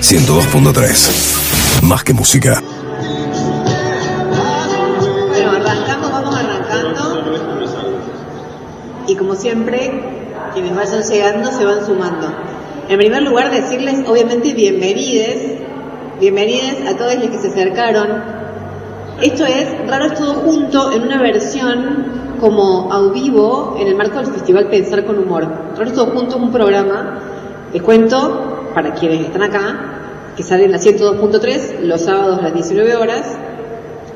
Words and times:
102.3. 0.00 1.82
Más 1.82 2.02
que 2.02 2.14
música. 2.14 2.62
Bueno, 5.28 5.50
arrancamos, 5.52 6.10
vamos 6.10 6.34
arrancando. 6.34 7.22
Y 9.06 9.16
como 9.16 9.34
siempre, 9.34 10.02
quienes 10.54 10.74
vayan 10.74 11.02
llegando 11.02 11.50
se 11.52 11.64
van 11.64 11.84
sumando. 11.84 12.32
En 12.88 12.98
primer 12.98 13.22
lugar, 13.22 13.50
decirles, 13.50 14.08
obviamente, 14.08 14.54
bienvenides, 14.54 15.58
bienvenides 16.20 16.86
a 16.86 16.96
todos 16.96 17.14
los 17.16 17.28
que 17.28 17.38
se 17.38 17.48
acercaron. 17.48 18.22
Esto 19.20 19.44
es 19.44 19.86
Raro 19.86 20.06
es 20.06 20.14
todo 20.14 20.34
junto 20.34 20.92
en 20.92 21.02
una 21.02 21.20
versión 21.20 22.36
como 22.40 22.92
a 22.92 23.12
vivo 23.12 23.76
en 23.78 23.88
el 23.88 23.96
marco 23.96 24.18
del 24.18 24.28
Festival 24.28 24.68
Pensar 24.68 25.04
con 25.04 25.18
Humor. 25.18 25.46
Raro 25.76 25.92
todo 25.92 26.06
junto 26.06 26.38
un 26.38 26.50
programa, 26.50 27.20
les 27.72 27.82
cuento, 27.82 28.47
para 28.78 28.94
quienes 28.94 29.22
están 29.22 29.42
acá, 29.42 30.32
que 30.36 30.44
sale 30.44 30.66
en 30.66 30.70
la 30.70 30.78
102.3 30.78 31.80
los 31.80 32.00
sábados 32.00 32.38
a 32.38 32.42
las 32.42 32.54
19 32.54 32.94
horas, 32.94 33.36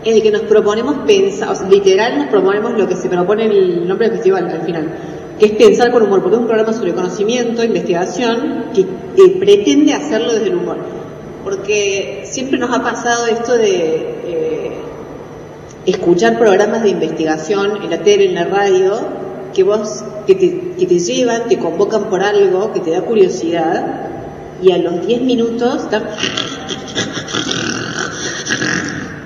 en 0.05 0.15
el 0.15 0.23
que 0.23 0.31
nos 0.31 0.43
proponemos 0.43 0.99
pensar, 1.05 1.49
o 1.49 1.55
sea, 1.57 1.69
literal 1.69 2.17
nos 2.17 2.29
proponemos 2.29 2.79
lo 2.79 2.87
que 2.87 2.95
se 2.95 3.09
propone 3.09 3.47
el 3.47 3.89
nombre 3.89 4.07
del 4.07 4.19
festival 4.19 4.49
al 4.49 4.63
final, 4.63 4.87
que 5.37 5.47
es 5.47 5.53
pensar 5.55 5.91
con 5.91 6.05
humor, 6.05 6.23
porque 6.23 6.37
es 6.37 6.41
un 6.43 6.47
programa 6.47 6.73
sobre 6.73 6.95
conocimiento, 6.95 7.65
investigación, 7.65 8.67
que, 8.73 8.87
que 9.17 9.37
pretende 9.41 9.95
hacerlo 9.95 10.33
desde 10.33 10.47
el 10.47 10.55
humor. 10.59 10.77
Porque 11.43 12.23
siempre 12.25 12.57
nos 12.57 12.71
ha 12.71 12.85
pasado 12.85 13.27
esto 13.27 13.59
de 13.59 13.97
eh, 14.25 14.73
escuchar 15.87 16.39
programas 16.39 16.85
de 16.85 16.91
investigación 16.91 17.83
en 17.83 17.91
la 17.91 17.99
tele, 17.99 18.27
en 18.27 18.37
la 18.37 18.45
radio, 18.45 19.01
que 19.53 19.65
vos, 19.65 20.05
que 20.25 20.37
te, 20.37 20.77
que 20.79 20.87
te 20.87 21.01
llevan, 21.01 21.49
te 21.49 21.59
convocan 21.59 22.05
por 22.05 22.23
algo, 22.23 22.73
que 22.73 22.79
te 22.79 22.93
da 22.93 23.01
curiosidad, 23.01 24.13
y 24.63 24.71
a 24.71 24.79
los 24.79 25.07
10 25.07 25.23
minutos 25.23 25.89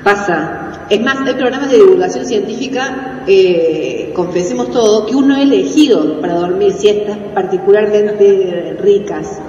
pasa. 0.02 0.62
Es 0.88 1.00
más, 1.02 1.16
hay 1.26 1.34
programas 1.34 1.70
de 1.70 1.78
divulgación 1.78 2.24
científica, 2.24 3.24
eh, 3.26 4.12
confesemos 4.14 4.70
todo, 4.70 5.04
que 5.04 5.16
uno 5.16 5.34
ha 5.34 5.42
elegido 5.42 6.20
para 6.20 6.34
dormir 6.34 6.72
siestas 6.72 7.18
particularmente 7.34 8.76
ricas. 8.80 9.40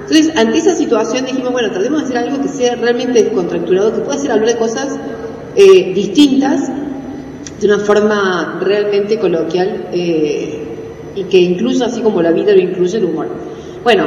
Entonces, 0.00 0.36
ante 0.36 0.58
esa 0.58 0.74
situación 0.74 1.26
dijimos, 1.26 1.52
bueno, 1.52 1.70
tratemos 1.70 2.00
de 2.00 2.06
hacer 2.06 2.18
algo 2.18 2.42
que 2.42 2.48
sea 2.48 2.74
realmente 2.74 3.22
descontracturado, 3.22 3.94
que 3.94 4.00
pueda 4.00 4.16
hacer 4.18 4.32
hablar 4.32 4.48
de 4.48 4.56
cosas 4.56 4.98
eh, 5.54 5.92
distintas, 5.94 6.68
de 7.60 7.66
una 7.66 7.78
forma 7.78 8.58
realmente 8.60 9.18
coloquial 9.20 9.88
eh, 9.92 10.58
y 11.14 11.24
que 11.24 11.38
incluya, 11.38 11.86
así 11.86 12.00
como 12.00 12.20
la 12.20 12.32
vida 12.32 12.52
lo 12.52 12.60
incluye, 12.60 12.98
el 12.98 13.04
humor. 13.04 13.28
Bueno, 13.84 14.06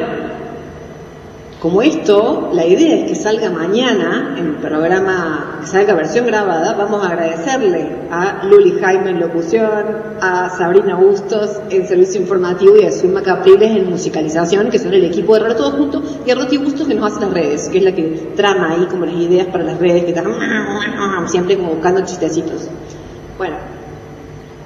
como 1.64 1.82
esto, 1.82 2.50
la 2.52 2.66
idea 2.66 2.94
es 2.94 3.08
que 3.08 3.16
salga 3.16 3.50
mañana 3.50 4.36
en 4.38 4.56
programa, 4.56 5.60
que 5.62 5.68
salga 5.68 5.94
versión 5.94 6.26
grabada, 6.26 6.74
vamos 6.74 7.02
a 7.02 7.08
agradecerle 7.08 7.88
a 8.12 8.44
Luli 8.44 8.78
Jaime 8.82 9.12
en 9.12 9.22
locución, 9.22 9.86
a 10.20 10.50
Sabrina 10.50 10.96
Bustos 10.96 11.62
en 11.70 11.88
servicio 11.88 12.20
informativo 12.20 12.76
y 12.76 12.84
a 12.84 12.92
Zulma 12.92 13.22
Capriles 13.22 13.78
en 13.78 13.90
musicalización, 13.90 14.70
que 14.70 14.78
son 14.78 14.94
el 14.94 15.06
equipo 15.06 15.36
de 15.36 15.40
Raro 15.40 15.56
Todo 15.56 15.72
Junto, 15.72 16.04
y 16.26 16.32
a 16.32 16.36
Roti 16.36 16.58
Bustos 16.58 16.86
que 16.86 16.96
nos 16.96 17.10
hace 17.10 17.22
las 17.22 17.34
redes, 17.34 17.70
que 17.70 17.78
es 17.78 17.84
la 17.86 17.96
que 17.96 18.34
trama 18.36 18.72
ahí 18.72 18.86
como 18.88 19.06
las 19.06 19.16
ideas 19.16 19.48
para 19.48 19.64
las 19.64 19.80
redes, 19.80 20.04
que 20.04 20.10
están 20.10 20.28
siempre 21.30 21.56
como 21.56 21.76
buscando 21.76 22.02
chistecitos. 22.02 22.68
Bueno, 23.38 23.56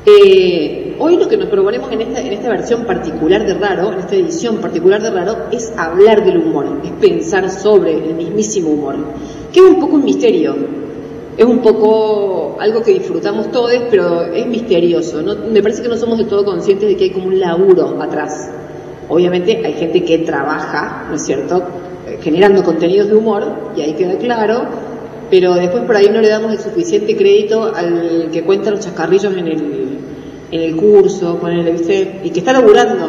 eh, 0.08 0.96
hoy 1.00 1.18
lo 1.18 1.28
que 1.28 1.38
nos 1.38 1.50
proponemos 1.50 1.92
en 1.92 2.02
esta, 2.02 2.22
en 2.22 2.34
esta 2.34 2.50
versión 2.50 2.86
particular 2.86 3.46
de 3.46 3.54
Raro, 3.56 3.92
en 3.92 4.00
esta 4.00 4.16
edición 4.16 4.58
particular 4.58 5.02
de 5.02 5.12
Raro, 5.12 5.36
es 5.52 5.74
hablar 5.78 6.24
del 6.26 6.38
humor, 6.38 6.80
es 6.84 6.92
pensar 6.94 7.50
sobre 7.52 7.94
el 7.94 8.16
mismísimo 8.16 8.70
humor, 8.70 8.96
que 9.52 9.60
es 9.60 9.66
un 9.66 9.80
poco 9.80 9.96
un 9.96 10.06
misterio, 10.06 10.56
es 11.38 11.46
un 11.46 11.60
poco 11.60 12.58
algo 12.60 12.82
que 12.82 12.94
disfrutamos 12.94 13.52
todos, 13.52 13.72
pero 13.92 14.24
es 14.24 14.48
misterioso. 14.48 15.22
Me 15.52 15.62
parece 15.62 15.84
que 15.84 15.90
no 15.90 15.98
somos 15.98 16.18
del 16.18 16.28
todo 16.28 16.44
conscientes 16.46 16.88
de 16.88 16.96
que 16.96 17.04
hay 17.04 17.12
como 17.12 17.28
un 17.28 17.40
laburo 17.40 18.02
atrás. 18.02 18.50
Obviamente 19.10 19.62
hay 19.64 19.74
gente 19.74 20.04
que 20.04 20.20
trabaja, 20.20 21.06
¿no 21.10 21.16
es 21.16 21.22
cierto?, 21.22 21.64
Eh, 22.08 22.20
generando 22.24 22.64
contenidos 22.64 23.10
de 23.10 23.16
humor, 23.16 23.44
y 23.76 23.82
ahí 23.82 23.92
queda 23.92 24.18
claro, 24.18 24.64
pero 25.30 25.56
después 25.56 25.84
por 25.84 25.98
ahí 25.98 26.08
no 26.08 26.22
le 26.22 26.30
damos 26.30 26.54
el 26.54 26.60
suficiente 26.60 27.18
crédito 27.18 27.76
al 27.76 28.30
que 28.32 28.44
cuenta 28.44 28.72
los 28.72 28.80
chascarrillos 28.80 29.36
en 29.36 29.48
el, 29.48 29.98
en 30.52 30.62
el 30.62 30.76
curso, 30.76 31.38
ponele, 31.40 31.72
¿viste? 31.72 32.22
Y 32.24 32.30
que 32.30 32.40
está 32.40 32.54
laburando, 32.54 33.08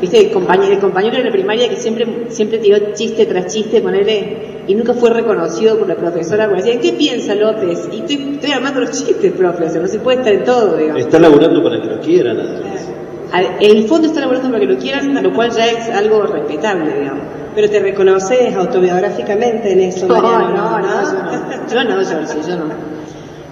¿viste? 0.00 0.18
El 0.26 0.32
compañero, 0.32 0.72
el 0.72 0.78
compañero 0.80 1.16
de 1.18 1.24
la 1.24 1.30
primaria 1.30 1.68
que 1.68 1.76
siempre, 1.76 2.06
siempre 2.30 2.58
tiró 2.58 2.92
chiste 2.94 3.26
tras 3.26 3.46
chiste, 3.52 3.80
ponele, 3.80 4.62
y 4.66 4.74
nunca 4.74 4.92
fue 4.94 5.10
reconocido 5.10 5.78
por 5.78 5.88
la 5.88 5.96
profesora, 5.96 6.48
porque 6.48 6.62
decía, 6.62 6.80
¿qué 6.80 6.92
piensa 6.92 7.34
López? 7.34 7.88
Y 7.92 8.00
estoy, 8.00 8.30
estoy 8.34 8.50
armando 8.52 8.80
los 8.80 8.90
chistes, 8.90 9.32
profe, 9.32 9.64
o 9.64 9.70
sea, 9.70 9.80
no 9.80 9.88
se 9.88 9.98
puede 10.00 10.18
estar 10.18 10.32
en 10.32 10.44
todo, 10.44 10.76
digamos. 10.76 11.02
Está 11.02 11.18
laburando 11.18 11.62
para 11.62 11.80
que 11.80 11.88
lo 11.88 12.00
quieran, 12.00 12.36
nada 12.36 12.60
más. 12.60 12.88
Al- 13.32 13.46
En 13.60 13.76
el 13.76 13.84
fondo 13.88 14.08
está 14.08 14.20
laburando 14.20 14.48
para 14.48 14.60
que 14.60 14.66
lo 14.66 14.78
quieran, 14.78 15.22
lo 15.22 15.32
cual 15.32 15.50
ya 15.50 15.66
es 15.66 15.88
algo 15.90 16.22
respetable, 16.24 16.92
digamos. 16.98 17.22
Pero 17.54 17.68
te 17.70 17.80
reconoces 17.80 18.54
autobiográficamente 18.54 19.72
en 19.72 19.80
eso, 19.80 20.06
No, 20.06 20.20
no, 20.20 20.38
no, 20.50 20.80
yo 20.80 20.86
no, 20.86 21.66
yo 21.72 21.84
no, 21.84 22.02
yo, 22.02 22.26
sí, 22.26 22.38
yo 22.48 22.56
no. 22.56 22.64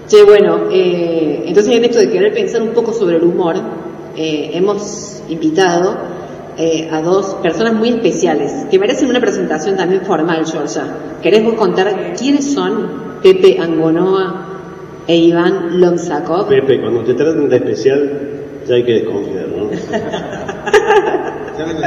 Che, 0.09 0.23
bueno, 0.23 0.69
eh, 0.71 1.43
entonces 1.45 1.75
en 1.75 1.85
esto 1.85 1.99
de 1.99 2.09
querer 2.09 2.33
pensar 2.33 2.63
un 2.63 2.69
poco 2.69 2.91
sobre 2.93 3.17
el 3.17 3.23
humor, 3.23 3.57
eh, 4.17 4.49
hemos 4.55 5.21
invitado 5.29 5.95
eh, 6.57 6.89
a 6.91 6.99
dos 7.03 7.35
personas 7.35 7.75
muy 7.75 7.89
especiales 7.89 8.65
que 8.71 8.79
merecen 8.79 9.07
una 9.07 9.21
presentación 9.21 9.77
también 9.77 10.01
formal, 10.01 10.47
Georgia. 10.47 10.83
¿Querés 11.21 11.43
vos 11.43 11.53
contar 11.53 12.15
quiénes 12.17 12.51
son 12.51 13.19
Pepe 13.21 13.59
Angonoa 13.59 14.47
e 15.05 15.15
Iván 15.15 15.79
Lomsakov? 15.79 16.47
Pepe, 16.49 16.81
cuando 16.81 17.03
te 17.03 17.13
tratan 17.13 17.47
de 17.47 17.55
especial, 17.57 18.11
ya 18.67 18.75
hay 18.75 18.83
que 18.83 18.93
desconfiar, 18.93 19.47
¿no? 19.49 19.69
Ya 21.59 21.65
me 21.65 21.73
lo 21.73 21.79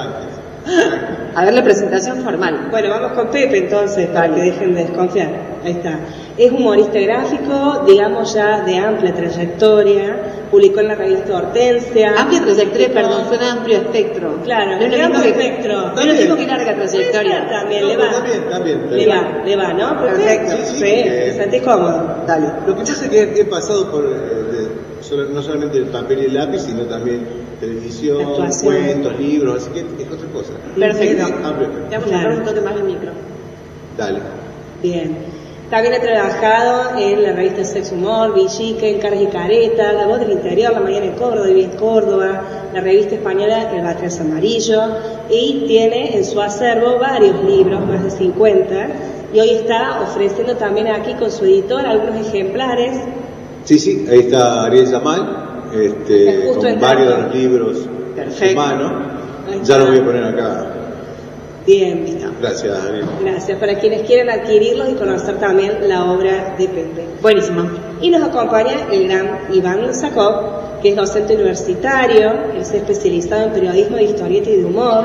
antes. 0.00 1.11
A 1.34 1.44
ver 1.44 1.54
la 1.54 1.62
presentación 1.64 2.22
formal. 2.22 2.68
Bueno, 2.70 2.90
vamos 2.90 3.12
con 3.12 3.28
Pepe 3.28 3.58
entonces, 3.58 4.06
para 4.08 4.34
que 4.34 4.40
dejen 4.42 4.74
de 4.74 4.82
desconfiar. 4.84 5.28
Ahí 5.64 5.72
está. 5.72 5.98
Es 6.36 6.50
humorista 6.50 6.98
gráfico, 6.98 7.84
digamos 7.86 8.34
ya 8.34 8.60
de 8.62 8.76
amplia 8.78 9.14
trayectoria, 9.14 10.16
publicó 10.50 10.80
en 10.80 10.88
la 10.88 10.94
revista 10.94 11.36
Hortensia. 11.36 12.14
Amplia 12.18 12.42
trayectoria, 12.42 12.88
perdón, 12.92 13.28
suena 13.28 13.52
amplio 13.52 13.78
espectro. 13.78 14.38
Claro, 14.44 14.72
no 14.76 14.80
es 14.82 14.90
lo 14.90 14.96
de 14.96 15.02
mismo 15.02 15.14
amplio 15.16 15.34
que, 15.34 15.46
espectro. 15.46 15.92
no 15.94 16.00
es 16.00 16.06
lo 16.06 16.12
mismo 16.14 16.36
que 16.36 16.46
larga 16.46 16.74
trayectoria. 16.74 17.48
También 17.48 17.82
No, 17.82 17.88
le 17.88 17.96
va. 17.96 18.10
también, 18.12 18.48
también. 18.50 18.90
Le 18.90 19.06
va, 19.06 19.42
le 19.44 19.56
va, 19.56 19.72
¿no? 19.72 20.02
Perfecto. 20.02 20.52
Sí, 20.52 20.62
sí, 20.64 20.74
Sí, 20.76 20.82
que- 20.82 21.02
te 21.02 21.34
sentís 21.34 21.62
cómodo. 21.62 22.16
Dale. 22.26 22.46
Lo 22.66 22.74
que 22.74 22.80
pasa 22.80 23.04
es 23.04 23.10
que 23.10 23.40
he 23.40 23.44
pasado 23.44 23.90
por, 23.90 24.04
eh, 24.04 24.08
de- 24.51 24.51
solo- 25.16 25.28
no 25.28 25.42
solamente 25.42 25.78
el 25.78 25.84
papel 25.86 26.20
y 26.20 26.24
el 26.26 26.34
lápiz, 26.34 26.60
sino 26.62 26.82
también 26.84 27.20
televisión, 27.60 28.22
Actuación. 28.22 28.74
cuentos, 28.74 29.18
libros, 29.20 29.62
así 29.62 29.70
que 29.72 29.80
es 30.02 30.10
otra 30.10 30.28
cosa. 30.32 30.52
Perfecto. 30.76 31.26
Te 31.26 31.98
vamos 31.98 32.12
a 32.12 32.28
un 32.38 32.44
toque 32.44 32.60
más 32.60 32.74
del 32.74 32.84
micro. 32.84 33.10
Dale. 33.96 34.18
Bien. 34.82 35.16
También 35.70 35.94
ha 35.94 36.00
trabajado 36.00 36.98
en 36.98 37.22
la 37.22 37.32
revista 37.32 37.64
Sex 37.64 37.92
Humor, 37.92 38.34
Villique, 38.34 38.90
en 38.90 38.98
Caras 39.00 39.22
y 39.22 39.26
Careta, 39.26 39.92
La 39.94 40.06
Voz 40.06 40.20
del 40.20 40.32
Interior, 40.32 40.72
La 40.72 40.80
Mañana 40.80 41.06
en 41.06 41.12
Córdoba, 41.12 41.46
Vive 41.46 41.62
en 41.64 41.70
Córdoba, 41.70 42.42
la 42.74 42.80
revista 42.80 43.14
española 43.14 43.70
El 43.74 43.82
Batres 43.82 44.20
Amarillo, 44.20 44.82
y 45.30 45.64
tiene 45.66 46.14
en 46.16 46.24
su 46.26 46.40
acervo 46.42 46.98
varios 46.98 47.42
libros, 47.44 47.86
más 47.86 48.04
de 48.04 48.10
50, 48.10 48.88
y 49.32 49.40
hoy 49.40 49.48
está 49.50 50.02
ofreciendo 50.02 50.56
también 50.56 50.88
aquí 50.88 51.14
con 51.14 51.30
su 51.30 51.44
editor 51.46 51.86
algunos 51.86 52.26
ejemplares. 52.26 52.98
Sí, 53.64 53.78
sí, 53.78 54.06
ahí 54.10 54.20
está 54.20 54.64
Ariel 54.64 54.90
Yamal, 54.90 55.70
este, 55.74 56.50
Es 56.50 56.56
con 56.56 56.80
varios 56.80 57.08
de 57.08 57.22
los 57.22 57.34
libros 57.34 57.78
Perfecto. 58.16 58.44
en 58.44 58.56
mano. 58.56 59.12
Ya 59.64 59.78
los 59.78 59.88
voy 59.88 59.98
a 59.98 60.04
poner 60.04 60.24
acá. 60.24 60.66
Bien, 61.66 62.04
listo. 62.04 62.28
Gracias, 62.40 62.84
Ariel. 62.84 63.06
Gracias. 63.20 63.58
Para 63.58 63.78
quienes 63.78 64.02
quieran 64.02 64.30
adquirirlos 64.40 64.88
y 64.90 64.94
conocer 64.94 65.38
también 65.38 65.88
la 65.88 66.10
obra 66.10 66.54
de 66.58 66.66
Pepe. 66.66 67.06
Buenísimo. 67.20 67.68
Y 68.00 68.10
nos 68.10 68.22
acompaña 68.22 68.88
el 68.90 69.08
gran 69.08 69.38
Iván 69.52 69.94
Sakov, 69.94 70.80
que 70.82 70.90
es 70.90 70.96
docente 70.96 71.34
universitario, 71.36 72.32
es 72.58 72.72
especializado 72.72 73.44
en 73.44 73.52
periodismo 73.52 73.96
de 73.96 74.04
historieta 74.04 74.50
y 74.50 74.56
de 74.56 74.64
humor, 74.64 75.04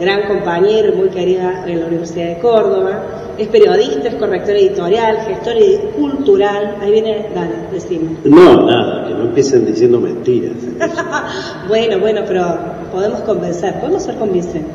gran 0.00 0.26
compañero, 0.26 0.96
muy 0.96 1.10
querida 1.10 1.64
en 1.66 1.80
la 1.80 1.86
Universidad 1.86 2.26
de 2.26 2.38
Córdoba, 2.38 3.02
es 3.38 3.48
periodista, 3.48 4.08
es 4.08 4.14
corrector 4.14 4.56
editorial, 4.56 5.18
gestor 5.26 5.56
cultural, 5.96 6.76
ahí 6.80 6.92
viene, 6.92 7.26
dale, 7.34 7.54
decime. 7.72 8.16
No, 8.24 8.66
nada, 8.66 9.08
que 9.08 9.14
no 9.14 9.22
empiecen 9.22 9.66
diciendo 9.66 10.00
mentiras. 10.00 10.56
Bueno, 11.68 11.98
bueno, 11.98 12.22
pero 12.26 12.56
podemos 12.92 13.20
convencer, 13.20 13.80
podemos 13.80 14.02
ser 14.02 14.16
convincentes. 14.16 14.72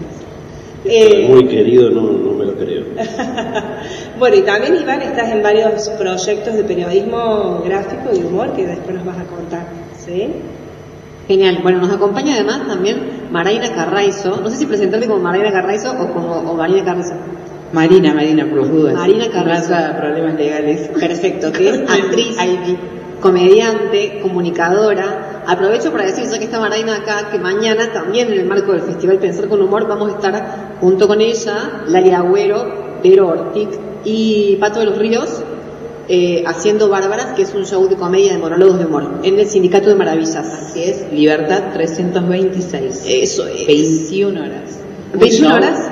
Eh, 0.85 1.27
Muy 1.29 1.45
querido, 1.47 1.89
no, 1.89 2.01
no 2.01 2.33
me 2.33 2.45
lo 2.45 2.55
creo. 2.55 2.83
Bueno, 4.19 4.35
y 4.35 4.41
también 4.41 4.75
Iván 4.75 5.01
estás 5.01 5.31
en 5.31 5.41
varios 5.41 5.87
proyectos 5.89 6.53
de 6.53 6.63
periodismo 6.63 7.61
gráfico 7.63 8.09
y 8.13 8.19
humor 8.25 8.51
que 8.53 8.67
después 8.67 8.95
nos 8.95 9.05
vas 9.05 9.17
a 9.17 9.23
contar, 9.23 9.67
¿sí? 10.05 10.27
Genial. 11.29 11.59
Bueno, 11.61 11.79
nos 11.79 11.91
acompaña 11.91 12.33
además 12.33 12.67
también 12.67 13.29
Maraina 13.31 13.71
Carraizo. 13.73 14.41
No 14.41 14.49
sé 14.49 14.57
si 14.57 14.65
presentarte 14.65 15.07
como 15.07 15.21
Maraina 15.21 15.51
Carraizo 15.51 15.91
o 15.91 16.11
como 16.11 16.33
o 16.39 16.55
Marina 16.55 16.83
Carraizo. 16.83 17.13
Marina, 17.73 18.13
Marina, 18.13 18.45
por 18.49 18.59
las 18.59 18.71
dudas. 18.71 18.93
Marina 18.93 19.29
Carrasco. 19.29 19.75
Problemas 19.97 20.35
legales. 20.35 20.89
Perfecto, 20.89 21.51
que 21.53 21.69
es 21.69 21.79
actriz, 21.89 22.35
comediante, 23.21 24.19
comunicadora. 24.21 25.43
Aprovecho 25.45 25.91
para 25.91 26.05
decir, 26.05 26.25
ya 26.25 26.37
que 26.37 26.45
está 26.45 26.59
Maraina 26.59 26.95
acá, 26.95 27.29
que 27.31 27.39
mañana 27.39 27.91
también 27.91 28.31
en 28.31 28.39
el 28.39 28.45
marco 28.45 28.71
del 28.71 28.81
Festival 28.81 29.17
Pensar 29.17 29.47
con 29.47 29.61
Humor 29.61 29.87
vamos 29.87 30.11
a 30.11 30.15
estar 30.15 30.77
junto 30.79 31.07
con 31.07 31.21
ella, 31.21 31.83
Lali 31.87 32.11
Agüero, 32.11 32.99
Vero 33.03 33.27
Ortic 33.27 33.69
y 34.05 34.57
Pato 34.59 34.79
de 34.79 34.85
los 34.85 34.97
Ríos, 34.97 35.43
eh, 36.07 36.43
haciendo 36.47 36.89
Bárbaras, 36.89 37.33
que 37.35 37.43
es 37.43 37.53
un 37.53 37.65
show 37.65 37.87
de 37.87 37.95
comedia 37.95 38.31
de 38.31 38.39
monólogos 38.39 38.79
de 38.79 38.85
humor, 38.85 39.19
en 39.23 39.39
el 39.39 39.47
Sindicato 39.47 39.89
de 39.89 39.95
Maravillas. 39.95 40.35
Así 40.35 40.83
es, 40.83 41.11
Libertad 41.11 41.73
326. 41.73 43.03
Eso 43.05 43.47
es. 43.47 43.67
21 43.67 44.39
horas. 44.39 44.79
21 45.13 45.55
horas. 45.55 45.91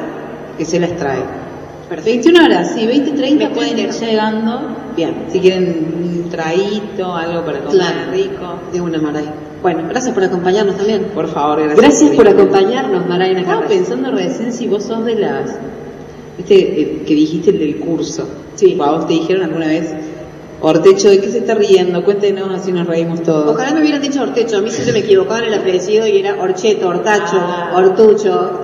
Que 0.58 0.66
se 0.66 0.80
las 0.80 0.96
trae. 0.98 1.47
Perfecto. 1.90 2.30
21 2.30 2.44
horas, 2.46 2.72
sí, 2.76 2.86
20 2.86 3.10
y 3.10 3.14
30 3.14 3.50
Me 3.50 3.56
pueden 3.56 3.80
ir 3.80 3.90
llegando. 3.92 4.60
Bien. 4.96 5.16
Si 5.32 5.40
quieren 5.40 6.24
un 6.24 6.30
traíto, 6.30 7.16
algo 7.16 7.46
para 7.46 7.60
comer 7.60 7.72
Claro. 7.78 8.12
rico. 8.12 8.60
De 8.74 8.82
una 8.82 9.00
Maraina. 9.00 9.34
Bueno, 9.62 9.84
gracias 9.90 10.14
por 10.14 10.24
acompañarnos 10.24 10.76
también. 10.78 11.06
Por 11.16 11.28
favor, 11.28 11.60
gracias. 11.60 11.80
Gracias 11.80 12.12
por 12.16 12.28
acompañarnos, 12.28 13.08
Maraina 13.08 13.40
Estaba 13.40 13.62
Carrasco. 13.62 13.78
pensando 13.80 14.12
recién 14.12 14.54
si 14.54 14.68
vos 14.68 14.84
sos 14.84 15.06
de 15.06 15.16
las. 15.16 15.56
Viste, 16.38 16.56
eh, 16.82 17.04
que 17.08 17.14
dijiste 17.16 17.50
el 17.52 17.60
del 17.60 17.78
curso. 17.78 18.28
Sí. 18.56 18.76
¿O 18.80 18.84
a 18.84 18.92
vos 18.92 19.08
te 19.08 19.14
dijeron 19.14 19.44
alguna 19.44 19.68
vez, 19.68 19.94
Ortecho, 20.60 21.10
¿de 21.10 21.22
qué 21.22 21.30
se 21.30 21.38
está 21.40 21.54
riendo? 21.54 22.04
Cuéntenos, 22.04 22.50
así 22.52 22.72
nos 22.72 22.88
reímos 22.88 23.22
todos. 23.22 23.52
Ojalá 23.54 23.74
me 23.76 23.82
hubieran 23.82 24.02
dicho 24.02 24.22
Ortecho, 24.24 24.58
a 24.58 24.62
mí 24.62 24.72
siempre 24.72 24.94
me 24.94 25.00
equivocaba 25.00 25.40
en 25.40 25.54
el 25.54 25.60
apellido 25.60 26.08
y 26.08 26.18
era 26.18 26.36
Orcheto, 26.42 26.88
Ortacho, 26.88 27.38
Ah. 27.40 27.74
Ortucho. 27.76 28.62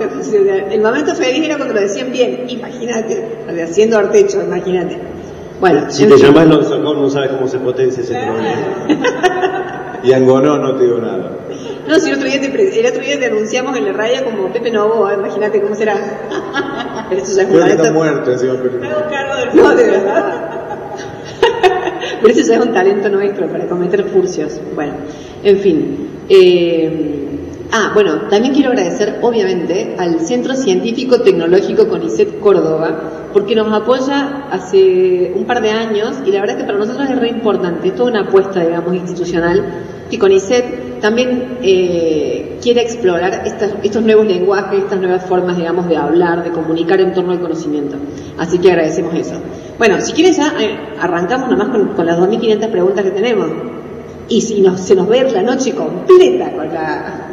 El 0.71 0.81
momento 0.81 1.13
feliz 1.13 1.45
era 1.45 1.57
cuando 1.57 1.75
lo 1.75 1.81
decían 1.81 2.11
bien, 2.11 2.45
imagínate, 2.47 3.23
haciendo 3.63 3.97
Ortecho, 3.99 4.41
imagínate. 4.41 4.97
Bueno, 5.59 5.85
Si 5.89 6.05
te 6.05 6.17
llamas 6.17 6.47
Loxocom 6.47 7.01
no 7.01 7.09
sabes 7.09 7.29
cómo 7.31 7.47
se 7.47 7.59
potencia 7.59 8.01
ese 8.03 8.13
problema. 8.13 9.29
Y 10.03 10.11
Angonó 10.11 10.57
no 10.57 10.75
te 10.75 10.83
digo 10.83 10.97
nada. 10.97 11.31
No, 11.87 11.95
si 11.97 12.09
el 12.09 12.17
otro, 12.17 12.27
día 12.27 12.41
te, 12.41 12.79
el 12.79 12.85
otro 12.85 13.01
día 13.01 13.17
te 13.17 13.25
anunciamos 13.27 13.77
en 13.77 13.85
la 13.85 13.93
radio 13.93 14.25
como 14.25 14.51
Pepe 14.51 14.69
Novoa, 14.69 15.13
imagínate 15.13 15.61
cómo 15.61 15.75
será. 15.75 15.95
Pero 17.09 17.21
eso 17.21 17.35
ya 17.37 17.43
es 17.43 17.47
Creo 17.47 17.65
que 17.65 17.71
está 17.71 17.91
muerto 17.93 18.31
encima. 18.31 18.55
Pero... 18.61 18.79
No, 19.53 19.69
de 19.75 19.83
verdad. 19.85 20.52
Pero 22.23 22.33
eso 22.33 22.49
ya 22.49 22.57
es 22.57 22.65
un 22.65 22.73
talento 22.73 23.09
nuestro 23.09 23.47
para 23.47 23.67
cometer 23.67 24.05
furcios. 24.05 24.59
Bueno, 24.73 24.93
en 25.43 25.57
fin. 25.57 26.07
eh, 26.29 27.27
ah, 27.73 27.91
bueno, 27.93 28.29
también 28.29 28.53
quiero 28.53 28.69
agradecer, 28.69 29.19
obviamente, 29.21 29.95
al 29.97 30.21
Centro 30.21 30.55
Científico 30.55 31.19
Tecnológico 31.19 31.89
CONICET 31.89 32.39
Córdoba, 32.39 33.27
porque 33.33 33.55
nos 33.55 33.73
apoya 33.73 34.45
hace 34.51 35.33
un 35.35 35.43
par 35.43 35.61
de 35.61 35.71
años 35.71 36.15
y 36.25 36.31
la 36.31 36.39
verdad 36.39 36.57
que 36.57 36.63
para 36.63 36.77
nosotros 36.77 37.09
es 37.09 37.19
re 37.19 37.27
importante, 37.27 37.89
es 37.89 37.95
toda 37.95 38.09
una 38.11 38.21
apuesta, 38.21 38.61
digamos, 38.61 38.95
institucional, 38.95 39.65
que 40.13 40.19
CONICET 40.19 40.99
también 41.01 41.57
eh, 41.63 42.57
quiere 42.61 42.81
explorar 42.81 43.41
estas- 43.45 43.73
estos 43.83 44.03
nuevos 44.03 44.25
lenguajes, 44.27 44.79
estas 44.83 44.99
nuevas 44.99 45.25
formas, 45.25 45.57
digamos, 45.57 45.87
de 45.89 45.97
hablar, 45.97 46.43
de 46.43 46.51
comunicar 46.51 46.99
en 47.01 47.13
torno 47.13 47.31
al 47.31 47.39
conocimiento. 47.41 47.95
Así 48.37 48.59
que 48.59 48.69
agradecemos 48.71 49.13
eso. 49.15 49.33
Bueno, 49.79 49.99
si 50.01 50.13
quieres 50.13 50.37
ya 50.37 50.53
eh, 50.59 50.77
arrancamos 50.99 51.49
nomás 51.49 51.69
con, 51.69 51.87
con 51.89 52.05
las 52.05 52.19
2.500 52.19 52.67
preguntas 52.69 53.03
que 53.03 53.11
tenemos. 53.11 53.47
Y 54.29 54.41
si 54.41 54.61
nos, 54.61 54.79
se 54.81 54.95
nos 54.95 55.07
ve 55.09 55.29
la 55.31 55.41
noche 55.41 55.73
completa 55.73 56.51
con 56.51 56.67
la... 56.73 57.27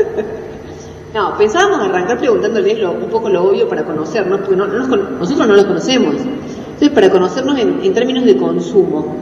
no, 1.14 1.36
pensábamos 1.38 1.80
arrancar 1.80 2.18
preguntándoles 2.18 2.78
un 2.82 3.08
poco 3.10 3.28
lo 3.28 3.44
obvio 3.44 3.68
para 3.68 3.84
conocernos, 3.84 4.40
porque 4.40 4.56
no- 4.56 4.66
no 4.66 4.86
nosotros 4.86 5.46
no 5.46 5.54
los 5.54 5.64
conocemos. 5.66 6.14
Entonces, 6.16 6.90
para 6.90 7.10
conocernos 7.10 7.58
en 7.58 7.92
términos 7.92 8.24
de 8.24 8.36
consumo. 8.38 9.14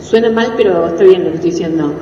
Suena 0.00 0.30
mal, 0.30 0.52
pero 0.56 0.86
está 0.86 1.02
bien 1.02 1.24
lo 1.24 1.30
que 1.30 1.36
estoy 1.36 1.50
diciendo. 1.50 1.92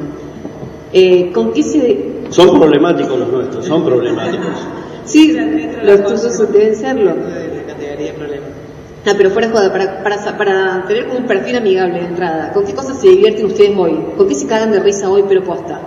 Eh, 0.95 1.31
¿Con 1.33 1.53
qué 1.53 1.63
se...? 1.63 2.15
Son 2.31 2.59
problemáticos 2.59 3.19
los 3.19 3.29
nuestros, 3.29 3.67
son 3.67 3.85
problemáticos. 3.85 4.47
Sí, 5.05 5.37
los 5.85 6.03
tuyos 6.05 6.51
deben 6.51 6.75
serlo. 6.75 7.11
La 7.15 7.73
categoría. 7.75 8.13
Ah, 9.07 9.13
pero 9.15 9.29
fuera 9.29 9.49
de 9.49 9.53
joda, 9.53 9.71
para, 9.71 10.03
para, 10.03 10.17
sa- 10.17 10.39
para 10.39 10.83
tener 10.89 11.09
como 11.09 11.19
un 11.19 11.27
perfil 11.27 11.57
amigable 11.57 12.01
de 12.01 12.07
entrada, 12.07 12.55
¿con 12.55 12.65
qué 12.65 12.73
cosas 12.73 12.99
se 13.03 13.09
divierten 13.11 13.45
ustedes 13.45 13.77
hoy? 13.77 13.99
¿Con 14.17 14.27
qué 14.27 14.35
se 14.35 14.47
cagan 14.47 14.73
de 14.73 14.81
risa 14.81 15.11
hoy, 15.11 15.23
pero 15.29 15.43
posta? 15.45 15.79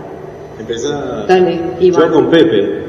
Empezá. 0.60 1.26
Dale, 1.28 1.60
Yo 1.80 1.88
Iván. 1.88 2.12
con 2.12 2.30
Pepe, 2.30 2.84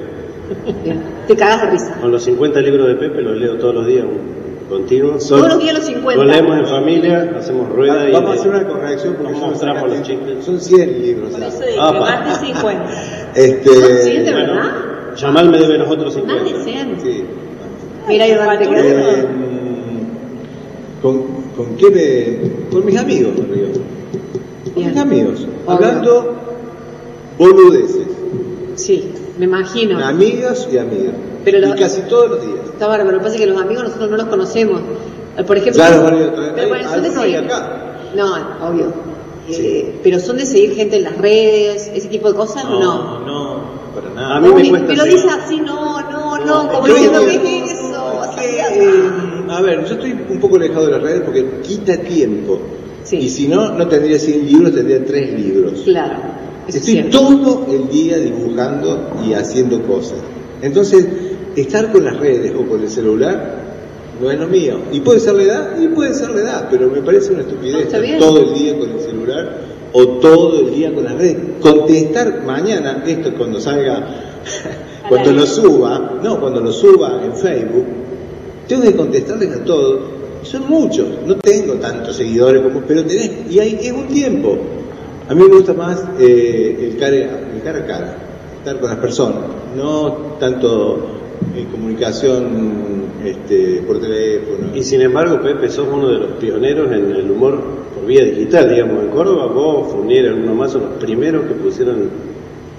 Bien. 0.84 1.00
Te 1.26 1.34
cagas 1.34 1.62
de 1.62 1.70
risa. 1.70 1.96
con 1.98 2.10
los 2.12 2.22
50 2.22 2.60
libros 2.60 2.88
de 2.88 2.94
Pepe, 2.96 3.22
los 3.22 3.34
leo 3.38 3.54
todos 3.56 3.74
los 3.76 3.86
días, 3.86 4.04
un 4.70 4.78
continuo. 4.78 5.20
Son- 5.20 5.38
Todos 5.40 5.54
los 5.54 5.62
días 5.62 5.74
los 5.76 5.86
50. 5.86 6.24
Los 6.24 6.32
leemos 6.32 6.58
en 6.58 6.66
familia, 6.66 7.34
hacemos 7.38 7.68
rueda 7.70 8.08
y 8.08 8.12
Vamos 8.12 8.30
a 8.30 8.34
hacer 8.34 8.48
una 8.50 8.66
corrección 8.68 9.14
porque 9.14 9.32
nos 9.32 9.40
yo 9.40 9.46
mostramos 9.48 9.82
sacaste- 9.82 9.98
los 9.98 10.06
chistes. 10.06 10.44
Son 10.44 10.60
100 10.60 11.02
libros. 11.02 11.30
Por 11.30 11.42
eso 11.42 11.58
dije, 11.60 11.78
Ah, 11.80 11.92
pa. 11.92 12.00
más 12.00 12.40
de 12.40 12.46
50. 12.46 12.90
Este, 13.34 13.70
¿Son 13.74 13.98
100 14.02 14.24
de 14.24 14.32
Bueno, 14.32 14.54
verdad? 14.54 14.70
Yamal 15.16 15.50
me 15.50 15.58
debe 15.58 15.78
los 15.78 15.88
otros 15.90 16.16
Más 16.16 16.24
50. 16.42 16.58
de 16.58 16.64
100. 16.64 17.00
Sí. 17.02 17.24
Mira, 18.08 18.26
Iván, 18.28 18.58
te 18.58 18.64
Eh, 18.64 18.68
quedas. 18.68 19.26
¿con, 21.02 21.22
¿Con 21.56 21.76
qué 21.76 21.90
me.? 21.90 22.70
Con 22.70 22.86
mis 22.86 22.96
amigos. 22.98 23.32
Con 23.36 23.52
Bien. 24.74 24.88
mis 24.92 24.96
amigos. 24.96 25.46
Obvio. 25.66 25.74
Hablando 25.76 26.34
boludeces. 27.38 28.06
Sí, 28.76 29.10
me 29.38 29.44
imagino. 29.46 30.04
Amigas 30.04 30.68
y 30.72 30.78
amigas. 30.78 31.14
Pero 31.52 31.68
y 31.68 31.78
casi 31.78 32.02
todos 32.02 32.30
los 32.30 32.40
días. 32.42 32.58
Está 32.72 32.86
bárbaro. 32.86 33.12
Lo 33.12 33.18
que 33.18 33.24
pasa 33.24 33.34
es 33.36 33.40
que 33.40 33.46
los 33.46 33.60
amigos 33.60 33.84
nosotros 33.84 34.10
no 34.10 34.16
los 34.16 34.26
conocemos. 34.26 34.80
Eh, 35.36 35.44
Por 35.44 35.56
ejemplo. 35.56 35.82
Claro, 35.82 36.06
pero 36.54 36.68
bueno, 36.68 36.90
son 36.90 37.02
de 37.02 37.10
seguir-. 37.10 37.48
No, 38.14 38.34
obvio. 38.68 38.92
Eh, 39.50 40.00
pero 40.02 40.18
son 40.20 40.36
de 40.36 40.44
seguir 40.44 40.74
gente 40.74 40.96
en 40.96 41.04
las 41.04 41.16
redes, 41.16 41.90
ese 41.94 42.08
tipo 42.08 42.28
de 42.28 42.34
cosas, 42.34 42.64
¿o 42.66 42.80
no? 42.80 43.20
no, 43.20 43.62
para 43.94 44.10
nada. 44.10 44.36
A 44.36 44.40
mí 44.40 44.48
me 44.48 44.62
Uy, 44.62 44.68
cuesta 44.68 44.88
pero 44.88 45.04
dice 45.04 45.28
así, 45.30 45.60
no, 45.60 46.02
no, 46.10 46.38
no, 46.44 46.70
como 46.70 46.86
diciendo, 46.86 47.20
¿qué 47.20 47.64
es 47.64 47.72
eso? 47.72 48.24
es 48.24 48.36
que, 48.36 48.58
eh, 48.58 49.10
a 49.48 49.60
ver, 49.62 49.86
yo 49.86 49.94
estoy 49.94 50.12
un 50.12 50.38
poco 50.38 50.56
alejado 50.56 50.86
de 50.86 50.92
las 50.92 51.02
redes 51.02 51.22
porque 51.22 51.60
quita 51.62 51.96
tiempo. 51.96 52.60
Sí. 53.04 53.16
Y 53.16 53.28
si 53.30 53.48
no, 53.48 53.72
no 53.72 53.88
tendría 53.88 54.18
100 54.18 54.46
libros, 54.46 54.74
tendría 54.74 55.02
3 55.02 55.40
libros. 55.40 55.80
Claro, 55.84 56.16
es 56.66 56.74
Estoy 56.74 57.04
todo 57.04 57.66
el 57.70 57.88
día 57.88 58.18
dibujando 58.18 59.12
y 59.26 59.32
haciendo 59.32 59.82
cosas. 59.84 60.18
Entonces, 60.60 61.06
estar 61.56 61.92
con 61.92 62.04
las 62.04 62.16
redes 62.18 62.52
o 62.56 62.66
con 62.66 62.82
el 62.82 62.88
celular 62.88 63.68
no 64.20 64.30
es 64.30 64.38
lo 64.38 64.46
mío. 64.46 64.78
Y 64.92 65.00
puede 65.00 65.20
ser 65.20 65.34
la 65.34 65.42
edad, 65.42 65.80
y 65.80 65.88
puede 65.88 66.14
ser 66.14 66.30
la 66.30 66.40
edad, 66.40 66.68
pero 66.70 66.88
me 66.88 67.00
parece 67.02 67.32
una 67.32 67.42
estupidez 67.42 67.86
estar 67.86 68.02
todo 68.18 68.40
el 68.40 68.54
día 68.54 68.78
con 68.78 68.90
el 68.90 69.00
celular 69.00 69.58
o 69.92 70.06
todo 70.18 70.60
el 70.60 70.74
día 70.74 70.92
con 70.92 71.04
las 71.04 71.14
redes. 71.14 71.36
Contestar 71.60 72.42
mañana, 72.44 73.02
esto 73.06 73.32
cuando 73.36 73.60
salga, 73.60 74.06
cuando 75.08 75.32
lo 75.32 75.46
suba, 75.46 76.18
no, 76.22 76.40
cuando 76.40 76.60
lo 76.60 76.72
suba 76.72 77.20
en 77.24 77.34
Facebook, 77.34 77.86
tengo 78.66 78.82
que 78.82 78.96
contestarles 78.96 79.56
a 79.56 79.64
todos. 79.64 80.00
Son 80.42 80.68
muchos, 80.68 81.06
no 81.26 81.36
tengo 81.36 81.74
tantos 81.74 82.16
seguidores 82.16 82.62
como, 82.62 82.80
pero 82.82 83.04
tenés, 83.04 83.30
y 83.50 83.58
hay, 83.58 83.78
es 83.82 83.92
un 83.92 84.06
tiempo. 84.06 84.56
A 85.28 85.34
mí 85.34 85.42
me 85.42 85.56
gusta 85.56 85.74
más 85.74 86.02
eh, 86.18 86.90
el, 86.90 86.96
cara, 86.96 87.16
el 87.16 87.62
cara 87.62 87.78
a 87.80 87.86
cara, 87.86 88.16
estar 88.58 88.80
con 88.80 88.88
las 88.88 88.98
personas, 88.98 89.40
no 89.76 90.36
tanto 90.38 91.17
eh, 91.56 91.66
comunicación 91.70 92.46
este, 93.24 93.82
por 93.86 94.00
teléfono. 94.00 94.74
Y 94.74 94.82
sin 94.82 95.00
embargo, 95.02 95.40
Pepe, 95.42 95.68
sos 95.68 95.86
uno 95.92 96.08
de 96.08 96.18
los 96.18 96.30
pioneros 96.32 96.90
en 96.92 97.10
el 97.14 97.30
humor 97.30 97.60
por 97.94 98.06
vía 98.06 98.24
digital, 98.24 98.68
digamos, 98.70 99.02
en 99.04 99.10
Córdoba, 99.10 99.46
vos, 99.46 99.92
Furnier, 99.92 100.28
alguno 100.28 100.54
más, 100.54 100.72
son 100.72 100.82
los 100.82 100.90
primeros 100.94 101.44
que 101.46 101.54
pusieron 101.54 102.28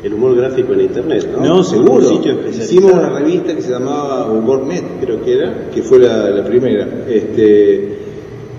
el 0.02 0.14
humor 0.14 0.36
gráfico 0.38 0.72
en 0.74 0.82
internet, 0.82 1.28
¿no? 1.34 1.44
No, 1.46 1.64
seguro. 1.64 1.96
Un 1.96 2.06
sitio 2.06 2.32
especializado. 2.32 2.64
Hicimos 2.66 2.92
una 2.94 3.10
revista 3.20 3.54
que 3.56 3.62
se 3.62 3.72
llamaba 3.72 4.32
Humornet, 4.32 4.84
creo 5.02 5.22
que 5.24 5.34
era, 5.34 5.70
que 5.74 5.82
fue 5.82 6.00
la, 6.00 6.30
la 6.30 6.44
primera. 6.46 6.88
Este, 7.10 7.98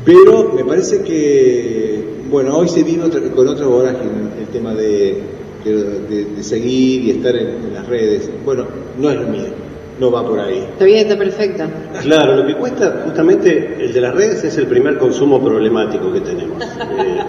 pero 0.05 0.53
me 0.55 0.65
parece 0.65 1.03
que, 1.03 2.05
bueno, 2.31 2.57
hoy 2.59 2.69
se 2.69 2.83
vive 2.83 3.05
otra- 3.05 3.23
con 3.35 3.49
otra 3.49 3.67
vorágine 3.67 4.11
el 4.39 4.47
tema 4.49 4.75
de, 4.75 5.17
de- 5.65 6.01
de- 6.09 6.25
de 6.37 6.43
seguir 6.43 7.05
y 7.05 7.11
estar 7.11 7.35
en, 7.35 7.49
en 7.65 7.75
las 7.75 7.87
redes. 7.89 8.31
Bueno, 8.45 8.67
no 8.99 9.11
es 9.11 9.17
lo 9.17 9.27
mío, 9.29 9.45
no 10.01 10.11
va 10.11 10.27
por 10.27 10.41
ahí. 10.41 10.61
Está 10.61 10.85
bien, 10.87 10.99
está 11.01 11.19
perfecta. 11.19 11.69
Claro, 12.03 12.37
lo 12.37 12.47
que 12.47 12.55
cuesta 12.55 13.03
justamente 13.05 13.77
el 13.85 13.93
de 13.93 14.01
las 14.01 14.15
redes 14.15 14.43
es 14.43 14.57
el 14.57 14.67
primer 14.67 14.97
consumo 14.97 15.43
problemático 15.43 16.11
que 16.11 16.21
tenemos. 16.21 16.63
Eh, 16.63 17.21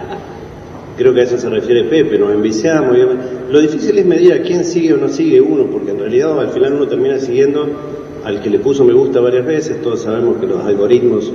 creo 0.98 1.14
que 1.14 1.22
a 1.22 1.24
eso 1.24 1.38
se 1.38 1.50
refiere 1.50 1.84
Pepe, 1.84 2.18
nos 2.18 2.32
enviciamos. 2.32 2.98
y. 2.98 3.52
Lo 3.52 3.60
difícil 3.60 3.98
es 3.98 4.06
medir 4.06 4.34
a 4.34 4.42
quién 4.42 4.64
sigue 4.64 4.94
o 4.94 4.98
no 4.98 5.10
sigue 5.10 5.42
uno, 5.42 5.66
porque 5.66 5.92
en 5.92 6.00
realidad 6.00 6.40
al 6.40 6.50
final 6.50 6.74
uno 6.74 6.88
termina 6.88 7.20
siguiendo 7.20 7.68
al 8.24 8.42
que 8.42 8.50
le 8.50 8.60
puso 8.60 8.86
me 8.86 8.94
gusta 8.94 9.20
varias 9.20 9.46
veces. 9.46 9.82
Todos 9.82 10.02
sabemos 10.02 10.38
que 10.38 10.48
los 10.48 10.64
algoritmos 10.64 11.32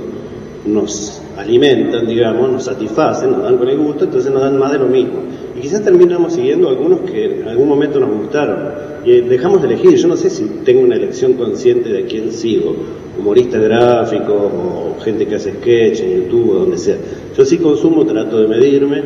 nos 0.65 1.21
alimentan, 1.37 2.07
digamos, 2.07 2.51
nos 2.51 2.63
satisfacen, 2.65 3.31
nos 3.31 3.43
dan 3.43 3.57
con 3.57 3.69
el 3.69 3.77
gusto, 3.77 4.05
entonces 4.05 4.31
nos 4.31 4.41
dan 4.41 4.57
más 4.57 4.71
de 4.71 4.79
lo 4.79 4.87
mismo. 4.87 5.19
Y 5.57 5.61
quizás 5.61 5.83
terminamos 5.83 6.33
siguiendo 6.33 6.69
algunos 6.69 7.01
que 7.01 7.41
en 7.41 7.47
algún 7.47 7.67
momento 7.67 7.99
nos 7.99 8.11
gustaron. 8.11 8.57
Y 9.03 9.11
eh, 9.11 9.21
dejamos 9.23 9.61
de 9.61 9.69
elegir, 9.69 9.95
yo 9.95 10.07
no 10.07 10.15
sé 10.15 10.29
si 10.29 10.43
tengo 10.63 10.81
una 10.81 10.95
elección 10.95 11.33
consciente 11.33 11.89
de 11.89 12.05
quién 12.05 12.31
sigo, 12.31 12.75
humoristas 13.17 13.61
gráficos 13.61 14.35
o 14.35 15.01
gente 15.03 15.25
que 15.25 15.35
hace 15.35 15.53
sketch 15.53 16.01
en 16.01 16.23
YouTube 16.23 16.51
o 16.51 16.53
donde 16.59 16.77
sea. 16.77 16.97
Yo 17.35 17.43
sí 17.43 17.57
consumo, 17.57 18.05
trato 18.05 18.39
de 18.39 18.47
medirme, 18.47 19.01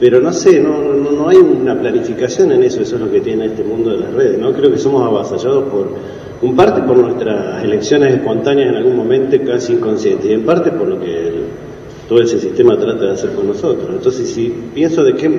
pero 0.00 0.20
no 0.20 0.32
sé, 0.32 0.58
no, 0.58 0.82
no, 0.92 1.12
no 1.12 1.28
hay 1.28 1.36
una 1.36 1.78
planificación 1.78 2.50
en 2.50 2.64
eso, 2.64 2.82
eso 2.82 2.96
es 2.96 3.02
lo 3.02 3.10
que 3.10 3.20
tiene 3.20 3.46
este 3.46 3.62
mundo 3.62 3.90
de 3.90 3.98
las 3.98 4.12
redes, 4.12 4.38
¿no? 4.38 4.52
Creo 4.52 4.72
que 4.72 4.78
somos 4.78 5.02
avasallados 5.06 5.64
por, 5.64 5.88
un 6.42 6.56
parte 6.56 6.82
por 6.82 6.96
nuestras 6.96 7.62
elecciones 7.62 8.12
espontáneas 8.12 8.70
en 8.70 8.76
algún 8.76 8.96
momento 8.96 9.36
casi 9.46 9.74
inconscientes, 9.74 10.26
y 10.26 10.32
en 10.32 10.44
parte 10.44 10.72
por 10.72 10.88
lo 10.88 11.00
que 11.00 11.43
todo 12.08 12.20
ese 12.20 12.38
sistema 12.38 12.76
trata 12.76 13.04
de 13.04 13.12
hacer 13.12 13.30
con 13.30 13.46
nosotros. 13.46 13.88
Entonces, 13.90 14.28
si 14.30 14.52
pienso 14.74 15.02
de 15.04 15.14
qué 15.14 15.30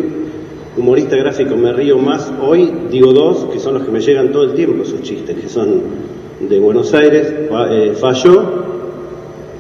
humorista 0.78 1.16
gráfico 1.16 1.56
me 1.56 1.72
río 1.74 1.98
más 1.98 2.32
hoy, 2.42 2.72
digo 2.92 3.14
dos, 3.14 3.46
que 3.52 3.60
son 3.60 3.76
los 3.76 3.84
que 3.84 3.92
me 3.92 4.02
llegan 4.02 4.32
todo 4.32 4.44
el 4.44 4.54
tiempo, 4.54 4.84
sus 4.86 5.02
chistes, 5.02 5.36
que 5.36 5.48
son 5.48 5.82
de 6.40 6.60
Buenos 6.60 6.94
Aires, 6.94 7.34
eh, 7.70 7.94
Falló, 8.00 8.44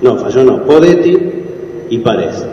no, 0.01 0.17
Falló 0.17 0.43
no, 0.43 0.63
Podetti 0.63 1.17
y 1.89 1.97
Pares. 1.99 2.45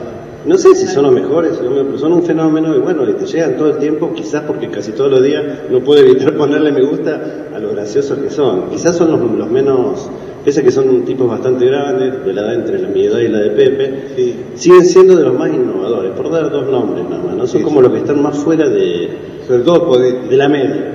No 0.44 0.58
sé 0.58 0.74
si 0.74 0.86
son 0.86 1.04
los 1.04 1.12
mejores, 1.12 1.60
son 1.98 2.12
un 2.12 2.22
fenómeno 2.24 2.74
y 2.74 2.80
bueno, 2.80 3.08
y 3.08 3.12
te 3.14 3.26
llegan 3.26 3.56
todo 3.56 3.70
el 3.70 3.78
tiempo, 3.78 4.12
quizás 4.12 4.42
porque 4.42 4.68
casi 4.68 4.90
todos 4.90 5.10
los 5.10 5.22
días 5.22 5.44
no 5.70 5.80
puedo 5.80 6.00
evitar 6.00 6.36
ponerle 6.36 6.72
me 6.72 6.82
gusta 6.82 7.48
a 7.54 7.58
lo 7.58 7.70
graciosos 7.70 8.18
que 8.18 8.30
son. 8.30 8.68
Quizás 8.70 8.96
son 8.96 9.12
los, 9.12 9.20
los 9.20 9.50
menos, 9.50 10.08
pese 10.44 10.60
a 10.60 10.64
que 10.64 10.70
son 10.72 11.04
tipos 11.04 11.28
bastante 11.28 11.66
grandes, 11.66 12.24
de 12.24 12.32
la 12.32 12.42
edad 12.42 12.54
entre 12.54 12.78
la 12.80 12.88
mi 12.88 13.04
edad 13.04 13.18
y 13.20 13.28
la 13.28 13.38
de 13.40 13.50
Pepe, 13.50 13.94
Sí. 14.16 14.34
siguen 14.54 14.84
siendo 14.84 15.16
de 15.16 15.24
los 15.24 15.38
más 15.38 15.52
innovadores, 15.52 16.12
por 16.12 16.30
dar 16.30 16.50
dos 16.50 16.68
nombres 16.70 17.04
nada 17.08 17.22
más, 17.22 17.36
¿no? 17.36 17.46
Son 17.46 17.58
Sí, 17.60 17.64
como 17.64 17.78
sí. 17.80 17.82
los 17.84 17.92
que 17.92 17.98
están 17.98 18.22
más 18.22 18.36
fuera 18.38 18.68
de, 18.68 19.08
Sobre 19.46 19.62
todo 19.62 19.86
Podetti. 19.86 20.28
de 20.28 20.36
la 20.36 20.48
media. 20.48 20.88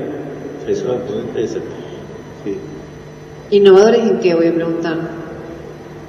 Eso, 0.68 0.96
eso. 1.38 1.60
Sí. 2.44 2.56
¿Innovadores 3.52 4.02
en 4.04 4.20
qué? 4.20 4.36
Voy 4.36 4.48
a 4.48 4.54
preguntar. 4.56 4.98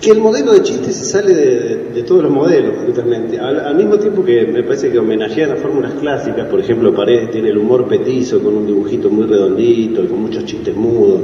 Que 0.00 0.12
el 0.12 0.18
modelo 0.20 0.52
de 0.52 0.62
chiste 0.62 0.92
se 0.92 1.04
sale 1.04 1.34
de, 1.34 1.46
de- 1.58 1.76
de 1.94 2.02
todos 2.04 2.22
los 2.22 2.30
modelos, 2.32 2.74
justamente. 2.86 3.38
Al, 3.40 3.58
al 3.60 3.74
mismo 3.74 3.98
tiempo 3.98 4.24
que 4.24 4.46
me 4.46 4.62
parece 4.62 4.90
que 4.92 4.98
homenajean 4.98 5.50
a 5.52 5.56
fórmulas 5.56 5.94
clásicas, 5.94 6.46
por 6.46 6.60
ejemplo, 6.60 6.94
Paredes 6.94 7.30
tiene 7.32 7.48
el 7.50 7.58
humor 7.58 7.86
petizo 7.88 8.40
con 8.40 8.56
un 8.56 8.66
dibujito 8.66 9.10
muy 9.10 9.26
redondito 9.26 10.02
y 10.04 10.06
con 10.06 10.20
muchos 10.22 10.44
chistes 10.44 10.74
mudos, 10.76 11.20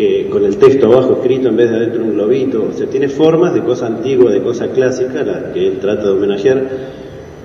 que 0.00 0.30
con 0.30 0.46
el 0.46 0.56
texto 0.56 0.86
abajo 0.86 1.12
escrito 1.12 1.48
en 1.48 1.56
vez 1.56 1.68
de 1.68 1.76
adentro 1.76 2.02
un 2.02 2.14
globito. 2.14 2.68
O 2.70 2.72
sea, 2.72 2.86
tiene 2.86 3.10
formas 3.10 3.52
de 3.52 3.62
cosa 3.62 3.86
antigua, 3.86 4.30
de 4.30 4.42
cosa 4.42 4.68
clásica, 4.68 5.22
las 5.22 5.52
que 5.52 5.66
él 5.66 5.78
trata 5.78 6.04
de 6.04 6.10
homenajear. 6.12 6.68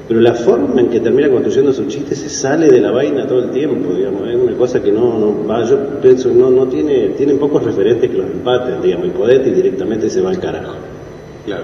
Pero 0.08 0.22
la 0.22 0.36
forma 0.36 0.80
en 0.80 0.88
que 0.88 1.02
termina 1.02 1.30
construyendo 1.30 1.74
su 1.74 1.86
chiste 1.88 2.16
se 2.16 2.30
sale 2.30 2.70
de 2.70 2.80
la 2.80 2.92
vaina 2.92 3.28
todo 3.28 3.40
el 3.40 3.50
tiempo, 3.50 3.94
digamos, 3.94 4.30
es 4.30 4.36
una 4.36 4.56
cosa 4.56 4.82
que 4.82 4.92
no, 4.92 5.20
no 5.20 5.48
va, 5.48 5.66
yo 5.66 6.00
pienso, 6.00 6.30
no, 6.30 6.50
no 6.50 6.68
tiene, 6.68 7.10
tienen 7.18 7.40
pocos 7.40 7.64
referentes 7.64 8.10
que 8.10 8.16
los 8.16 8.28
empaten, 8.28 8.82
digamos, 8.82 9.08
y 9.08 9.10
Podetti 9.10 9.50
directamente 9.50 10.10
se 10.10 10.22
va 10.22 10.30
al 10.30 10.40
carajo. 10.40 10.76
Claro. 11.46 11.64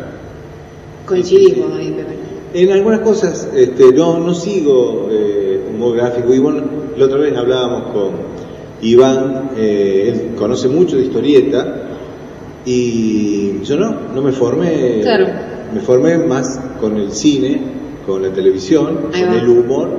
Coincidimos 1.05 1.71
ahí, 1.73 1.91
Pepe. 1.91 2.63
En 2.65 2.71
algunas 2.71 2.99
cosas 3.01 3.49
este, 3.55 3.93
no, 3.93 4.19
no 4.19 4.33
sigo 4.33 5.07
eh, 5.09 5.61
humor 5.69 5.95
gráfico 5.95 6.33
y 6.33 6.39
bueno, 6.39 6.63
la 6.97 7.05
otra 7.05 7.19
vez 7.19 7.37
hablábamos 7.37 7.93
con 7.93 8.40
Iván, 8.83 9.51
eh, 9.57 10.09
él 10.13 10.35
conoce 10.35 10.67
mucho 10.67 10.95
de 10.97 11.03
historieta 11.03 11.75
y 12.65 13.61
yo 13.63 13.77
no, 13.77 13.95
no 14.13 14.21
me 14.21 14.31
formé, 14.31 14.99
Claro. 15.01 15.27
me 15.73 15.79
formé 15.81 16.17
más 16.17 16.59
con 16.79 16.97
el 16.97 17.11
cine, 17.11 17.59
con 18.05 18.21
la 18.23 18.29
televisión, 18.29 18.99
Ahí 19.13 19.21
con 19.23 19.33
va. 19.35 19.39
el 19.41 19.47
humor 19.49 19.89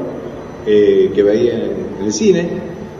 eh, 0.67 1.11
que 1.15 1.23
veía 1.23 1.55
en, 1.55 1.71
en 2.01 2.07
el 2.07 2.12
cine 2.12 2.49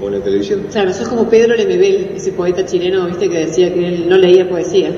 o 0.03 0.09
en 0.09 0.15
la 0.19 0.21
televisión. 0.21 0.67
Claro, 0.71 0.91
eso 0.91 1.03
es 1.03 1.09
como 1.09 1.29
Pedro 1.29 1.55
Lemebel, 1.57 2.11
ese 2.17 2.33
poeta 2.33 2.65
chileno, 2.65 3.07
viste, 3.07 3.29
que 3.29 3.39
decía 3.47 3.73
que 3.73 3.87
él 3.89 4.09
no 4.09 4.17
leía 4.19 4.49
poesía. 4.49 4.91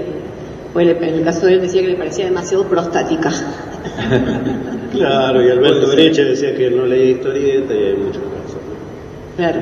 O 0.74 0.80
en 0.80 0.88
el, 0.88 0.96
en 0.96 1.14
el 1.14 1.24
caso 1.24 1.46
de 1.46 1.54
él 1.54 1.60
decía 1.60 1.82
que 1.82 1.88
le 1.88 1.94
parecía 1.96 2.24
demasiado 2.26 2.64
prostática. 2.64 3.30
Claro, 4.94 5.44
y 5.44 5.50
Alberto. 5.50 5.88
Breche 5.88 6.22
decía 6.24 6.54
que 6.56 6.70
no 6.70 6.86
leía 6.86 7.10
historieta 7.16 7.74
y 7.74 7.78
hay 7.78 7.94
muchos 7.96 8.22
casos. 8.22 8.60
¿no? 8.62 9.36
Claro. 9.36 9.60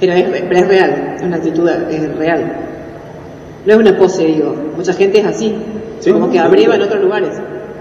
Pero 0.00 0.12
es, 0.14 0.42
pero 0.48 0.56
es 0.56 0.68
real, 0.68 1.14
es 1.16 1.22
una 1.22 1.36
actitud 1.36 1.68
es 1.68 2.16
real. 2.16 2.52
No 3.66 3.72
es 3.74 3.78
una 3.78 3.98
pose, 3.98 4.24
digo. 4.24 4.54
Mucha 4.76 4.94
gente 4.94 5.20
es 5.20 5.26
así. 5.26 5.54
Sí, 6.00 6.10
como 6.10 6.30
que 6.30 6.38
abreva 6.38 6.76
en 6.76 6.82
otros 6.82 7.02
lugares. 7.02 7.36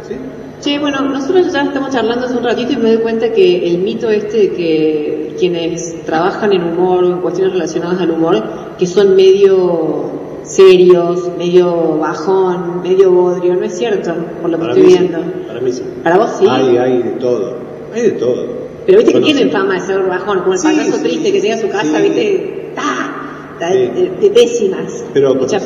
¿Sí? 0.08 0.16
Che, 0.62 0.78
bueno, 0.78 1.02
nosotros 1.02 1.52
ya 1.54 1.64
estamos 1.64 1.92
charlando 1.92 2.26
hace 2.26 2.36
un 2.36 2.44
ratito 2.44 2.74
y 2.74 2.78
me 2.78 2.94
doy 2.94 3.02
cuenta 3.02 3.32
que 3.32 3.70
el 3.70 3.78
mito 3.78 4.10
este 4.10 4.38
de 4.38 4.52
que 4.52 5.36
quienes 5.40 6.04
trabajan 6.04 6.52
en 6.52 6.64
humor 6.64 7.06
o 7.06 7.14
en 7.14 7.22
cuestiones 7.22 7.54
relacionadas 7.54 8.02
al 8.02 8.12
humor, 8.12 8.44
que 8.78 8.86
son 8.86 9.16
medio 9.16 10.12
serios, 10.44 11.32
medio 11.38 11.98
bajón, 11.98 12.82
medio 12.82 13.12
bodrio, 13.12 13.56
no 13.56 13.66
es 13.66 13.78
cierto, 13.78 14.14
por 14.42 14.50
lo 14.50 14.60
que 14.60 14.68
estoy 14.68 14.84
sí, 14.84 14.98
viendo. 14.98 15.20
para 15.48 15.62
mí 15.62 15.72
sí. 15.72 15.84
Para 16.04 16.18
vos 16.18 16.32
sí. 16.38 16.46
Hay, 16.50 16.78
hay 16.78 17.04
de 17.04 17.12
todo, 17.12 17.56
hay 17.94 18.02
de 18.02 18.12
todo. 18.12 18.69
Pero 18.90 18.98
viste 19.02 19.14
que 19.14 19.20
Bueno, 19.20 19.26
tienen 19.36 19.52
sí. 19.52 19.56
fama 19.56 19.74
de 19.76 19.80
ser 19.82 20.02
bajón, 20.02 20.40
como 20.40 20.54
el 20.54 20.58
Sí, 20.60 20.68
payaso 20.68 20.98
sí, 20.98 21.04
triste 21.04 21.32
que 21.32 21.42
llega 21.42 21.54
a 21.56 21.58
su 21.60 21.70
casa, 21.70 21.98
sí. 21.98 22.02
viste, 22.02 22.72
¡ta! 22.76 23.16
Ta- 23.60 23.72
Sí. 23.72 23.78
de, 23.78 24.12
de 24.20 24.30
pésimas, 24.32 25.04
Pero 25.14 25.38
putas. 25.38 25.62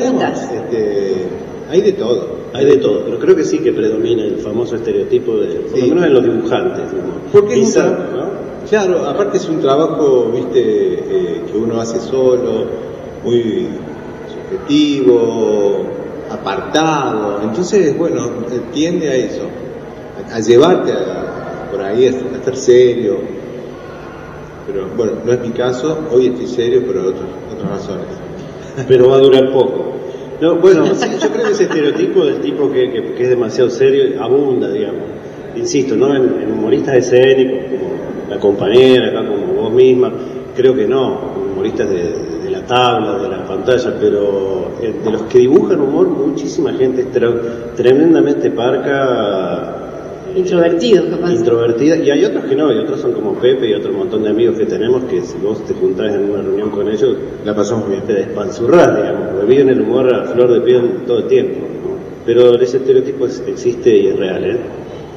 este, 0.52 1.14
hay 1.70 1.82
de 1.82 1.92
todo. 1.94 2.44
Hay 2.54 2.66
de 2.66 2.78
todo, 2.78 3.06
pero 3.06 3.18
creo 3.20 3.36
que 3.36 3.46
sí 3.46 3.60
que 3.60 3.72
predomina 3.72 4.24
el 4.26 4.38
famoso 4.40 4.76
estereotipo 4.76 5.38
de, 5.38 5.56
por 5.56 5.80
lo 5.80 5.86
menos 5.88 6.06
en 6.06 6.14
los 6.14 6.24
dibujantes. 6.24 6.84
Porque 7.32 7.54
es 7.54 7.60
un 7.60 7.66
Bizarro, 7.66 7.96
trabajo, 7.96 8.18
¿no? 8.18 8.70
Claro, 8.70 9.06
aparte 9.08 9.38
es 9.38 9.48
un 9.50 9.60
trabajo, 9.62 10.32
viste, 10.36 10.60
eh, 10.62 11.42
que 11.50 11.58
uno 11.58 11.80
hace 11.80 12.00
solo, 12.02 12.66
muy 13.24 13.68
subjetivo, 14.68 15.84
apartado. 16.30 17.42
Entonces, 17.44 17.98
bueno, 17.98 18.26
eh, 18.52 18.60
tiende 18.74 19.10
a 19.10 19.16
eso, 19.16 19.44
a, 20.32 20.36
a 20.36 20.40
llevarte 20.40 20.92
a- 20.92 21.33
por 21.74 21.82
ahí 21.84 22.08
a 22.08 22.44
ser 22.44 22.56
serio. 22.56 23.18
Pero 24.68 24.88
bueno, 24.96 25.14
no 25.26 25.34
es 25.34 25.40
mi 25.42 25.50
caso, 25.50 25.98
hoy 26.12 26.28
estoy 26.28 26.48
serio, 26.48 26.84
pero 26.88 27.02
otras 27.10 27.26
otras 27.54 27.70
razones. 27.70 28.06
pero 28.88 29.10
va 29.10 29.16
a 29.18 29.20
durar 29.20 29.52
poco. 29.52 29.94
No, 30.40 30.56
bueno, 30.58 30.86
sí, 30.96 31.08
yo 31.22 31.30
creo 31.30 31.46
que 31.46 31.52
ese 31.52 31.64
estereotipo 31.64 32.26
del 32.26 32.40
tipo 32.42 32.72
que, 32.72 32.92
que- 32.92 33.14
que 33.14 33.24
es 33.24 33.30
demasiado 33.30 33.70
serio 33.70 34.22
abunda, 34.22 34.70
digamos. 34.72 35.02
Insisto, 35.56 35.96
¿no? 35.96 36.16
En, 36.16 36.42
en 36.42 36.52
humoristas 36.52 36.96
escénicos, 36.98 37.58
como 37.70 38.30
la 38.30 38.40
compañera, 38.40 39.10
acá 39.10 39.28
como 39.28 39.62
vos 39.62 39.72
misma, 39.74 40.12
creo 40.56 40.74
que 40.76 40.88
no, 40.88 41.20
humoristas 41.54 41.90
de, 41.90 42.14
de 42.44 42.50
la 42.50 42.62
tabla, 42.66 43.18
de 43.22 43.30
la 43.30 43.46
pantalla, 43.46 43.94
pero 44.00 44.72
eh, 44.82 44.94
de 45.04 45.12
los 45.12 45.24
que 45.24 45.40
dibujan 45.40 45.80
humor, 45.82 46.08
muchísima 46.08 46.72
gente 46.74 47.02
es 47.02 47.12
tre- 47.12 47.74
tremendamente 47.76 48.50
parca. 48.52 49.83
Introvertidos, 50.36 51.06
capaz. 51.06 51.32
Introvertida, 51.32 51.98
y 51.98 52.10
hay 52.10 52.26
otros 52.26 52.46
que 52.46 52.56
no, 52.56 52.72
y 52.72 52.78
otros 52.80 53.00
son 53.00 53.14
como 53.14 53.34
Pepe 53.36 53.70
y 53.70 53.74
otro 53.74 53.94
montón 53.94 54.24
de 54.24 54.30
amigos 54.30 54.58
que 54.58 54.66
tenemos 54.66 55.04
que 55.04 55.22
si 55.22 55.38
vos 55.38 55.64
te 55.66 55.74
juntás 55.74 56.14
en 56.14 56.30
una 56.32 56.42
reunión 56.42 56.70
con 56.72 56.90
ellos, 56.90 57.16
La 57.46 57.56
pasamos 57.56 57.88
bien. 57.90 58.02
te 58.04 58.14
despanzurrás, 58.14 58.96
digamos, 58.96 59.28
porque 59.32 59.46
viven 59.46 59.70
el 59.70 59.82
humor 59.82 60.14
a 60.14 60.24
flor 60.26 60.52
de 60.54 60.62
piel 60.62 60.92
todo 61.06 61.20
el 61.20 61.28
tiempo. 61.28 61.60
¿no? 61.60 61.94
Pero 62.26 62.56
ese 62.60 62.78
estereotipo 62.78 63.26
es- 63.28 63.44
existe 63.48 63.96
y 63.98 64.08
es 64.08 64.18
real, 64.18 64.44
¿eh? 64.46 64.58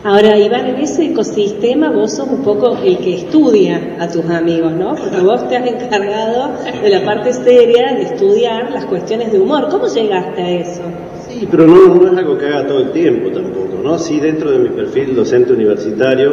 Ahora, 0.04 0.38
Iván, 0.38 0.66
en 0.66 0.76
ese 0.76 1.06
ecosistema 1.06 1.90
vos 1.90 2.12
sos 2.12 2.28
un 2.28 2.42
poco 2.42 2.78
el 2.84 2.98
que 2.98 3.14
estudia 3.16 3.96
a 3.98 4.08
tus 4.08 4.24
amigos, 4.26 4.72
¿no? 4.72 4.94
Porque 4.94 5.18
vos 5.20 5.48
te 5.48 5.56
has 5.56 5.66
encargado 5.66 6.50
de 6.80 6.90
la 6.90 7.04
parte 7.04 7.32
seria 7.32 7.92
de 7.94 8.02
estudiar 8.02 8.70
las 8.70 8.84
cuestiones 8.84 9.32
de 9.32 9.40
humor. 9.40 9.66
¿Cómo 9.68 9.86
llegaste 9.88 10.40
a 10.42 10.50
eso? 10.60 10.82
Sí, 11.38 11.46
pero 11.50 11.66
no, 11.66 11.94
no 11.94 12.12
es 12.12 12.16
algo 12.16 12.38
que 12.38 12.46
haga 12.46 12.66
todo 12.66 12.80
el 12.80 12.92
tiempo 12.92 13.28
tampoco, 13.30 13.78
¿no? 13.82 13.98
Sí, 13.98 14.20
dentro 14.20 14.50
de 14.50 14.58
mi 14.58 14.70
perfil 14.70 15.14
docente 15.14 15.52
universitario, 15.52 16.32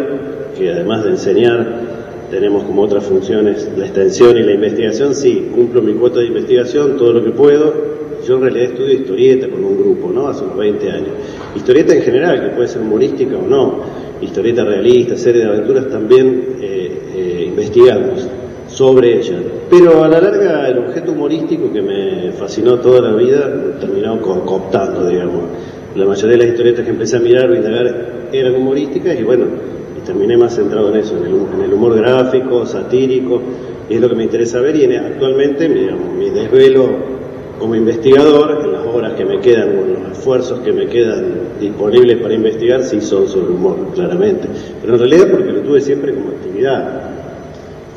que 0.57 0.71
además 0.71 1.03
de 1.03 1.09
enseñar 1.09 1.81
tenemos 2.31 2.63
como 2.63 2.83
otras 2.83 3.03
funciones 3.03 3.69
la 3.75 3.83
extensión 3.83 4.37
y 4.37 4.43
la 4.43 4.53
investigación, 4.53 5.13
sí, 5.13 5.49
cumplo 5.53 5.81
mi 5.81 5.93
cuota 5.93 6.19
de 6.19 6.27
investigación, 6.27 6.95
todo 6.95 7.11
lo 7.11 7.21
que 7.21 7.31
puedo. 7.31 7.73
Yo 8.25 8.35
en 8.35 8.43
realidad 8.43 8.71
estudio 8.71 8.93
historieta 8.93 9.49
con 9.49 9.65
un 9.65 9.77
grupo, 9.77 10.09
¿no? 10.09 10.29
Hace 10.29 10.45
unos 10.45 10.57
20 10.57 10.89
años. 10.89 11.09
Historieta 11.53 11.93
en 11.93 12.01
general, 12.01 12.41
que 12.41 12.55
puede 12.55 12.69
ser 12.69 12.81
humorística 12.81 13.35
o 13.37 13.45
no. 13.45 13.79
Historieta 14.21 14.63
realista, 14.63 15.17
serie 15.17 15.41
de 15.41 15.49
aventuras, 15.49 15.89
también 15.89 16.45
eh, 16.61 17.01
eh, 17.13 17.45
investigamos 17.49 18.25
sobre 18.73 19.19
ella. 19.19 19.37
Pero 19.69 20.03
a 20.03 20.07
la 20.07 20.19
larga 20.19 20.67
el 20.67 20.79
objeto 20.79 21.11
humorístico 21.11 21.71
que 21.71 21.81
me 21.81 22.31
fascinó 22.31 22.79
toda 22.79 23.01
la 23.01 23.15
vida 23.15 23.51
terminó 23.79 24.19
co- 24.19 24.41
cooptando, 24.45 25.07
digamos. 25.07 25.41
La 25.95 26.05
mayoría 26.05 26.31
de 26.31 26.37
las 26.37 26.47
historietas 26.47 26.83
que 26.85 26.91
empecé 26.91 27.17
a 27.17 27.19
mirar 27.19 27.51
o 27.51 27.55
indagar 27.55 27.95
eran 28.31 28.55
humorísticas 28.55 29.19
y 29.19 29.23
bueno, 29.23 29.45
y 29.95 30.03
terminé 30.05 30.35
más 30.37 30.55
centrado 30.55 30.89
en 30.89 30.95
eso, 30.99 31.15
en 31.17 31.25
el, 31.25 31.33
hu- 31.33 31.53
en 31.55 31.61
el 31.65 31.73
humor 31.73 31.95
gráfico, 31.95 32.65
satírico, 32.65 33.39
y 33.89 33.93
es 33.95 34.01
lo 34.01 34.09
que 34.09 34.15
me 34.15 34.23
interesa 34.23 34.59
ver 34.59 34.75
y 34.75 34.85
en- 34.85 34.93
actualmente 35.05 35.69
digamos, 35.69 36.11
mi 36.17 36.31
desvelo 36.31 36.89
como 37.59 37.75
investigador 37.75 38.59
en 38.65 38.71
las 38.73 38.85
obras 38.87 39.13
que 39.13 39.23
me 39.23 39.39
quedan 39.39 39.69
o 39.69 39.85
los 39.99 40.17
esfuerzos 40.17 40.59
que 40.61 40.73
me 40.73 40.87
quedan 40.87 41.25
disponibles 41.61 42.17
para 42.17 42.33
investigar 42.33 42.81
sí 42.83 42.99
son 43.01 43.27
sobre 43.27 43.53
humor, 43.53 43.75
claramente. 43.93 44.47
Pero 44.81 44.93
en 44.95 44.99
realidad 44.99 45.27
porque 45.29 45.51
lo 45.51 45.59
tuve 45.61 45.79
siempre 45.79 46.11
como 46.15 46.29
actividad. 46.29 47.11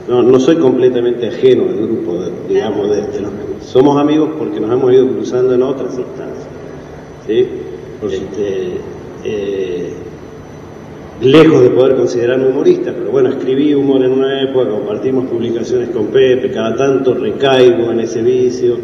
No, 0.09 0.23
no 0.23 0.39
soy 0.39 0.57
completamente 0.57 1.27
ajeno 1.29 1.65
al 1.65 1.77
grupo, 1.77 2.15
de- 2.23 2.31
digamos, 2.55 2.89
de, 2.91 2.97
de 3.09 3.21
los 3.21 3.31
somos 3.63 3.99
amigos 4.01 4.31
porque 4.39 4.61
nos 4.61 4.71
hemos 4.73 4.93
ido 4.93 5.09
cruzando 5.09 5.55
en 5.55 5.63
otras 5.63 5.99
instancias. 5.99 6.47
¿sí? 7.27 7.47
Este, 8.03 8.69
eh, 9.25 9.91
lejos 11.21 11.63
de 11.63 11.71
poder 11.71 11.97
considerarme 11.97 12.47
humorista, 12.49 12.93
pero 12.97 13.11
bueno, 13.11 13.31
escribí 13.31 13.75
humor 13.75 14.05
en 14.05 14.13
una 14.13 14.43
época, 14.43 14.69
compartimos 14.69 15.25
publicaciones 15.27 15.89
con 15.91 16.07
Pepe, 16.09 16.51
cada 16.53 16.77
tanto 16.77 17.15
recaigo 17.15 17.91
en 17.91 18.01
ese 18.01 18.23
vicio. 18.23 18.77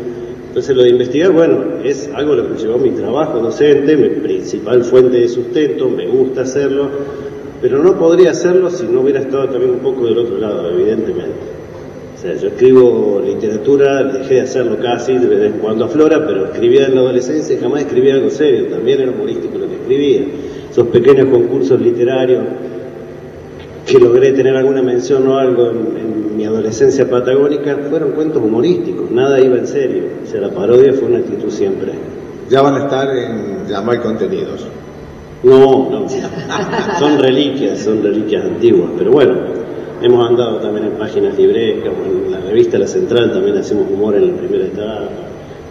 Entonces 0.49 0.75
lo 0.77 0.83
de 0.83 0.91
investigar, 0.91 1.31
bueno, 1.33 1.59
es 1.85 2.11
algo 2.15 2.35
lo 2.35 2.49
que 2.53 2.61
llevó 2.61 2.79
mi 2.79 2.91
trabajo 2.91 3.39
docente, 3.39 3.97
mi 3.97 4.09
principal 4.21 4.83
fuente 4.83 5.19
de 5.19 5.29
sustento, 5.29 5.89
me 5.89 6.07
gusta 6.09 6.43
hacerlo, 6.43 6.89
pero 7.63 7.79
no 7.81 7.97
podría 7.97 8.33
hacerlo 8.33 8.69
si 8.69 8.85
no 8.87 9.03
hubiera 9.03 9.21
estado 9.21 9.49
también 9.49 9.71
un 9.71 9.79
poco 9.79 10.05
del 10.05 10.19
otro 10.19 10.37
lado, 10.37 10.69
evidentemente. 10.69 11.53
O 12.17 12.21
sea, 12.21 12.35
yo 12.35 12.49
escribo 12.49 13.23
literatura, 13.25 14.03
dejé 14.03 14.35
de 14.35 14.41
hacerlo 14.41 14.77
casi, 14.83 15.17
de 15.17 15.27
vez 15.29 15.53
en 15.53 15.61
cuando 15.61 15.85
aflora, 15.85 16.27
pero 16.27 16.47
escribía 16.47 16.87
en 16.87 16.97
la 16.97 17.03
adolescencia 17.03 17.55
y 17.55 17.59
jamás 17.59 17.83
escribía 17.83 18.15
algo 18.15 18.31
serio, 18.31 18.67
también 18.67 19.01
era 19.01 19.13
humorístico 19.13 19.59
lo 19.59 19.69
que 19.69 19.77
escribía. 19.77 20.23
Esos 20.71 20.89
pequeños 20.89 21.27
concursos 21.27 21.81
literarios 21.81 22.43
que 23.87 23.99
logré 23.99 24.33
tener 24.33 24.57
alguna 24.57 24.83
mención 24.83 25.27
o 25.29 25.39
algo 25.39 25.71
en, 25.71 26.23
mi 26.37 26.47
adolescencia 26.47 27.09
patagónica 27.09 27.77
fueron 27.91 28.13
cuentos 28.13 28.43
humorísticos, 28.43 29.11
nada 29.11 29.39
iba 29.39 29.59
en 29.59 29.67
serio. 29.67 30.05
O 30.25 30.27
sea, 30.27 30.41
la 30.41 30.51
parodia 30.51 30.95
fue 30.95 31.09
una 31.09 31.19
actitud 31.19 31.51
siempre. 31.51 31.93
Ya 32.49 32.63
van 32.63 32.75
a 32.75 32.85
estar 32.85 33.15
en 33.15 33.69
llamar 33.69 34.01
contenidos. 34.01 34.67
No, 35.43 35.91
no, 35.91 36.07
son 36.99 37.19
reliquias, 37.19 37.81
son 37.81 38.03
reliquias 38.03 38.45
antiguas, 38.45 38.91
pero 38.97 39.11
bueno, 39.11 39.35
hemos 40.01 40.29
andado 40.29 40.59
también 40.59 40.87
en 40.87 40.93
páginas 40.93 41.37
librescas, 41.37 41.93
en 42.07 42.31
la 42.31 42.41
revista 42.41 42.79
La 42.79 42.87
Central 42.87 43.33
también 43.33 43.57
hacemos 43.59 43.91
humor 43.91 44.15
en 44.15 44.29
la 44.29 44.35
primera 44.35 44.67
etapa, 44.67 45.09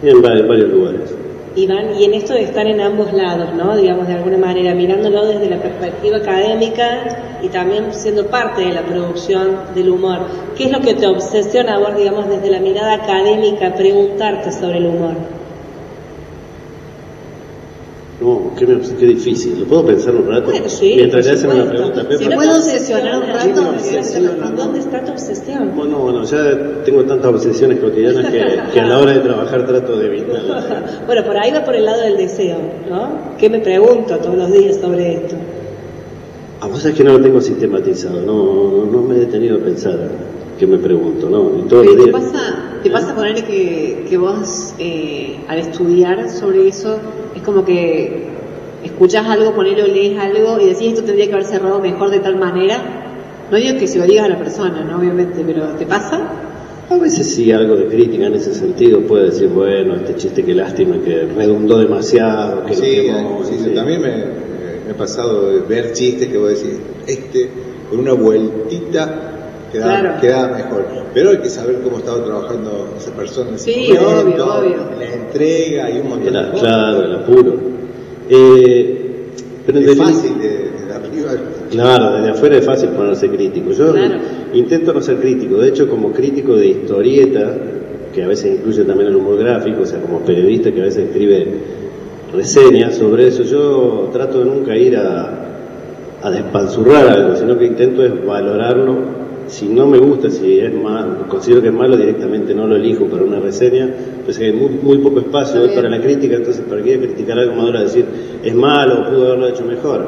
y 0.02 0.08
en 0.10 0.20
varios 0.20 0.68
lugares. 0.68 1.14
Iván, 1.54 1.94
y 1.98 2.04
en 2.04 2.14
esto 2.14 2.32
de 2.32 2.42
estar 2.42 2.66
en 2.66 2.80
ambos 2.80 3.12
lados, 3.12 3.54
¿no? 3.54 3.76
Digamos, 3.76 4.08
de 4.08 4.14
alguna 4.14 4.38
manera, 4.38 4.74
mirándolo 4.74 5.26
desde 5.26 5.50
la 5.50 5.60
perspectiva 5.60 6.16
académica 6.16 7.38
y 7.42 7.48
también 7.48 7.92
siendo 7.92 8.26
parte 8.26 8.62
de 8.62 8.72
la 8.72 8.82
producción 8.82 9.56
del 9.74 9.90
humor. 9.90 10.20
¿Qué 10.56 10.64
es 10.64 10.72
lo 10.72 10.80
que 10.80 10.94
te 10.94 11.06
obsesiona 11.06 11.74
a 11.74 11.78
vos, 11.78 11.96
digamos, 11.96 12.28
desde 12.28 12.50
la 12.50 12.60
mirada 12.60 12.94
académica, 12.94 13.74
preguntarte 13.74 14.50
sobre 14.50 14.78
el 14.78 14.86
humor? 14.86 15.14
No, 18.20 18.41
qué, 18.58 18.66
me- 18.66 18.80
qué 18.80 19.06
difícil, 19.06 19.60
¿lo 19.60 19.66
puedo 19.66 19.86
pensar 19.86 20.14
un 20.14 20.26
rato? 20.28 20.50
Bueno, 20.50 20.68
sí, 20.68 20.94
Mientras 20.96 21.26
le 21.26 21.32
hacen 21.32 21.50
una 21.50 21.68
pregunta. 21.68 22.06
Si 22.10 22.16
¿Se 22.18 22.24
no 22.30 22.36
puede 22.36 22.48
te 22.50 22.54
obsesionar 22.56 23.16
un 23.16 23.26
rato? 23.28 23.62
¿dónde 23.62 23.80
está- 23.80 23.98
Obsesiona, 23.98 24.50
¿Dónde 24.50 24.78
está 24.78 25.04
tu 25.04 25.12
obsesión? 25.12 25.70
Bueno, 25.76 25.98
bueno, 25.98 26.24
ya 26.24 26.82
tengo 26.84 27.02
tantas 27.04 27.30
obsesiones 27.34 27.78
cotidianas 27.80 28.30
que, 28.30 28.44
que 28.72 28.80
a 28.80 28.86
la 28.86 28.98
hora 28.98 29.12
de 29.12 29.20
trabajar 29.20 29.66
trato 29.66 29.96
de 29.98 30.06
evitarlas. 30.06 30.64
Bueno, 31.06 31.24
por 31.24 31.36
ahí 31.36 31.50
va 31.52 31.64
por 31.64 31.74
el 31.74 31.84
lado 31.84 32.02
del 32.02 32.16
deseo, 32.16 32.56
¿no? 32.88 33.08
¿Qué 33.38 33.48
me 33.50 33.58
pregunto 33.60 34.16
todos 34.18 34.36
los 34.36 34.52
días 34.52 34.76
sobre 34.76 35.14
esto? 35.14 35.36
A 36.60 36.66
vos 36.68 36.84
es 36.84 36.94
que 36.94 37.02
no 37.02 37.14
lo 37.14 37.20
tengo 37.20 37.40
sistematizado, 37.40 38.20
no, 38.20 38.84
no, 38.84 38.84
no 38.92 39.02
me 39.02 39.16
he 39.16 39.20
detenido 39.20 39.56
a 39.56 39.60
pensar 39.60 39.98
qué 40.58 40.66
me 40.66 40.78
pregunto, 40.78 41.28
¿no? 41.28 41.58
Y 41.58 41.62
todos 41.68 41.86
¿Te 41.86 41.96
días. 41.96 42.10
pasa, 42.12 42.54
te 42.84 42.90
pasa 42.90 43.14
ponerle 43.16 43.42
que, 43.44 44.06
que 44.08 44.16
vos 44.16 44.72
eh, 44.78 45.38
al 45.48 45.58
estudiar 45.58 46.30
sobre 46.30 46.68
eso 46.68 46.98
es 47.34 47.42
como 47.42 47.64
que 47.64 48.26
escuchás 48.84 49.26
algo, 49.26 49.52
ponele 49.54 49.82
o 49.82 49.86
lees 49.86 50.18
algo 50.18 50.58
y 50.60 50.66
decís 50.66 50.88
esto 50.88 51.02
tendría 51.04 51.26
que 51.28 51.32
haber 51.34 51.46
cerrado 51.46 51.78
mejor 51.80 52.10
de 52.10 52.18
tal 52.20 52.36
manera? 52.36 52.78
No 53.50 53.56
digo 53.56 53.78
que 53.78 53.86
se 53.86 53.98
lo 53.98 54.06
digas 54.06 54.24
a 54.24 54.28
la 54.28 54.38
persona, 54.38 54.82
¿no? 54.84 54.98
Obviamente, 54.98 55.42
pero 55.46 55.66
¿te 55.78 55.84
pasa? 55.86 56.20
A 56.90 56.96
veces 56.98 57.26
sí, 57.34 57.52
algo 57.52 57.76
de 57.76 57.86
crítica 57.86 58.26
en 58.26 58.34
ese 58.34 58.54
sentido 58.54 59.00
puede 59.00 59.26
decir, 59.26 59.48
bueno, 59.48 59.94
este 59.96 60.16
chiste 60.16 60.44
qué 60.44 60.54
lástima 60.54 60.96
que 61.04 61.26
redundó 61.36 61.78
demasiado, 61.78 62.64
que 62.66 62.74
Sí, 62.74 63.02
quemó, 63.06 63.40
sí, 63.44 63.54
sí. 63.62 63.70
también 63.74 64.00
me, 64.02 64.08
me 64.86 64.90
ha 64.92 64.96
pasado 64.96 65.50
de 65.50 65.60
ver 65.60 65.92
chistes 65.92 66.28
que 66.28 66.36
vos 66.38 66.48
decís, 66.50 66.78
este, 67.06 67.50
con 67.90 68.00
una 68.00 68.12
vueltita 68.14 69.30
queda, 69.70 69.84
Claro. 70.00 70.20
queda 70.20 70.48
mejor. 70.48 70.86
Pero 71.14 71.30
hay 71.30 71.38
que 71.38 71.48
saber 71.48 71.80
cómo 71.82 71.98
estaba 71.98 72.22
trabajando 72.24 72.94
esa 72.98 73.10
persona 73.12 73.50
en 73.50 73.54
ese 73.56 73.72
Sí, 73.72 73.92
momento, 73.94 74.44
obvio, 74.44 74.58
obvio. 74.60 74.76
la 74.98 75.12
entrega 75.14 75.90
y 75.90 75.98
un 76.00 76.08
montón 76.08 76.32
de 76.34 76.50
cosas. 76.50 76.60
claro, 76.60 77.02
el 77.04 77.14
apuro. 77.16 77.54
Eh, 78.34 78.98
pero 79.66 79.78
en 79.78 79.88
Es 79.90 79.98
fácil 79.98 80.38
de, 80.38 80.48
de 80.48 80.92
arriba. 80.94 81.30
Claro, 81.70 82.16
desde 82.16 82.30
afuera 82.30 82.56
es 82.56 82.64
fácil 82.64 82.88
ponerse 82.90 83.28
crítico. 83.28 83.72
Yo 83.72 83.92
Claro. 83.92 84.14
intento 84.54 84.92
no 84.94 85.00
ser 85.02 85.16
crítico. 85.16 85.58
De 85.58 85.68
hecho, 85.68 85.88
como 85.88 86.12
crítico 86.12 86.56
de 86.56 86.68
historieta, 86.68 87.54
que 88.14 88.22
a 88.22 88.28
veces 88.28 88.58
incluye 88.58 88.84
también 88.84 89.08
el 89.10 89.16
humor 89.16 89.38
gráfico, 89.38 89.82
o 89.82 89.86
sea, 89.86 90.00
como 90.00 90.20
periodista 90.20 90.72
que 90.72 90.80
a 90.80 90.84
veces 90.84 91.08
escribe 91.08 91.46
reseñas 92.32 92.96
sobre 92.96 93.28
eso, 93.28 93.42
yo 93.42 94.08
trato 94.12 94.38
de 94.40 94.44
nunca 94.46 94.74
ir 94.76 94.96
a, 94.96 95.30
a 96.22 96.30
despanzurrar 96.30 97.08
algo, 97.08 97.36
sino 97.36 97.58
que 97.58 97.66
intento 97.66 98.02
es 98.04 98.24
valorarlo. 98.24 99.22
Si 99.52 99.68
no 99.68 99.86
me 99.86 99.98
gusta, 99.98 100.30
si 100.30 100.58
es 100.60 100.72
mal, 100.72 101.26
considero 101.28 101.60
que 101.60 101.68
es 101.68 101.74
malo, 101.74 101.94
directamente 101.94 102.54
no 102.54 102.66
lo 102.66 102.76
elijo 102.76 103.04
para 103.04 103.22
una 103.22 103.38
reseña. 103.38 103.86
Pues 104.24 104.38
hay 104.38 104.50
muy, 104.50 104.70
muy 104.82 104.96
poco 104.98 105.20
espacio 105.20 105.60
hoy 105.60 105.68
para 105.74 105.90
la 105.90 106.00
crítica, 106.00 106.36
entonces 106.36 106.64
para 106.66 106.82
qué 106.82 106.98
criticar 106.98 107.38
algo 107.38 107.54
maduro 107.56 107.78
a 107.78 107.82
decir 107.82 108.06
es 108.42 108.54
malo, 108.54 109.10
pudo 109.10 109.26
haberlo 109.26 109.48
hecho 109.48 109.64
mejor. 109.66 110.06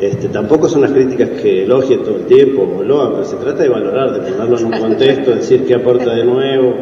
Este, 0.00 0.26
tampoco 0.28 0.68
son 0.68 0.80
las 0.82 0.90
críticas 0.90 1.28
que 1.40 1.62
elogie 1.62 1.98
todo 1.98 2.16
el 2.16 2.22
tiempo 2.24 2.68
o 2.78 2.82
loan, 2.82 3.12
pero 3.12 3.24
se 3.24 3.36
trata 3.36 3.62
de 3.62 3.68
valorar, 3.68 4.12
de 4.12 4.32
ponerlo 4.32 4.58
en 4.58 4.64
un 4.64 4.72
contexto, 4.72 5.30
decir 5.36 5.64
qué 5.66 5.74
aporta 5.74 6.12
de 6.12 6.24
nuevo, 6.24 6.74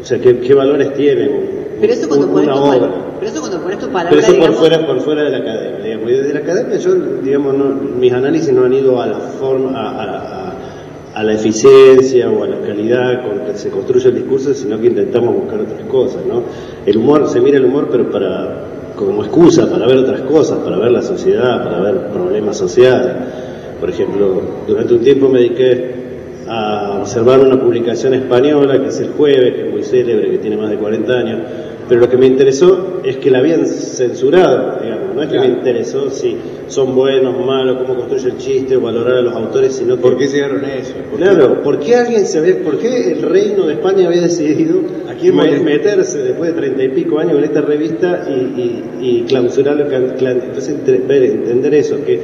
o 0.00 0.04
sea, 0.04 0.18
qué, 0.18 0.38
qué 0.38 0.54
valores 0.54 0.94
tiene 0.94 1.28
Pero 1.78 1.92
eso 1.92 2.08
cuando 2.08 2.28
pones 2.28 2.48
pero 3.18 3.30
eso 3.32 3.40
cuando 3.40 3.60
pones 3.60 3.78
tu 3.80 3.86
palabra, 3.88 4.08
Pero 4.10 4.20
eso 4.22 4.28
por 4.30 4.36
digamos, 4.38 4.58
fuera, 4.60 4.86
por 4.86 5.00
fuera 5.00 5.22
de 5.24 5.30
la 5.30 5.38
academia, 5.38 5.84
digamos. 5.84 6.10
Y 6.10 6.14
desde 6.14 6.32
la 6.32 6.40
academia 6.40 6.78
yo, 6.78 6.94
digamos, 7.22 7.54
no- 7.54 7.74
mis 8.00 8.12
análisis 8.14 8.52
no 8.54 8.64
han 8.64 8.72
ido 8.72 9.02
a 9.02 9.06
la 9.08 9.18
forma, 9.18 9.72
a, 9.76 10.02
a- 10.02 10.37
a- 11.14 11.22
la 11.24 11.32
eficiencia 11.34 12.30
o 12.30 12.44
a 12.44 12.46
la 12.46 12.60
calidad 12.60 13.22
con 13.26 13.46
que 13.46 13.58
se 13.58 13.70
construye 13.70 14.08
el 14.08 14.14
discurso, 14.16 14.54
sino 14.54 14.80
que 14.80 14.88
intentamos 14.88 15.34
buscar 15.34 15.60
otras 15.60 15.82
cosas, 15.90 16.24
¿no? 16.26 16.42
El 16.86 16.96
humor, 16.98 17.28
se 17.28 17.40
mira 17.40 17.58
el 17.58 17.64
humor, 17.64 17.88
pero 17.90 18.10
para, 18.10 18.64
como 18.96 19.22
excusa 19.24 19.70
para 19.70 19.86
ver 19.86 19.98
otras 19.98 20.20
cosas, 20.22 20.58
para 20.58 20.78
ver 20.78 20.90
la 20.92 21.02
sociedad, 21.02 21.62
para 21.64 21.80
ver 21.80 22.08
problemas 22.12 22.56
sociales. 22.56 23.12
Por 23.80 23.90
ejemplo, 23.90 24.42
durante 24.66 24.94
un 24.94 25.00
tiempo 25.00 25.28
me 25.28 25.38
dediqué 25.40 25.98
a 26.48 26.98
observar 27.00 27.40
una 27.40 27.60
publicación 27.60 28.14
española 28.14 28.80
que 28.80 28.88
es 28.88 29.00
El 29.00 29.10
Jueves, 29.10 29.54
que 29.54 29.66
es 29.66 29.70
muy 29.72 29.82
célebre, 29.82 30.30
que 30.30 30.38
tiene 30.38 30.56
más 30.56 30.70
de 30.70 30.76
40 30.76 31.12
años, 31.12 31.38
pero 31.88 32.00
lo 32.02 32.08
que 32.08 32.16
me 32.16 32.26
interesó 32.26 33.00
es 33.02 33.16
que 33.16 33.30
la 33.30 33.38
habían 33.38 33.66
censurado, 33.66 34.80
digamos, 34.82 35.14
no 35.14 35.22
es 35.22 35.28
que 35.28 35.38
me 35.38 35.46
interesó 35.46 36.10
si 36.10 36.36
son 36.68 36.94
buenos, 36.94 37.34
malos, 37.44 37.78
cómo 37.78 37.94
construye 37.96 38.28
el 38.28 38.36
chiste 38.36 38.76
o 38.76 38.80
valorar 38.80 39.18
a 39.18 39.22
los 39.22 39.34
autores, 39.34 39.74
sino 39.74 39.96
que... 39.96 40.02
¿Por 40.02 40.18
qué 40.18 40.26
llegaron 40.26 40.64
a 40.64 40.74
eso? 40.74 40.92
¿Por 40.92 41.18
qué? 41.18 41.24
Claro, 41.24 41.62
¿por 41.62 41.78
qué 41.80 41.96
alguien 41.96 42.26
se 42.26 42.38
había, 42.38 42.62
por 42.62 42.78
qué 42.78 43.12
el 43.12 43.22
reino 43.22 43.66
de 43.66 43.74
España 43.74 44.06
había 44.06 44.22
decidido 44.22 44.80
¿A 45.08 45.14
quién 45.14 45.34
meterse 45.64 46.18
después 46.18 46.54
de 46.54 46.60
treinta 46.60 46.84
y 46.84 46.88
pico 46.88 47.18
años 47.18 47.38
en 47.38 47.44
esta 47.44 47.62
revista 47.62 48.28
y, 48.28 48.60
y, 48.60 48.84
y 49.00 49.22
clausurarlo? 49.22 49.86
Entonces, 49.90 50.76
ver, 51.06 51.22
entender 51.24 51.74
eso, 51.74 52.04
que, 52.04 52.20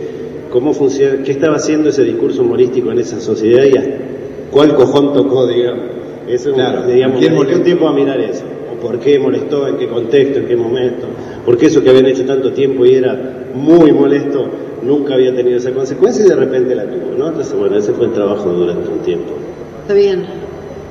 cómo 0.50 0.74
funciona, 0.74 1.22
qué 1.24 1.32
estaba 1.32 1.56
haciendo 1.56 1.88
ese 1.88 2.04
discurso 2.04 2.42
humorístico 2.42 2.92
en 2.92 2.98
esa 2.98 3.20
sociedad 3.20 3.64
y 3.64 4.52
cuál 4.52 4.74
cojón 4.74 5.12
tocó, 5.12 5.46
digamos. 5.46 5.84
Eso, 6.28 6.52
Claro, 6.52 6.86
digamos, 6.86 7.22
un 7.22 7.62
tiempo 7.62 7.88
a 7.88 7.92
mirar 7.92 8.20
eso. 8.20 8.44
Por 8.84 8.98
qué 9.00 9.18
molestó, 9.18 9.66
en 9.66 9.78
qué 9.78 9.88
contexto, 9.88 10.40
en 10.40 10.46
qué 10.46 10.56
momento. 10.56 11.06
Porque 11.46 11.66
eso 11.66 11.82
que 11.82 11.88
habían 11.90 12.06
hecho 12.06 12.24
tanto 12.26 12.52
tiempo 12.52 12.84
y 12.84 12.94
era 12.94 13.18
muy 13.54 13.92
molesto, 13.92 14.46
nunca 14.82 15.14
había 15.14 15.34
tenido 15.34 15.56
esa 15.56 15.70
consecuencia 15.72 16.24
y 16.24 16.28
de 16.28 16.36
repente 16.36 16.74
la 16.74 16.84
tuvo, 16.84 17.16
¿no? 17.18 17.28
Entonces, 17.28 17.54
bueno, 17.58 17.76
ese 17.78 17.92
fue 17.92 18.06
el 18.06 18.12
trabajo 18.12 18.48
durante 18.50 18.88
un 18.90 18.98
tiempo. 18.98 19.32
Está 19.82 19.94
bien. 19.94 20.26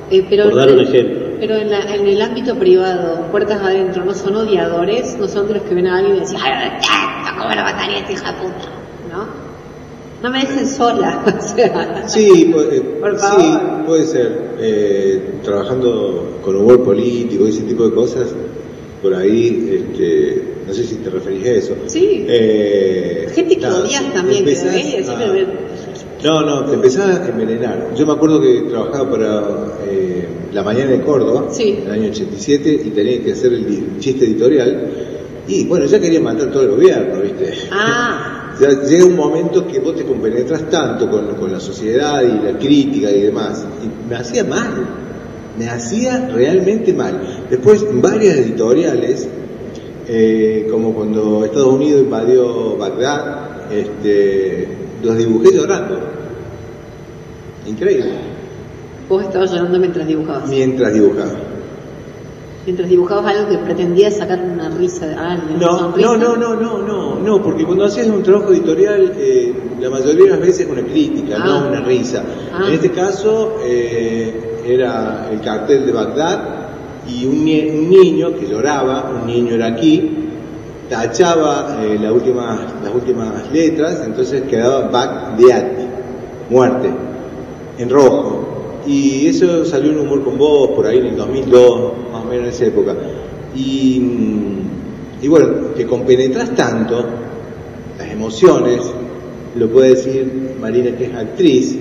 Eh, 0.09 0.25
pero 0.29 0.45
Por 0.45 0.55
dar 0.55 0.71
un 0.71 0.79
ejemplo. 0.79 1.23
Pero 1.39 1.55
en, 1.55 1.69
la- 1.69 1.95
en 1.95 2.07
el 2.07 2.21
ámbito 2.21 2.55
privado, 2.55 3.27
puertas 3.31 3.61
adentro, 3.61 4.03
¿no 4.05 4.13
son 4.13 4.35
odiadores? 4.37 5.15
¿No 5.19 5.27
son 5.27 5.47
de 5.47 5.53
los 5.55 5.63
que 5.63 5.75
ven 5.75 5.87
a 5.87 5.97
alguien 5.97 6.17
y 6.17 6.19
dicen, 6.21 6.37
¡ay! 6.41 6.71
¿Cómo 7.37 7.49
lo 7.53 7.61
mataría 7.63 7.99
este 7.99 8.13
hija 8.13 8.31
de 8.31 8.37
puta? 8.39 8.69
¿No? 9.11 9.42
No 10.23 10.31
me 10.31 10.39
dejen 10.39 10.67
sola. 10.67 11.23
o 11.37 11.41
sea, 11.55 12.03
Sí, 12.07 12.49
puede, 12.51 12.81
Por 12.81 13.19
sí, 13.19 13.25
favor. 13.25 13.85
puede 13.85 14.05
ser. 14.05 14.53
Eh, 14.59 15.21
trabajando 15.43 16.39
con 16.41 16.55
humor 16.55 16.83
político 16.83 17.45
y 17.45 17.49
ese 17.49 17.63
tipo 17.63 17.85
de 17.89 17.93
cosas, 17.93 18.29
por 19.01 19.13
ahí, 19.13 19.69
este, 19.91 20.43
no 20.65 20.73
sé 20.73 20.85
si 20.85 20.95
te 20.95 21.09
referís 21.09 21.45
a 21.45 21.51
eso. 21.51 21.75
Sí. 21.87 22.25
Eh, 22.27 23.27
Gente 23.35 23.57
que 23.57 23.65
odias 23.67 24.13
también, 24.13 24.45
que 24.45 24.51
empezás 24.51 24.73
ves 24.73 24.85
y 24.85 24.91
decís, 24.91 25.09
a- 25.09 25.17
pero 25.17 25.33
ve- 25.33 25.47
No, 26.23 26.41
no, 26.41 26.65
te 26.67 26.75
empezás 26.75 27.19
a 27.19 27.27
envenenar. 27.29 27.89
Yo 27.97 28.05
me 28.05 28.13
acuerdo 28.13 28.39
que 28.39 28.61
trabajaba 28.69 29.11
para 29.11 29.43
eh, 29.89 30.25
La 30.53 30.63
Mañana 30.63 30.91
de 30.91 31.01
Córdoba, 31.01 31.47
Sí. 31.51 31.79
en 31.81 31.87
el 31.87 31.91
año 31.91 32.09
87, 32.11 32.81
y 32.85 32.89
tenía 32.91 33.21
que 33.21 33.33
hacer 33.33 33.51
el, 33.51 33.97
chiste 33.99 34.23
editorial. 34.23 34.87
Y 35.49 35.65
bueno, 35.65 35.85
ya 35.85 35.99
quería 35.99 36.21
matar 36.21 36.49
todo 36.49 36.63
el 36.63 36.69
gobierno, 36.69 37.19
¿viste? 37.21 37.53
Ah, 37.71 38.39
Ya 38.59 38.69
llega 38.69 39.05
un 39.05 39.15
momento 39.15 39.65
que 39.67 39.79
vos 39.79 39.95
te 39.95 40.03
compenetras 40.03 40.69
tanto 40.69 41.09
con, 41.09 41.35
con 41.35 41.51
la 41.51 41.59
sociedad 41.59 42.21
y 42.21 42.45
la 42.45 42.57
crítica 42.57 43.09
y 43.09 43.21
demás, 43.21 43.65
y 43.83 44.09
me 44.09 44.15
hacía 44.15 44.43
mal, 44.43 44.85
me 45.57 45.69
hacía 45.69 46.29
realmente 46.33 46.93
mal. 46.93 47.45
Después, 47.49 47.85
varias 48.01 48.37
editoriales, 48.37 49.27
eh, 50.07 50.67
como 50.69 50.93
cuando 50.93 51.45
Estados 51.45 51.73
Unidos 51.73 52.01
invadió 52.01 52.77
Bagdad, 52.77 53.71
este, 53.71 54.67
los 55.01 55.17
dibujé 55.17 55.55
llorando. 55.55 55.99
Increíble. 57.65 58.11
vos 59.09 59.23
estabas 59.23 59.51
llorando 59.51 59.79
mientras 59.79 60.07
dibujabas. 60.07 60.49
Mientras 60.49 60.93
dibujaba. 60.93 61.52
Mientras 62.65 62.87
dibujabas 62.89 63.25
algo 63.35 63.49
que 63.49 63.57
pretendía 63.57 64.09
sacar 64.09 64.39
una 64.41 64.69
risa 64.69 65.05
de 65.07 65.15
alguien. 65.15 65.59
No, 65.59 65.91
no, 65.97 66.15
no, 66.17 66.35
no, 66.37 66.55
no, 66.55 66.77
no, 66.81 67.15
no, 67.19 67.41
porque 67.43 67.65
cuando 67.65 67.83
hacías 67.85 68.07
un 68.07 68.23
trabajo 68.23 68.53
editorial, 68.53 69.13
eh, 69.17 69.53
la 69.81 69.89
mayoría 69.89 70.23
de 70.25 70.29
las 70.31 70.39
veces 70.39 70.61
es 70.61 70.71
una 70.71 70.81
crítica, 70.83 71.35
Ah. 71.41 71.45
no 71.45 71.67
una 71.67 71.81
risa. 71.81 72.23
Ah. 72.53 72.63
En 72.67 72.73
este 72.75 72.91
caso 72.91 73.57
eh, 73.65 74.61
era 74.65 75.27
el 75.29 75.41
cartel 75.41 75.85
de 75.85 75.91
Bagdad 75.91 76.39
y 77.05 77.25
un, 77.25 77.43
niño 77.43 78.33
que 78.39 78.47
lloraba, 78.47 79.11
un 79.21 79.27
niño 79.27 79.55
era 79.55 79.67
aquí, 79.67 80.19
tachaba 80.89 81.79
eh, 81.83 81.97
la 82.01 82.13
última- 82.13 82.65
las 82.81 82.93
últimas 82.95 83.51
letras, 83.51 84.01
entonces 84.05 84.43
quedaba 84.43 84.87
Bagdad, 84.87 85.65
muerte, 86.49 86.89
en 87.77 87.89
rojo. 87.89 88.42
Y 88.85 89.27
eso 89.27 89.65
salió 89.65 89.91
en 89.91 89.99
Humor 89.99 90.23
con 90.23 90.37
Vos, 90.37 90.71
por 90.71 90.85
ahí 90.85 90.97
en 90.97 91.07
el 91.07 91.15
2002, 91.15 91.93
más 92.11 92.23
o 92.23 92.27
menos 92.27 92.45
en 92.47 92.53
esa 92.53 92.65
época. 92.65 92.95
Y, 93.55 93.99
mm, 93.99 95.23
y 95.23 95.27
bueno, 95.27 95.47
te 95.75 95.85
compenetras 95.85 96.53
tanto, 96.55 97.05
las 97.97 98.09
emociones, 98.09 98.81
lo 99.55 99.69
puede 99.69 99.91
decir 99.91 100.55
Marina 100.59 100.97
que 100.97 101.05
es 101.05 101.13
actriz, 101.13 101.77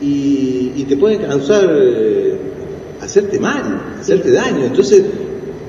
y, 0.00 0.72
y 0.76 0.84
te 0.88 0.96
puede 0.96 1.18
causar, 1.18 1.68
eh, 1.70 2.36
hacerte 3.00 3.38
mal, 3.38 3.96
hacerte 4.00 4.32
daño. 4.32 4.64
Entonces, 4.64 5.04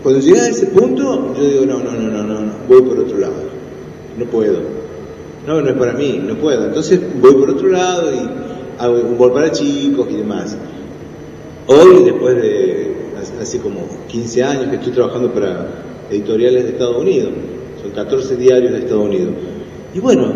cuando 0.01 0.21
llegas 0.21 0.43
a 0.43 0.49
ese 0.49 0.65
punto, 0.67 1.35
yo 1.37 1.43
digo, 1.43 1.65
no, 1.65 1.79
no, 1.79 1.91
no, 1.91 2.09
no, 2.09 2.23
no, 2.23 2.39
no, 2.41 2.51
voy 2.67 2.81
por 2.81 2.99
otro 2.99 3.17
lado, 3.17 3.33
no 4.17 4.25
puedo. 4.25 4.59
No, 5.45 5.61
no 5.61 5.69
es 5.69 5.77
para 5.77 5.93
mí, 5.93 6.21
no 6.23 6.35
puedo. 6.35 6.65
Entonces 6.65 6.99
voy 7.21 7.33
por 7.33 7.49
otro 7.49 7.69
lado 7.69 8.13
y 8.13 8.48
un 8.87 9.17
gol 9.17 9.33
para 9.33 9.51
chicos 9.51 10.07
y 10.09 10.15
demás. 10.15 10.55
Hoy, 11.67 12.03
después 12.03 12.35
de 12.35 12.95
hace 13.41 13.59
como 13.59 13.81
15 14.07 14.43
años 14.43 14.67
que 14.69 14.75
estoy 14.77 14.93
trabajando 14.93 15.31
para 15.33 15.67
editoriales 16.09 16.63
de 16.63 16.69
Estados 16.69 16.97
Unidos, 16.97 17.31
son 17.81 17.91
14 17.91 18.35
diarios 18.37 18.71
de 18.71 18.79
Estados 18.79 19.05
Unidos. 19.05 19.33
Y 19.93 19.99
bueno, 19.99 20.31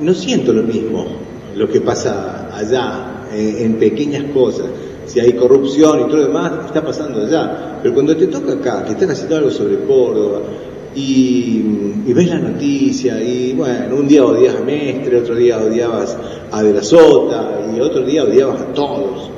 no 0.00 0.14
siento 0.14 0.52
lo 0.52 0.62
mismo 0.62 1.06
lo 1.56 1.68
que 1.68 1.80
pasa 1.80 2.56
allá, 2.56 3.26
en, 3.32 3.74
pequeñas 3.74 4.24
cosas. 4.32 4.66
Si 5.06 5.18
hay 5.20 5.32
corrupción 5.32 6.00
y 6.00 6.04
todo 6.04 6.18
lo 6.18 6.26
demás, 6.28 6.52
está 6.66 6.84
pasando 6.84 7.22
allá. 7.22 7.80
Pero 7.82 7.94
cuando 7.94 8.16
te 8.16 8.26
toca 8.28 8.52
acá, 8.52 8.84
que 8.84 8.92
estás 8.92 9.10
haciendo 9.10 9.36
algo 9.36 9.50
sobre 9.50 9.78
Córdoba, 9.84 10.40
y, 10.94 11.64
y 12.06 12.12
ves 12.12 12.28
la 12.28 12.38
noticia, 12.38 13.22
y 13.22 13.52
bueno, 13.52 13.96
un 13.96 14.08
día 14.08 14.24
odias 14.24 14.56
a 14.56 14.60
Mestre, 14.60 15.18
otro 15.18 15.34
día 15.34 15.58
odiabas 15.58 16.16
a 16.50 16.62
De 16.62 16.72
la 16.72 16.82
Sota, 16.82 17.60
y 17.76 17.80
otro 17.80 18.02
día 18.04 18.24
odiabas 18.24 18.60
a 18.62 18.66
todos. 18.72 19.30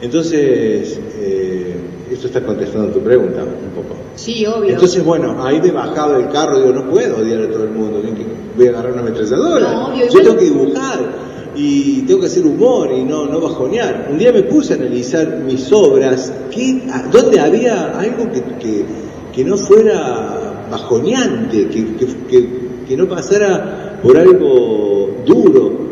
Entonces, 0.00 0.98
eh, 1.18 1.74
esto 2.12 2.26
está 2.26 2.42
contestando 2.42 2.92
tu 2.92 3.00
pregunta 3.00 3.42
un 3.42 3.70
poco. 3.74 3.96
Sí, 4.16 4.44
obvio. 4.46 4.70
Entonces, 4.70 5.04
bueno, 5.04 5.42
ahí 5.44 5.60
me 5.60 5.70
bajaba 5.70 6.18
del 6.18 6.28
carro 6.28 6.58
y 6.58 6.62
digo, 6.62 6.72
no 6.74 6.90
puedo 6.90 7.16
odiar 7.18 7.40
a 7.42 7.50
todo 7.50 7.64
el 7.64 7.70
mundo, 7.70 8.00
¿ven 8.02 8.14
que 8.14 8.24
voy 8.56 8.66
a 8.66 8.70
agarrar 8.70 8.92
una 8.92 9.00
ametralladora. 9.02 9.72
No, 9.72 9.86
obvio, 9.88 10.06
Yo 10.08 10.20
tengo 10.22 10.36
que 10.36 10.44
dibujar 10.44 10.98
y 11.56 12.02
tengo 12.02 12.20
que 12.20 12.26
hacer 12.26 12.44
humor 12.46 12.90
y 12.92 13.02
no, 13.04 13.26
no 13.26 13.40
bajonear. 13.40 14.08
Un 14.10 14.18
día 14.18 14.32
me 14.32 14.42
puse 14.42 14.74
a 14.74 14.76
analizar 14.76 15.38
mis 15.46 15.72
obras, 15.72 16.32
¿qué, 16.50 16.82
a- 16.92 17.08
¿dónde 17.10 17.40
había 17.40 17.98
algo 17.98 18.30
que, 18.30 18.42
que, 18.60 18.84
que 19.34 19.44
no 19.44 19.56
fuera 19.56 20.66
bajoneante, 20.70 21.68
que, 21.68 21.96
que, 22.28 22.48
que 22.86 22.96
no 22.96 23.08
pasara 23.08 23.98
por 24.02 24.18
algo 24.18 25.10
duro? 25.26 25.83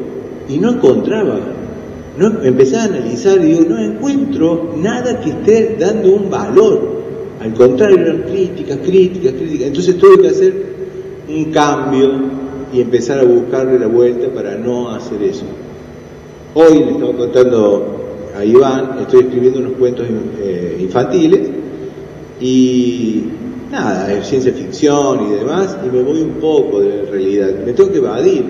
Y 0.48 0.58
no 0.58 0.70
encontraba. 0.70 1.38
No, 2.18 2.42
empecé 2.42 2.76
a 2.76 2.84
analizar 2.84 3.38
y 3.40 3.46
digo, 3.46 3.64
no 3.68 3.78
encuentro 3.78 4.74
nada 4.76 5.20
que 5.20 5.30
esté 5.30 5.76
dando 5.78 6.12
un 6.12 6.30
valor. 6.30 7.02
Al 7.40 7.54
contrario, 7.54 7.98
eran 7.98 8.22
críticas, 8.22 8.78
críticas, 8.78 9.32
críticas. 9.32 9.66
Entonces 9.68 9.98
tuve 9.98 10.20
que 10.20 10.28
hacer 10.28 10.66
un 11.28 11.44
cambio 11.46 12.10
y 12.72 12.80
empezar 12.80 13.20
a 13.20 13.24
buscarle 13.24 13.78
la 13.78 13.86
vuelta 13.86 14.28
para 14.28 14.56
no 14.56 14.90
hacer 14.90 15.22
eso. 15.22 15.44
Hoy 16.54 16.78
le 16.78 16.90
estaba 16.92 17.16
contando 17.16 17.86
a 18.36 18.44
Iván, 18.44 18.98
estoy 19.00 19.20
escribiendo 19.20 19.60
unos 19.60 19.72
cuentos 19.72 20.06
eh, 20.40 20.78
infantiles 20.80 21.48
y 22.40 23.24
nada, 23.70 24.12
es 24.12 24.26
ciencia 24.26 24.52
ficción 24.52 25.28
y 25.28 25.34
demás, 25.34 25.76
y 25.84 25.94
me 25.94 26.02
voy 26.02 26.20
un 26.20 26.34
poco 26.34 26.80
de 26.80 27.04
la 27.04 27.10
realidad. 27.10 27.48
Me 27.64 27.72
tengo 27.72 27.90
que 27.90 27.98
evadir. 27.98 28.44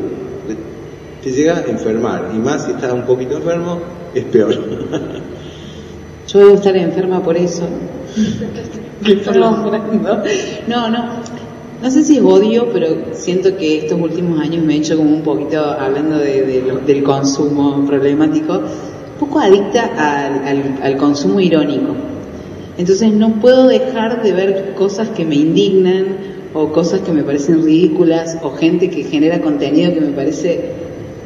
Te 1.23 1.31
llega 1.31 1.59
a 1.59 1.71
enfermar, 1.71 2.31
y 2.35 2.39
más 2.39 2.65
si 2.65 2.73
estás 2.73 2.93
un 2.93 3.03
poquito 3.03 3.37
enfermo, 3.37 3.79
es 4.15 4.25
peor. 4.25 4.55
Yo 6.29 6.39
debo 6.39 6.55
estar 6.55 6.77
enferma 6.77 7.23
por 7.23 7.37
eso. 7.37 7.65
No, 10.69 10.89
no. 10.91 11.05
No 11.83 11.91
sé 11.91 12.05
si 12.05 12.19
es 12.19 12.23
odio, 12.23 12.69
pero 12.73 12.87
siento 13.13 13.57
que 13.57 13.79
estos 13.79 14.01
últimos 14.01 14.39
años 14.41 14.65
me 14.65 14.75
he 14.75 14.77
hecho 14.79 14.97
como 14.97 15.11
un 15.11 15.23
poquito, 15.23 15.61
hablando 15.65 16.17
de- 16.19 16.43
de 16.43 16.63
lo- 16.63 16.79
del 16.79 17.03
consumo 17.03 17.85
problemático, 17.87 18.55
un 18.59 19.19
poco 19.19 19.41
adicta 19.41 19.91
al, 19.99 20.47
al- 20.47 20.79
al 20.83 20.97
consumo 20.97 21.41
irónico. 21.41 21.95
Entonces 22.79 23.13
no 23.13 23.41
puedo 23.41 23.67
dejar 23.67 24.23
de 24.23 24.33
ver 24.33 24.75
cosas 24.77 25.09
que 25.09 25.25
me 25.25 25.35
indignan 25.35 26.07
o 26.55 26.69
cosas 26.73 27.01
que 27.01 27.11
me 27.13 27.25
parecen 27.25 27.65
ridículas 27.65 28.39
o 28.43 28.51
gente 28.53 28.89
que 28.89 29.03
genera 29.03 29.41
contenido 29.41 29.93
que 29.93 30.01
me 30.01 30.13
parece 30.13 30.71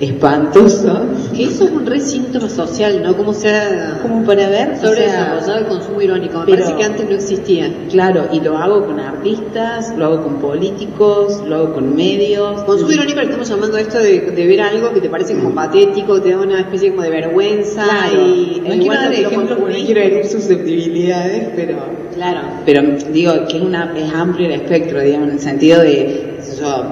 espantoso. 0.00 1.00
Que 1.34 1.44
eso 1.44 1.64
es 1.64 1.70
un 1.70 1.86
re 1.86 2.00
síntoma 2.00 2.48
social, 2.48 3.02
¿no? 3.02 3.16
Como 3.16 3.32
sea 3.32 3.98
Como 4.02 4.24
para 4.24 4.48
ver, 4.48 4.76
sobre 4.76 4.90
o 4.90 4.94
sea, 4.94 5.34
desarrollado 5.34 5.58
el 5.58 5.66
consumo 5.66 6.02
irónico. 6.02 6.38
Me 6.40 6.44
pero- 6.46 6.58
parece 6.64 6.76
que 6.76 6.84
antes 6.84 7.08
no 7.08 7.14
existía. 7.14 7.70
Claro, 7.90 8.28
y 8.32 8.40
lo 8.40 8.56
hago 8.58 8.86
con 8.86 9.00
artistas, 9.00 9.94
lo 9.96 10.06
hago 10.06 10.22
con 10.22 10.34
políticos, 10.36 11.42
lo 11.46 11.56
hago 11.56 11.74
con 11.74 11.94
medios. 11.96 12.62
Consumo 12.64 12.92
irónico 12.92 13.18
le 13.20 13.24
estamos 13.26 13.48
llamando 13.48 13.76
a 13.76 13.80
esto 13.80 13.98
de, 13.98 14.20
de 14.20 14.46
ver 14.46 14.60
algo 14.60 14.92
que 14.92 15.00
te 15.00 15.08
parece 15.08 15.34
como 15.34 15.54
patético, 15.54 16.20
te 16.20 16.30
da 16.30 16.40
una 16.40 16.60
especie 16.60 16.90
como 16.90 17.02
de 17.02 17.10
vergüenza 17.10 17.84
Claro, 17.84 18.26
y 18.26 18.62
no 18.64 18.74
quiero 18.74 18.94
dar 18.94 19.06
lo 19.10 19.12
ejemplos 19.28 19.58
porque 19.60 19.78
no 19.80 19.84
quiero 19.86 20.00
herir 20.00 20.26
susceptibilidades, 20.26 21.48
pero 21.56 21.76
Claro. 22.14 22.40
pero 22.64 22.82
digo 23.12 23.32
que 23.48 23.56
es 23.58 23.62
una 23.62 23.92
es 23.96 24.12
amplio 24.12 24.46
el 24.46 24.52
espectro, 24.60 25.00
digamos, 25.00 25.28
en 25.28 25.34
el 25.34 25.40
sentido 25.40 25.80
de 25.82 26.36
yo, 26.58 26.84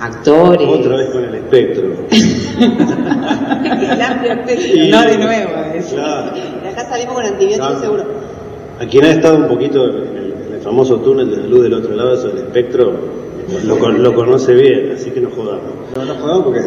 actores. 0.00 0.68
Otra 0.68 0.96
vez 0.96 1.10
con 1.10 1.24
el 1.24 1.34
espectro. 1.34 1.84
el 2.56 4.00
amplio 4.02 4.32
espectro, 4.32 4.84
Y- 4.84 4.90
no 4.90 5.02
de 5.02 5.18
nuevo, 5.18 5.50
es- 5.74 5.86
Claro. 5.86 6.32
De 6.62 6.68
acá 6.68 6.88
salimos 6.88 7.14
con 7.14 7.24
antibióticos 7.24 7.66
Claro. 7.68 7.80
seguro. 7.80 8.04
A 8.80 8.86
quien 8.86 9.04
ha 9.04 9.10
estado 9.10 9.36
un 9.36 9.48
poquito 9.48 9.84
en 9.88 9.94
el, 10.16 10.32
en 10.48 10.54
el 10.54 10.60
famoso 10.60 10.96
túnel 11.00 11.30
de 11.30 11.36
la 11.38 11.46
luz 11.46 11.62
del 11.62 11.74
otro 11.74 11.94
lado 11.94 12.16
sobre 12.16 12.32
el 12.34 12.38
espectro, 12.46 12.92
lo, 13.64 13.88
lo 13.92 14.14
conoce 14.14 14.54
bien, 14.54 14.92
así 14.94 15.10
que 15.10 15.20
no 15.20 15.30
jodamos. 15.30 15.62
No, 15.96 16.04
no 16.04 16.14
jodamos 16.16 16.44
porque 16.44 16.60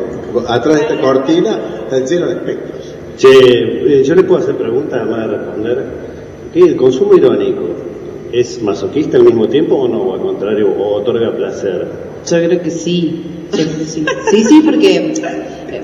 atrás 0.48 0.76
de 0.76 0.82
esta 0.82 1.02
cortina 1.02 1.60
está 1.84 2.00
lleno 2.06 2.28
de 2.28 2.34
espectros. 2.34 2.96
Che, 3.18 3.28
eh, 4.00 4.04
yo 4.04 4.16
le 4.16 4.24
puedo 4.24 4.42
hacer 4.42 4.56
preguntas, 4.56 5.00
además 5.02 5.30
de 5.30 5.38
responder. 5.38 5.86
¿Qué, 6.54 6.60
¿El 6.62 6.76
consumo 6.78 7.14
irónico 7.16 7.62
es 8.32 8.62
masoquista 8.62 9.18
al 9.18 9.24
mismo 9.24 9.48
tiempo 9.48 9.76
o 9.76 9.88
no? 9.88 10.02
O 10.02 10.14
al 10.14 10.22
contrario, 10.22 10.70
o 10.78 10.96
otorga 10.96 11.36
placer. 11.36 11.88
Yo 12.30 12.38
creo 12.38 12.62
que 12.62 12.70
sí, 12.72 13.24
yo 13.52 13.64
creo 13.64 13.78
que 13.78 13.86
sí. 13.86 14.06
Sí, 14.32 14.44
sí, 14.44 14.62
porque 14.64 15.14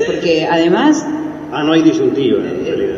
porque 0.05 0.45
además 0.45 1.05
Ah, 1.51 1.63
no 1.63 1.73
hay 1.73 1.83
disyuntiva 1.83 2.39
en 2.39 2.65
realidad. 2.65 2.97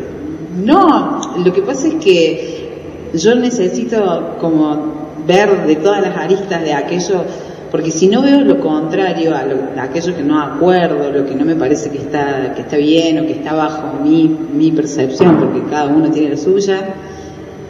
No, 0.64 1.20
lo 1.44 1.52
que 1.52 1.62
pasa 1.62 1.88
es 1.88 1.94
que 1.94 2.68
yo 3.14 3.34
necesito 3.36 4.34
como 4.40 5.08
ver 5.26 5.66
de 5.66 5.76
todas 5.76 6.02
las 6.02 6.16
aristas 6.16 6.62
de 6.64 6.72
aquello, 6.72 7.22
porque 7.70 7.90
si 7.90 8.08
no 8.08 8.22
veo 8.22 8.40
lo 8.40 8.58
contrario 8.60 9.36
a, 9.36 9.44
lo- 9.44 9.78
a 9.80 9.84
aquello 9.84 10.16
que 10.16 10.22
no 10.22 10.40
acuerdo, 10.40 11.10
lo 11.12 11.26
que 11.26 11.34
no 11.34 11.44
me 11.44 11.54
parece 11.54 11.90
que 11.90 11.98
está, 11.98 12.54
que 12.54 12.62
está 12.62 12.76
bien 12.78 13.20
o 13.20 13.26
que 13.26 13.32
está 13.32 13.52
bajo 13.54 14.02
mi, 14.02 14.24
mi 14.54 14.72
percepción, 14.72 15.36
porque 15.38 15.62
cada 15.70 15.86
uno 15.86 16.10
tiene 16.10 16.30
la 16.30 16.36
suya, 16.36 16.94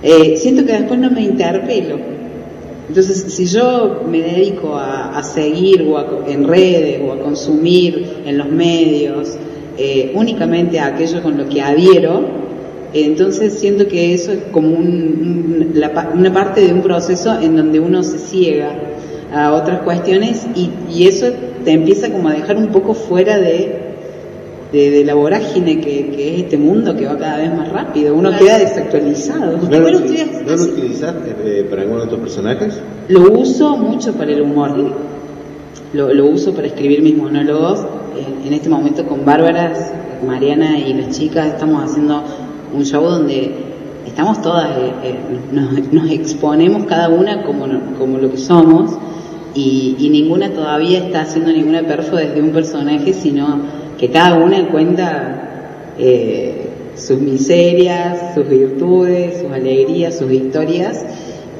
eh, 0.02 0.37
siento 0.37 0.64
que 0.64 0.72
después 0.72 0.98
no 1.00 1.11
me 1.11 1.22
interpelo. 1.22 1.96
Entonces, 2.88 3.26
si 3.34 3.44
yo 3.46 4.02
me 4.11 4.20
dedico 4.22 4.74
a, 4.76 5.22
seguir 5.22 5.82
o 5.82 5.98
a- 5.98 6.24
en 6.26 6.44
redes 6.48 7.00
o 7.06 7.12
a 7.12 7.18
consumir 7.20 8.06
en 8.24 8.38
los 8.38 8.48
medios 8.50 9.37
eh, 9.76 10.11
únicamente 10.14 10.80
aquello 10.80 11.22
con 11.22 11.37
lo 11.37 11.48
que 11.48 11.61
adhiero, 11.61 12.22
entonces 12.94 13.52
siento 13.54 13.87
que 13.87 14.14
eso 14.14 14.32
es 14.32 14.38
como 14.50 14.68
un- 14.68 14.78
un- 14.84 15.70
la 15.74 16.11
una 16.14 16.32
parte 16.32 16.62
de 16.66 16.72
un 16.72 16.80
proceso 16.82 17.38
en 17.40 17.56
donde 17.56 17.78
uno 17.78 18.02
se 18.02 18.18
ciega 18.18 18.72
a 19.32 19.52
otras 19.52 19.82
cuestiones 19.82 20.46
y, 20.56 20.70
y 20.90 21.06
eso 21.06 21.26
te 21.64 21.72
empieza 21.72 22.11
como 22.11 22.28
a 22.28 22.32
dejar 22.32 22.56
un 22.56 22.68
poco 22.68 22.94
fuera 22.94 23.38
de, 23.38 23.88
de, 24.72 24.90
de 24.90 25.04
la 25.04 25.14
vorágine 25.14 25.81
que, 25.81 26.11
que 26.11 26.35
es 26.35 26.40
este 26.44 26.59
mundo 26.59 26.94
que 26.96 27.07
va 27.07 27.16
cada 27.16 27.38
vez 27.38 27.54
más 27.54 27.68
rápido. 27.70 28.14
Uno 28.14 28.28
Claro. 28.31 28.44
queda 28.44 28.59
desactualizado. 28.59 29.57
¿No, 29.57 29.78
lo, 29.81 29.96
ustedes 29.98 30.42
¿no 30.42 30.48
lo 30.48 30.54
hacen- 30.54 30.72
utilizás 30.72 31.14
eh, 31.44 31.66
para 31.70 31.83
alguno 31.83 32.02
de 32.02 32.07
tus 32.09 32.18
personajes? 32.18 32.81
Lo 33.09 33.33
uso 33.33 33.76
mucho 33.76 34.12
para 34.12 34.33
el 34.33 34.42
humor. 34.42 34.74
Lo, 35.92 36.12
lo 36.12 36.26
uso 36.26 36.52
para 36.52 36.66
escribir 36.66 37.02
mis 37.02 37.16
monólogos. 37.16 37.81
En, 38.16 38.46
en 38.46 38.52
este 38.52 38.68
momento 38.68 39.04
con 39.07 39.24
Bárbara, 39.24 39.72
Mariana 40.26 40.78
y 40.78 40.92
las 40.94 41.16
chicas 41.16 41.46
estamos 41.46 41.85
haciendo 41.90 42.22
un 42.74 42.85
show 42.85 43.02
donde 43.04 43.52
estamos 44.07 44.42
todas, 44.42 44.70
eh, 44.76 44.92
eh, 45.04 45.14
nos, 45.52 45.92
nos 45.92 46.11
exponemos 46.11 46.85
cada 46.87 47.09
una 47.09 47.44
como, 47.44 47.66
como 47.98 48.18
lo 48.18 48.31
que 48.31 48.37
somos 48.38 48.90
y, 49.54 49.94
y 49.98 50.11
ninguna 50.11 50.50
todavía 50.52 50.98
está 50.98 51.20
haciendo 51.22 51.52
ninguna 51.52 51.83
perfo 51.83 52.16
desde 52.16 52.42
un 52.42 52.50
personaje, 52.50 53.12
sino 53.12 53.61
que 53.98 54.11
cada 54.11 54.34
una 54.38 54.58
cuenta 54.68 55.72
eh, 55.98 56.68
sus 56.96 57.18
miserias, 57.20 58.34
sus 58.34 58.48
virtudes, 58.48 59.40
sus 59.42 59.50
alegrías, 59.52 60.16
sus 60.18 60.30
historias. 60.32 61.04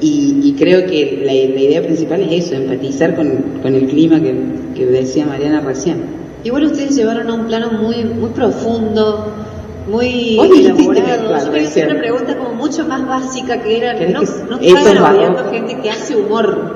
Y, 0.01 0.39
y 0.43 0.53
creo 0.57 0.85
que 0.85 1.17
la, 1.25 1.33
la 1.33 1.59
idea 1.61 1.81
principal 1.81 2.21
es 2.21 2.45
eso, 2.45 2.55
empatizar 2.55 3.15
con, 3.17 3.59
con 3.61 3.75
el 3.75 3.85
clima 3.87 4.19
que, 4.21 4.33
que 4.73 4.85
decía 4.85 5.25
Mariana 5.25 5.59
recién. 5.59 5.97
Igual 6.45 6.63
ustedes 6.67 6.95
llevaron 6.95 7.29
a 7.29 7.33
un 7.33 7.47
plano 7.47 7.71
muy 7.73 8.05
muy 8.05 8.29
profundo, 8.29 9.27
muy 9.89 10.07
dijiste, 10.07 10.67
elaborado. 10.69 10.85
Yo 10.85 10.91
quería 10.93 11.35
hacer 11.35 11.51
recién. 11.51 11.89
una 11.89 11.99
pregunta 11.99 12.37
como 12.37 12.53
mucho 12.53 12.87
más 12.87 13.05
básica 13.05 13.61
que 13.61 13.77
era, 13.77 13.95
¿Querés 13.97 14.13
no, 14.13 14.21
que- 14.21 14.49
no 14.49 14.57
gente 15.51 15.81
que 15.81 15.89
hace 15.89 16.15
humor. 16.15 16.75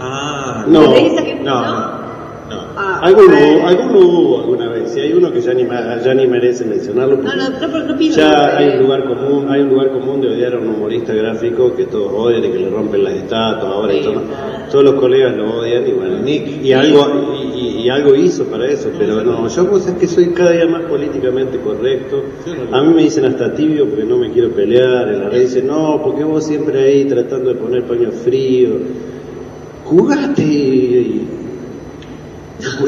Ah, 0.00 0.64
No, 0.66 0.92
¿De 0.92 1.06
esa 1.06 1.22
gente? 1.22 1.44
no, 1.44 1.60
no. 1.62 1.99
No. 2.50 2.60
Ah, 2.76 3.00
Alguno, 3.02 3.98
hubo 4.00 4.40
alguna 4.40 4.68
vez, 4.68 4.96
y 4.96 5.00
hay 5.00 5.12
uno 5.12 5.32
que 5.32 5.40
ya 5.40 5.54
ni, 5.54 5.64
ya 5.64 6.14
ni 6.14 6.26
merece 6.26 6.64
mencionarlo. 6.64 7.16
No, 7.18 7.34
no, 7.34 7.96
pido 7.98 8.16
ya 8.16 8.56
hay 8.58 8.68
un 8.76 8.82
lugar 8.82 9.04
común, 9.04 9.46
hay 9.48 9.60
un 9.62 9.68
lugar 9.70 9.90
común 9.92 10.20
de 10.20 10.28
odiar 10.28 10.54
a 10.54 10.58
un 10.58 10.68
humorista 10.68 11.12
gráfico 11.14 11.74
que 11.74 11.84
todos 11.86 12.12
odian 12.12 12.44
y 12.44 12.48
que 12.50 12.58
le 12.58 12.70
rompen 12.70 13.04
las 13.04 13.14
estatuas 13.14 13.72
ahora 13.72 13.94
y 13.94 14.02
todo. 14.02 14.22
Todos 14.70 14.84
los 14.84 14.94
colegas 14.94 15.36
lo 15.36 15.58
odian 15.60 15.86
y 15.86 15.92
bueno, 15.92 16.18
Nick 16.18 16.62
y 16.64 16.72
algo 16.72 17.32
y, 17.34 17.58
y- 17.58 17.70
y 17.80 17.88
algo 17.88 18.14
hizo 18.14 18.44
para 18.44 18.66
eso, 18.66 18.90
pero 18.98 19.22
no, 19.24 19.48
yo 19.48 19.70
pues 19.70 19.86
es 19.86 19.94
que 19.94 20.06
soy 20.06 20.26
cada 20.30 20.52
día 20.52 20.66
más 20.66 20.82
políticamente 20.82 21.58
correcto. 21.58 22.22
A 22.72 22.82
mí 22.82 22.92
me 22.94 23.02
dicen 23.04 23.24
hasta 23.24 23.54
tibio 23.54 23.86
porque 23.88 24.04
no 24.04 24.18
me 24.18 24.30
quiero 24.30 24.50
pelear, 24.50 25.08
en 25.08 25.20
la 25.20 25.28
red 25.30 25.40
dicen, 25.42 25.66
no, 25.66 26.00
porque 26.04 26.22
vos 26.24 26.44
siempre 26.44 26.78
ahí 26.82 27.04
tratando 27.06 27.48
de 27.50 27.54
poner 27.56 27.84
paño 27.84 28.10
frío. 28.12 28.70
Jugate 29.84 30.42
y, 30.42 31.26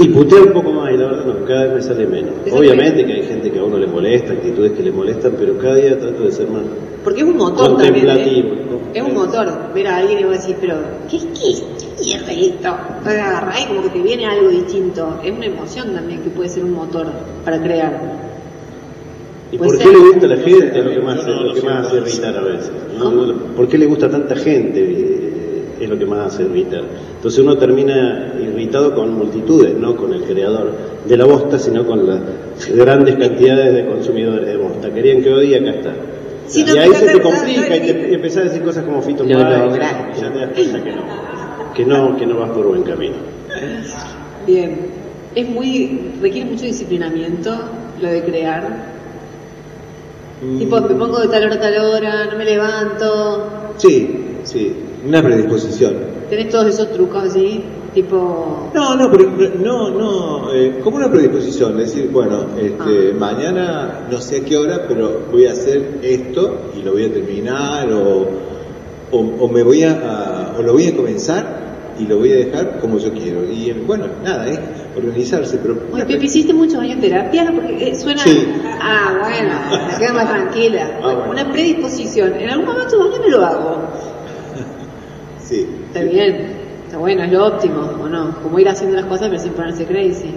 y 0.01 0.09
putear 0.09 0.43
un 0.49 0.53
poco 0.53 0.73
más 0.73 0.93
y 0.93 0.97
la 0.97 1.07
verdad 1.07 1.25
no, 1.27 1.45
cada 1.47 1.65
vez 1.65 1.75
me 1.75 1.83
sale 1.83 2.07
menos. 2.07 2.33
Obviamente 2.53 3.05
que 3.07 3.13
hay 3.13 3.23
gente 3.23 3.51
que 3.51 3.59
a 3.59 3.65
uno 3.65 3.79
le 3.79 3.87
molesta, 3.87 4.33
actitudes 4.33 4.73
que 4.73 4.83
le 4.83 4.91
molestan, 4.93 5.33
pero 5.39 5.57
cada 5.59 5.77
día 5.77 5.99
trato 5.99 6.25
de 6.25 6.33
ser 6.33 6.49
más 6.49 6.63
Porque 7.05 7.21
es 7.21 7.27
un 7.27 7.37
motor 7.37 7.77
también. 7.77 8.07
contemplativo. 8.07 8.49
¿eh? 8.49 8.59
Es 8.95 9.03
un 9.03 9.15
motor. 9.15 9.49
Ver 9.75 9.87
a 9.89 9.97
alguien 9.99 10.19
y 10.21 10.25
vos 10.25 10.39
decís, 10.41 10.57
pero, 10.61 10.77
¿qué 11.09 11.17
es 11.17 11.25
qué 11.25 12.03
mierda 12.05 12.33
es 12.33 12.39
esto? 12.49 12.77
Te 13.05 13.11
agarrás 13.11 13.63
y 13.63 13.67
como 13.67 13.83
que 13.83 13.89
te 13.91 14.03
viene 14.03 14.27
algo 14.27 14.49
distinto. 14.49 15.19
Es 15.25 15.33
una 15.33 15.47
emoción 15.47 15.95
también 15.95 16.21
que 16.23 16.31
puede 16.31 16.49
ser 16.49 16.65
un 16.65 16.73
motor 16.75 17.07
para 17.45 17.63
crear. 17.63 18.01
¿Y 19.51 19.59
por 19.59 19.77
qué 19.79 19.85
ser. 19.85 19.93
le 19.93 19.99
gusta 19.99 20.27
a 20.27 20.29
la 20.31 20.37
gente? 20.37 20.79
Es 20.79 20.85
lo 20.85 20.91
que 20.91 21.01
más, 21.01 21.27
No, 21.27 21.35
no, 21.35 21.41
es 21.41 21.47
lo 21.49 21.55
que 21.55 21.63
más 21.69 21.87
hace 21.87 21.97
irritar 21.97 22.37
a 22.37 22.43
veces. 22.43 22.71
¿Por 23.57 23.69
qué 23.69 23.79
le 23.79 23.87
gusta 23.87 24.07
a 24.07 24.11
tanta 24.11 24.35
gente? 24.37 25.22
Es 25.83 25.89
lo 25.89 25.99
que 25.99 26.07
más 26.07 26.33
hace 26.33 26.45
irritar. 26.45 26.85
Entonces 27.17 27.41
uno 27.41 27.59
termina 27.59 28.35
irritado 28.41 28.95
con 28.95 29.15
multitudes, 29.15 29.75
no 29.75 29.97
con 29.97 30.15
el 30.15 30.23
creador 30.23 30.73
de 31.05 31.17
la 31.17 31.25
bosta, 31.25 31.59
sino 31.59 31.85
con 31.85 32.07
las 32.07 32.21
grandes 32.73 33.17
cantidades 33.17 33.75
de 33.75 33.87
consumidores 33.87 34.47
de 34.47 34.57
bosta. 34.57 34.95
Querían 34.95 35.23
que 35.23 35.33
odie, 35.33 35.59
acá 35.59 35.71
está. 35.71 35.93
Y 36.55 36.63
no, 36.63 36.73
ahí 36.73 36.91
pero 36.93 36.95
se 36.95 37.07
te 37.07 37.21
complica 37.21 37.69
no 37.69 37.77
y, 37.77 37.81
te, 37.81 38.11
y 38.11 38.15
empezás 38.15 38.39
a 38.39 38.45
decir 38.45 38.63
cosas 38.63 38.85
como 38.85 39.03
Fito 39.03 39.25
Páez, 39.25 39.59
lograste. 39.59 40.19
y 40.19 40.21
ya 40.21 40.33
te 40.33 40.39
das 40.39 40.51
cuenta 40.55 40.85
que 40.85 40.93
no, 40.93 41.03
que 41.75 41.85
no, 41.85 42.17
que 42.17 42.27
no 42.27 42.39
vas 42.39 42.51
por 42.51 42.69
buen 42.69 42.83
camino. 42.85 43.17
Bien. 44.47 45.03
Es 45.35 45.49
muy, 45.49 46.13
requiere 46.21 46.51
mucho 46.51 46.65
disciplinamiento 46.65 47.51
lo 48.01 48.09
de 48.09 48.23
crear. 48.23 48.93
Tipo, 50.59 50.81
me 50.81 50.95
pongo 50.95 51.21
de 51.21 51.29
tal 51.29 51.45
hora 51.45 51.55
a 51.55 51.61
tal 51.61 51.77
hora, 51.79 52.27
no 52.31 52.37
me 52.37 52.45
levanto. 52.45 53.47
Sí, 53.79 54.25
sí, 54.45 54.77
una 55.07 55.23
predisposición. 55.23 55.95
Tenés 56.31 56.49
todos 56.51 56.67
esos 56.67 56.93
trucos 56.93 57.25
así, 57.25 57.63
tipo. 57.95 58.71
No, 58.75 58.95
no, 58.97 59.11
pero 59.11 59.31
no, 59.63 59.91
no, 59.91 60.53
eh, 60.53 60.81
como 60.83 60.97
una 60.97 61.11
predisposición, 61.11 61.77
decir, 61.77 62.09
bueno, 62.13 62.47
este, 62.59 63.13
mañana 63.13 64.07
no 64.11 64.19
sé 64.21 64.39
a 64.39 64.45
qué 64.45 64.57
hora, 64.57 64.87
pero 64.89 65.23
voy 65.31 65.47
a 65.47 65.53
hacer 65.53 65.99
esto 66.03 66.71
y 66.79 66.83
lo 66.83 66.93
voy 66.93 67.05
a 67.07 67.13
terminar 67.13 67.93
o, 67.93 68.27
o, 69.11 69.19
o 69.19 69.49
me 69.49 69.63
voy 69.63 69.83
a, 69.83 69.93
a- 69.93 70.59
o 70.59 70.63
lo 70.63 70.73
voy 70.73 70.87
a 70.87 70.97
comenzar 70.97 71.61
y 71.99 72.07
lo 72.07 72.19
voy 72.19 72.33
a 72.33 72.37
dejar 72.37 72.79
como 72.81 72.99
yo 72.99 73.13
quiero. 73.13 73.45
Y 73.45 73.71
bueno, 73.87 74.07
nada, 74.25 74.49
es 74.49 74.59
organizarse, 74.97 75.59
pero 75.63 75.77
Oye, 75.93 76.05
Pepe, 76.07 76.25
¿hiciste 76.25 76.55
muchos 76.55 76.77
años 76.77 76.95
en 76.95 77.01
terapia? 77.03 77.51
Porque 77.55 77.89
eh, 77.91 77.95
suena... 77.95 78.23
Sí. 78.23 78.47
Ah, 78.81 79.19
bueno, 79.21 79.87
me 79.93 79.99
quedo 79.99 80.15
más 80.15 80.29
tranquila. 80.31 80.91
Ah, 81.03 81.15
bueno. 81.15 81.31
Una 81.33 81.53
predisposición. 81.53 82.33
En 82.35 82.49
algún 82.49 82.67
momento 82.67 82.99
mañana 82.99 83.27
lo 83.29 83.45
hago. 83.45 83.77
Sí. 85.53 85.69
Está 85.89 86.03
bien, 86.03 86.47
está 86.87 86.99
bueno, 86.99 87.25
es 87.25 87.33
lo 87.33 87.47
óptimo, 87.47 87.81
¿o 88.03 88.09
no? 88.09 88.35
Como 88.43 88.59
ir 88.59 88.69
haciendo 88.69 88.97
las 88.97 89.07
cosas 89.07 89.29
pero 89.29 89.41
sin 89.41 89.53
ponerse 89.53 89.87
crazy. 89.87 90.35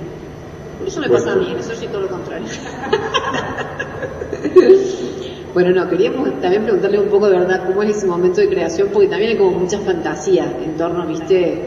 Eso 0.85 0.99
me 0.99 1.09
pasa 1.09 1.33
a 1.33 1.35
mí, 1.35 1.55
eso 1.57 1.73
sí 1.73 1.87
todo 1.87 2.01
lo 2.01 2.09
contrario. 2.09 2.47
bueno, 5.53 5.71
no, 5.71 5.89
queríamos 5.89 6.39
también 6.41 6.63
preguntarle 6.63 6.99
un 6.99 7.07
poco 7.07 7.27
de 7.27 7.39
verdad 7.39 7.65
cómo 7.65 7.81
es 7.83 7.97
ese 7.97 8.05
momento 8.05 8.41
de 8.41 8.49
creación, 8.49 8.89
porque 8.91 9.07
también 9.07 9.31
hay 9.31 9.37
como 9.37 9.51
mucha 9.51 9.79
fantasía 9.79 10.45
en 10.63 10.75
torno, 10.75 11.07
viste, 11.07 11.61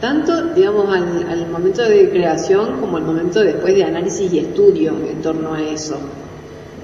tanto, 0.00 0.54
digamos, 0.54 0.94
al, 0.94 1.26
al 1.28 1.50
momento 1.50 1.82
de 1.82 2.10
creación 2.10 2.80
como 2.80 2.98
al 2.98 3.04
momento 3.04 3.42
después 3.42 3.74
de 3.74 3.84
análisis 3.84 4.32
y 4.32 4.38
estudio 4.38 4.92
en 5.10 5.22
torno 5.22 5.54
a 5.54 5.62
eso. 5.62 5.98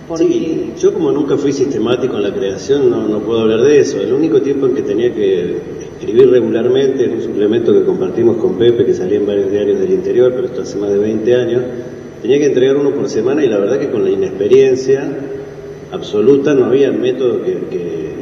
Porque... 0.09 0.25
Sí, 0.25 0.73
yo 0.79 0.93
como 0.93 1.13
nunca 1.13 1.37
fui 1.37 1.53
sistemático 1.53 2.17
en 2.17 2.23
la 2.25 2.35
creación 2.35 2.91
no, 2.91 3.07
no 3.09 3.21
puedo 3.21 3.41
hablar 3.43 3.61
de 3.63 3.79
eso. 3.81 4.01
El 4.01 4.13
único 4.13 4.41
tiempo 4.43 4.67
en 4.67 4.75
que 4.75 4.83
tenía 4.83 5.13
que 5.15 5.57
escribir 5.99 6.31
regularmente 6.31 7.05
en 7.05 7.13
un 7.13 7.23
suplemento 7.23 7.73
que 7.73 7.85
compartimos 7.85 8.37
con 8.39 8.55
Pepe, 8.59 8.85
que 8.85 8.95
salía 8.95 9.19
en 9.19 9.27
varios 9.27 9.51
diarios 9.51 9.79
del 9.79 9.91
interior, 9.93 10.33
pero 10.35 10.47
esto 10.47 10.63
hace 10.63 10.77
más 10.79 10.91
de 10.91 10.99
20 10.99 11.35
años, 11.37 11.63
tenía 12.21 12.39
que 12.39 12.47
entregar 12.47 12.77
uno 12.77 12.91
por 12.91 13.09
semana 13.09 13.45
y 13.45 13.49
la 13.49 13.59
verdad 13.59 13.79
que 13.79 13.91
con 13.91 14.05
la 14.05 14.11
inexperiencia 14.11 15.09
absoluta 15.93 16.55
no 16.55 16.67
había 16.67 16.91
método 16.91 17.43
que, 17.43 17.53
que- 17.71 18.13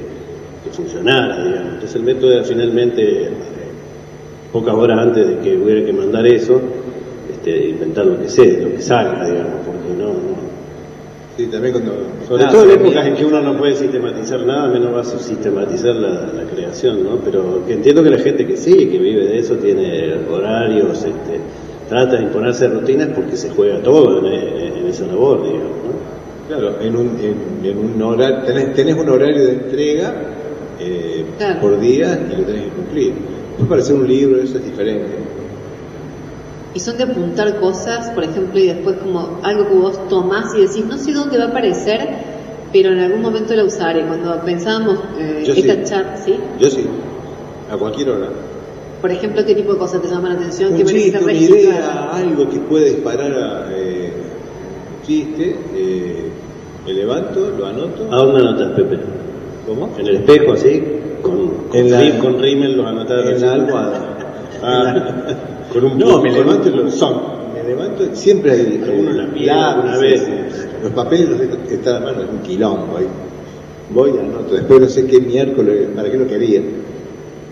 que 0.65 0.71
funcionara, 0.73 1.43
digamos. 1.45 1.73
Entonces 1.75 1.97
el 1.97 2.03
método 2.03 2.33
era 2.33 2.45
finalmente, 2.45 3.03
eh, 3.25 3.29
pocas 4.53 4.75
horas 4.75 4.99
antes 4.99 5.27
de 5.27 5.39
que 5.39 5.57
hubiera 5.57 5.85
que 5.85 5.93
mandar 5.93 6.27
eso, 6.27 6.61
este, 7.33 7.69
inventar 7.71 8.05
lo 8.05 8.21
que 8.21 8.29
sé, 8.29 8.61
lo 8.61 8.73
que 8.77 8.83
salga, 8.83 9.25
digamos, 9.27 9.55
porque 9.65 9.95
no- 9.99 10.09
no, 10.09 10.50
Sí, 11.41 11.47
también 11.47 11.73
cuando... 11.73 11.93
sobre 12.29 12.43
nada, 12.43 12.53
todo 12.53 12.65
en 12.65 12.71
épocas 12.83 13.07
en 13.07 13.15
que 13.15 13.25
uno 13.25 13.41
no 13.41 13.57
puede 13.57 13.75
sistematizar 13.75 14.45
nada, 14.45 14.69
menos 14.69 14.95
va 14.95 15.01
a 15.01 15.05
sistematizar 15.05 15.95
la, 15.97 16.11
la 16.37 16.45
creación, 16.55 17.03
¿no? 17.03 17.17
Pero 17.25 17.65
que 17.67 17.73
entiendo 17.73 18.03
que 18.03 18.11
la 18.11 18.19
gente 18.19 18.47
que 18.47 18.59
sí, 18.59 18.75
que 18.89 18.99
vive 18.99 19.25
de 19.27 19.39
eso, 19.39 19.55
tiene 19.55 20.17
horarios, 20.31 20.99
este, 20.99 21.41
trata 21.89 22.17
de 22.19 22.25
imponerse 22.25 22.69
rutinas 22.69 23.09
porque 23.15 23.39
se 23.39 23.49
juega 23.49 23.81
todo 23.83 24.19
en, 24.19 24.27
en- 24.27 24.77
en 24.81 24.87
esa 24.87 25.07
labor, 25.07 25.43
digamos, 25.45 25.63
¿no? 25.63 26.47
Claro, 26.49 26.75
en 26.83 26.95
un, 26.97 27.07
en, 27.23 27.71
en 27.71 27.79
un 27.79 28.03
horario, 28.03 28.39
tenés, 28.45 28.75
tenés 28.75 28.97
un 28.99 29.09
horario 29.09 29.43
de 29.43 29.53
entrega 29.53 30.15
eh, 30.79 31.25
Claro. 31.39 31.61
por 31.63 31.81
día 31.81 32.21
y 32.31 32.37
lo 32.39 32.45
tenés 32.45 32.65
que 32.65 32.71
cumplir. 32.71 33.13
Para 33.67 33.81
hacer 33.81 33.97
un 33.97 34.07
libro 34.07 34.43
eso 34.43 34.59
es 34.59 34.65
diferente. 34.67 35.07
Y 36.75 36.81
son 36.81 36.97
de 36.99 37.05
apuntar 37.05 37.59
cosas, 37.59 38.11
por 38.11 38.23
ejemplo, 38.25 38.61
y 38.61 38.67
después 38.69 38.97
como 38.99 39.41
algo 39.43 39.69
que 39.69 39.75
vos 39.75 40.09
tomás 40.09 40.55
y 40.55 40.61
decís, 40.61 40.85
no 40.87 40.97
sé 40.99 41.13
dónde 41.13 41.37
va 41.39 41.45
a 41.45 41.49
aparecer, 41.49 42.09
pero 42.73 42.93
en 42.93 43.01
algún 43.01 43.23
momento 43.23 43.55
la 43.55 43.65
usaré. 43.65 44.05
Cuando 44.07 44.41
pensábamos 44.45 45.01
eh, 45.19 45.43
esta 45.47 45.75
sí. 45.75 45.81
charla, 45.85 46.17
¿sí? 46.17 46.37
Yo 46.61 46.71
sí, 46.71 46.87
a 47.73 47.77
cualquier 47.77 48.11
hora. 48.11 48.29
Por 49.01 49.11
ejemplo, 49.11 49.45
¿qué 49.45 49.55
tipo 49.55 49.73
de 49.73 49.79
cosas 49.79 50.01
te 50.03 50.09
llaman 50.09 50.35
la 50.35 50.39
atención? 50.39 50.75
¿Qué 50.77 50.83
Un 50.83 50.89
chiste, 50.89 51.19
una 51.19 51.33
idea, 51.33 52.11
algo 52.13 52.49
que 52.51 52.59
puede 52.61 52.91
disparar 52.91 53.33
a 53.33 53.67
eh, 53.73 54.13
un 55.01 55.07
chiste, 55.07 55.57
eh, 55.75 56.31
me 56.87 56.93
levanto, 56.93 57.51
lo 57.59 57.67
anoto. 57.67 58.07
¿A 58.13 58.17
dónde 58.17 58.41
anotas, 58.47 58.73
Pepe? 58.77 58.99
¿Cómo? 59.67 59.91
¿En 59.99 60.07
el 60.07 60.17
espejo, 60.17 60.53
así? 60.53 60.83
¿Con, 61.23 61.49
con, 61.69 61.79
En 61.81 61.91
la- 61.91 62.01
ri- 62.03 62.19
con 62.19 62.41
rímel 62.41 62.77
los 62.77 62.87
anotás? 62.87 63.27
En 63.27 63.41
la 63.41 63.53
almohada. 63.55 64.01
Ah, 64.63 64.95
con 65.73 65.85
un 65.85 65.99
No, 65.99 66.21
me 66.21 66.31
levanto 66.31 66.69
y 66.69 66.73
lo 66.73 66.91
son. 66.91 67.41
Me 67.55 67.63
levanto, 67.63 68.15
siempre 68.15 68.53
hay 68.53 68.81
Alguno 68.83 69.11
en 69.11 69.19
la 69.19 69.33
piel, 69.33 69.51
alguna 69.51 69.97
lápices, 69.97 70.29
vez. 70.29 70.69
Los 70.83 70.93
papeles 70.93 71.29
los 71.29 71.39
dejo 71.39 71.57
que 71.69 71.75
están 71.75 71.97
a 71.97 72.01
mano, 72.01 72.23
es 72.23 72.31
un 72.31 72.39
quilombo 72.41 72.97
ahí. 72.97 73.07
Voy, 73.91 74.11
anoto, 74.11 74.55
después 74.55 74.81
no 74.81 74.89
sé 74.89 75.07
qué 75.07 75.21
miércoles, 75.21 75.89
para 75.95 76.11
qué 76.11 76.17
lo 76.17 76.27
quería. 76.27 76.63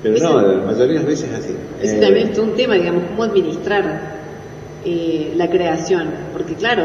Pero 0.02 0.18
no, 0.18 0.40
la 0.40 0.64
mayoría 0.64 0.87
de 0.87 0.94
las 0.94 1.07
veces 1.07 1.31
es 1.31 1.38
así. 1.38 1.54
Ese 1.83 1.98
Eh, 1.98 2.00
también 2.00 2.28
es 2.28 2.33
todo 2.35 2.44
un 2.44 2.54
tema, 2.54 2.74
digamos, 2.74 3.02
cómo 3.11 3.24
administrar 3.24 4.18
eh, 4.85 5.33
la 5.37 5.50
creación, 5.50 6.09
porque 6.33 6.54
claro, 6.54 6.85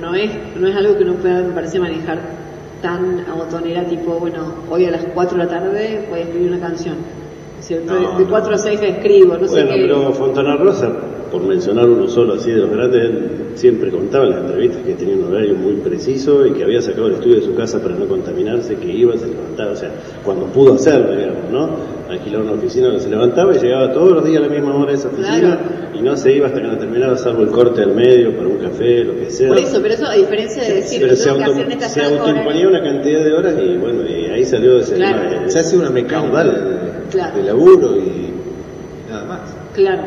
no 0.00 0.14
es, 0.14 0.30
no 0.56 0.68
es 0.68 0.76
algo 0.76 0.96
que 0.96 1.02
uno 1.02 1.14
pueda, 1.14 1.42
me 1.42 1.52
parece, 1.52 1.80
manejar 1.80 2.20
tan 2.80 3.24
a 3.28 3.34
botonera, 3.34 3.84
tipo, 3.84 4.18
bueno, 4.18 4.54
hoy 4.70 4.84
a 4.84 4.90
las 4.90 5.04
4 5.14 5.38
de 5.38 5.44
la 5.44 5.50
tarde 5.50 6.06
voy 6.08 6.20
a 6.20 6.22
escribir 6.22 6.48
una 6.48 6.60
canción, 6.60 6.96
¿cierto? 7.62 7.92
No, 7.94 8.18
de 8.18 8.24
no. 8.24 8.30
4 8.30 8.54
a 8.54 8.58
6 8.58 8.80
escribo, 8.82 9.36
no 9.36 9.46
sé 9.46 9.50
Bueno, 9.54 9.70
qué. 9.74 9.80
pero 9.82 10.12
Fontana 10.12 10.56
Rosa, 10.56 10.92
por 11.30 11.42
mencionar 11.42 11.88
uno 11.88 12.08
solo 12.08 12.34
así 12.34 12.50
de 12.50 12.58
los 12.58 12.70
grandes, 12.70 13.04
él 13.04 13.28
siempre 13.54 13.90
contaba 13.90 14.24
en 14.24 14.30
las 14.30 14.40
entrevistas 14.40 14.82
que 14.84 14.94
tenía 14.94 15.14
un 15.16 15.24
horario 15.32 15.54
muy 15.54 15.74
preciso 15.76 16.44
y 16.46 16.52
que 16.52 16.64
había 16.64 16.80
sacado 16.82 17.06
el 17.08 17.14
estudio 17.14 17.36
de 17.36 17.42
su 17.42 17.54
casa 17.54 17.80
para 17.82 17.94
no 17.94 18.06
contaminarse, 18.06 18.76
que 18.76 18.90
iba, 18.92 19.16
se 19.16 19.28
levantaba, 19.28 19.72
o 19.72 19.76
sea, 19.76 19.90
cuando 20.24 20.46
pudo 20.46 20.74
hacerlo, 20.74 21.14
digamos, 21.16 21.50
¿no? 21.50 21.70
Alquilar 22.10 22.42
una 22.42 22.52
oficina, 22.52 22.98
se 22.98 23.08
levantaba 23.08 23.54
y 23.54 23.58
llegaba 23.58 23.92
todos 23.92 24.12
los 24.12 24.24
días 24.24 24.42
a 24.42 24.46
la 24.46 24.52
misma 24.52 24.74
hora 24.76 24.92
a 24.92 24.94
esa 24.94 25.08
oficina 25.08 25.38
Claro. 25.38 25.60
y 25.98 26.02
no 26.02 26.16
se 26.16 26.32
iba 26.32 26.46
hasta 26.48 26.60
que 26.60 26.66
no 26.68 26.76
terminaba, 26.76 27.16
salvo 27.16 27.42
el 27.42 27.48
corte 27.48 27.82
al 27.82 27.94
medio 27.94 28.36
para 28.36 28.48
un 28.48 28.58
café, 28.58 29.04
lo 29.04 29.14
que 29.16 29.30
sea. 29.30 29.48
Por 29.48 29.58
eso, 29.58 29.80
pero 29.80 29.94
eso 29.94 30.06
a 30.06 30.14
diferencia 30.14 30.62
de 30.62 30.74
decir, 30.74 31.00
pero 31.00 31.12
lo 31.12 31.16
se, 31.16 31.24
que 31.24 31.30
auto, 31.44 31.60
hacer 31.62 31.80
se 31.90 32.04
autoimponía 32.04 32.68
una 32.68 32.82
cantidad 32.82 33.24
de 33.24 33.32
horas 33.32 33.54
y 33.62 33.76
bueno, 33.78 34.02
y 34.06 34.21
ahí 34.42 34.50
salió 34.50 34.78
ese 34.78 34.94
Claro. 34.96 35.28
tema 35.28 35.48
Se 35.50 35.58
hace 35.58 35.76
una 35.76 35.90
mecánica 35.90 36.28
caudal. 36.28 36.50
de, 36.52 37.10
Claro. 37.10 37.36
de 37.36 37.42
laburo 37.42 37.96
y 37.96 38.30
nada 39.10 39.24
más. 39.24 39.40
Claro. 39.74 40.02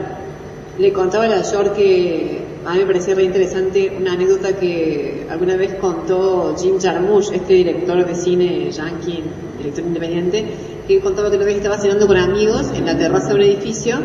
Le 0.77 0.91
contaba 0.91 1.25
a 1.25 1.27
la 1.27 1.41
York 1.41 1.73
que 1.75 2.41
a 2.65 2.73
mí 2.73 2.79
me 2.79 2.85
parecía 2.85 3.13
re 3.15 3.23
interesante 3.23 3.95
una 3.99 4.13
anécdota 4.13 4.53
que 4.53 5.25
alguna 5.29 5.55
vez 5.55 5.75
contó 5.75 6.55
Jim 6.57 6.79
Jarmusch, 6.81 7.31
este 7.31 7.53
director 7.53 8.05
de 8.05 8.15
cine 8.15 8.71
yankee, 8.71 9.23
director 9.59 9.85
independiente, 9.85 10.43
que 10.87 10.99
contaba 10.99 11.29
que 11.29 11.37
una 11.37 11.45
vez 11.45 11.57
estaba 11.57 11.77
cenando 11.77 12.07
con 12.07 12.17
amigos 12.17 12.71
en 12.75 12.85
la 12.85 12.97
terraza 12.97 13.29
de 13.29 13.35
un 13.35 13.41
edificio 13.43 13.97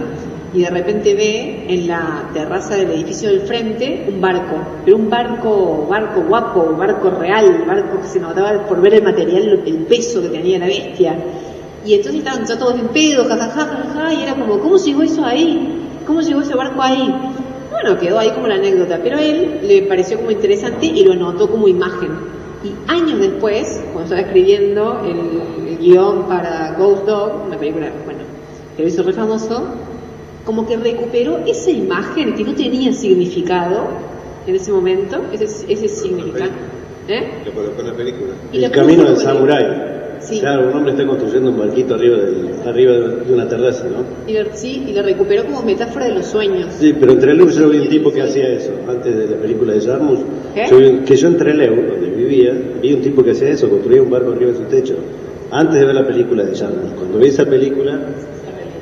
y 0.52 0.62
de 0.62 0.70
repente 0.70 1.14
ve 1.14 1.66
en 1.68 1.86
la 1.86 2.28
terraza 2.34 2.74
del 2.74 2.90
edificio 2.90 3.28
del 3.28 3.42
frente 3.42 4.06
un 4.08 4.20
barco, 4.20 4.56
pero 4.84 4.96
un 4.96 5.08
barco, 5.08 5.86
barco 5.88 6.22
guapo, 6.22 6.60
un 6.70 6.78
barco 6.78 7.10
real, 7.10 7.64
barco 7.66 8.00
que 8.00 8.08
se 8.08 8.18
notaba 8.18 8.66
por 8.66 8.80
ver 8.80 8.94
el 8.94 9.02
material, 9.02 9.62
el 9.64 9.76
peso 9.78 10.20
que 10.22 10.28
tenía 10.28 10.58
la 10.58 10.66
bestia. 10.66 11.16
Y 11.86 11.94
entonces 11.94 12.24
estaban 12.24 12.44
todos 12.46 12.74
en 12.74 12.88
pedo, 12.88 13.24
jajaja, 13.24 13.64
jajaja, 13.64 14.14
y 14.14 14.22
era 14.24 14.34
como, 14.34 14.58
¿cómo 14.58 14.76
llegó 14.76 15.02
eso 15.02 15.24
ahí? 15.24 15.86
¿Cómo 16.06 16.20
llegó 16.20 16.40
ese 16.40 16.54
barco 16.54 16.82
ahí? 16.82 17.14
Bueno, 17.70 17.98
quedó 17.98 18.18
ahí 18.18 18.30
como 18.30 18.48
la 18.48 18.56
anécdota, 18.56 18.98
pero 19.02 19.18
a 19.18 19.22
él 19.22 19.60
le 19.62 19.82
pareció 19.82 20.18
como 20.18 20.32
interesante 20.32 20.86
y 20.86 21.04
lo 21.04 21.12
anotó 21.12 21.48
como 21.48 21.68
imagen. 21.68 22.10
Y 22.64 22.90
años 22.90 23.20
después, 23.20 23.80
cuando 23.92 24.02
estaba 24.02 24.20
escribiendo 24.20 25.00
el, 25.04 25.68
el 25.68 25.78
guion 25.78 26.24
para 26.24 26.74
Ghost 26.76 27.06
Dog, 27.06 27.46
una 27.46 27.56
película, 27.56 27.90
bueno, 28.04 28.20
que 28.76 28.82
lo 28.82 28.88
hizo 28.88 29.02
re 29.02 29.12
famoso, 29.14 29.64
como 30.50 30.66
que 30.66 30.76
recuperó 30.76 31.38
esa 31.46 31.70
imagen 31.70 32.34
que 32.34 32.42
no 32.42 32.52
tenía 32.56 32.92
significado 32.92 33.84
en 34.48 34.56
ese 34.56 34.72
momento, 34.72 35.20
ese, 35.32 35.72
ese 35.72 35.86
significado. 35.86 36.50
¿Eh? 37.06 37.22
Lo 37.46 37.52
colocó 37.52 37.80
en 37.82 37.86
la 37.86 37.94
película. 37.94 38.32
El 38.52 38.70
camino 38.72 39.04
del 39.04 39.16
samurái. 39.16 40.18
Sí. 40.18 40.40
Claro, 40.40 40.66
un 40.66 40.74
hombre 40.74 40.90
está 40.90 41.06
construyendo 41.06 41.50
un 41.50 41.58
barquito 41.60 41.94
arriba, 41.94 42.16
del, 42.16 42.48
arriba 42.66 42.92
de 42.94 43.32
una 43.32 43.46
terraza, 43.46 43.84
¿no? 43.84 44.02
Y 44.28 44.36
lo, 44.36 44.52
sí, 44.52 44.86
y 44.88 44.92
lo 44.92 45.02
recuperó 45.02 45.44
como 45.44 45.62
metáfora 45.62 46.06
de 46.06 46.14
los 46.14 46.26
sueños. 46.26 46.66
Sí, 46.80 46.96
pero 46.98 47.12
en 47.12 47.20
Trelew 47.20 47.48
yo 47.50 47.68
vi 47.68 47.78
un 47.78 47.88
tipo 47.88 48.12
que 48.12 48.22
hacía 48.22 48.48
eso, 48.48 48.72
antes 48.88 49.16
de 49.16 49.28
la 49.28 49.40
película 49.40 49.74
de 49.74 49.80
Jarmusch. 49.82 50.18
¿Qué? 50.52 50.66
Yo 50.68 51.04
que 51.04 51.14
yo 51.14 51.28
en 51.28 51.36
Trelew, 51.36 51.76
donde 51.76 52.10
vivía, 52.10 52.52
vi 52.82 52.92
un 52.92 53.02
tipo 53.02 53.22
que 53.22 53.30
hacía 53.30 53.50
eso, 53.50 53.70
construía 53.70 54.02
un 54.02 54.10
barco 54.10 54.32
arriba 54.32 54.50
de 54.50 54.56
su 54.56 54.64
techo, 54.64 54.96
antes 55.52 55.78
de 55.78 55.86
ver 55.86 55.94
la 55.94 56.06
película 56.08 56.42
de 56.42 56.56
Jarmusch. 56.56 56.94
Cuando 56.96 57.18
vi 57.18 57.28
esa 57.28 57.44
película, 57.44 58.00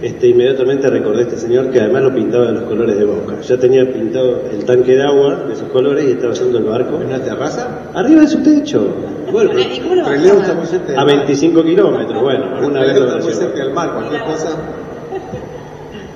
este, 0.00 0.28
inmediatamente 0.28 0.88
recordé 0.88 1.20
a 1.20 1.22
este 1.22 1.36
señor 1.38 1.70
que 1.70 1.80
además 1.80 2.02
lo 2.04 2.14
pintaba 2.14 2.46
de 2.46 2.52
los 2.52 2.62
colores 2.64 2.96
de 2.98 3.04
Boca. 3.04 3.40
Ya 3.40 3.56
tenía 3.58 3.90
pintado 3.92 4.42
el 4.52 4.64
tanque 4.64 4.92
de 4.94 5.02
agua 5.02 5.44
de 5.46 5.52
esos 5.54 5.68
colores 5.70 6.04
y 6.06 6.12
estaba 6.12 6.32
haciendo 6.32 6.58
el 6.58 6.64
barco 6.64 6.96
¿En 7.00 7.06
una 7.08 7.18
terraza? 7.20 7.90
arriba 7.94 8.20
de 8.22 8.28
su 8.28 8.42
techo, 8.42 8.94
Bueno, 9.32 9.50
¿Y 9.58 9.80
cómo 9.80 9.94
lo 9.96 10.04
Trelew 10.04 10.24
bajaba? 10.36 10.42
está 10.42 10.54
muy 10.54 10.66
cerca 10.66 10.86
del 10.88 10.98
a 10.98 11.04
mar. 11.04 11.16
25 11.16 11.62
kilómetros. 11.64 12.22
Bueno, 12.22 12.56
alguna 12.56 12.80
vez 12.80 12.98
lo 12.98 13.04
está 13.06 13.16
muy 13.18 13.28
llevó. 13.28 13.40
cerca 13.40 13.64
del 13.64 13.72
mar, 13.74 13.92
cualquier 13.94 14.22
cosa. 14.24 14.48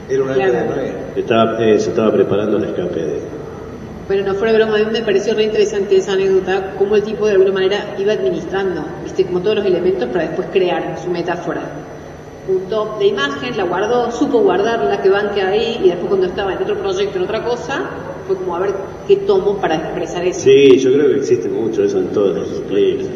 Era 0.09 0.23
una 0.23 0.35
Claro. 0.35 0.53
de. 0.53 1.21
Estaba, 1.21 1.65
eh, 1.65 1.79
se 1.79 1.91
estaba 1.91 2.13
preparando 2.13 2.57
el 2.59 2.65
escape 2.65 3.01
de... 3.01 3.19
Bueno, 4.09 4.27
no 4.27 4.35
fuera 4.35 4.53
broma, 4.53 4.75
a 4.77 4.79
mí 4.79 4.85
me 4.93 5.01
pareció 5.03 5.35
re 5.35 5.45
interesante 5.45 5.97
esa 5.97 6.13
anécdota, 6.13 6.75
cómo 6.79 6.97
el 6.97 7.03
tipo 7.03 7.25
de 7.27 7.33
alguna 7.33 7.53
manera 7.53 7.95
iba 7.99 8.13
administrando, 8.13 8.83
viste, 9.05 9.25
como 9.25 9.41
todos 9.41 9.57
los 9.57 9.65
elementos 9.65 10.09
para 10.11 10.25
después 10.25 10.49
crear 10.53 10.99
su 11.03 11.09
metáfora. 11.11 11.61
Juntó 12.47 12.97
la 12.99 13.05
imagen, 13.05 13.57
la 13.57 13.65
guardó, 13.65 14.11
supo 14.11 14.41
guardarla, 14.41 15.01
que 15.01 15.09
banque 15.09 15.43
ahí, 15.43 15.81
y 15.85 15.89
después 15.89 16.09
cuando 16.09 16.27
estaba 16.27 16.53
en 16.53 16.63
otro 16.63 16.77
proyecto, 16.77 17.19
en 17.19 17.25
otra 17.25 17.45
cosa, 17.45 17.83
fue 18.27 18.37
como 18.37 18.57
a 18.57 18.61
ver 18.61 18.75
qué 19.07 19.17
tomo 19.19 19.59
para 19.59 19.77
expresar 19.77 20.25
eso. 20.25 20.41
Sí, 20.41 20.77
yo 20.79 20.93
creo 20.93 21.09
que 21.09 21.17
existe 21.19 21.49
mucho 21.49 21.85
eso 21.85 21.99
en 21.99 22.09
todas 22.09 22.39
las 22.39 22.49
disciplinas. 22.49 23.07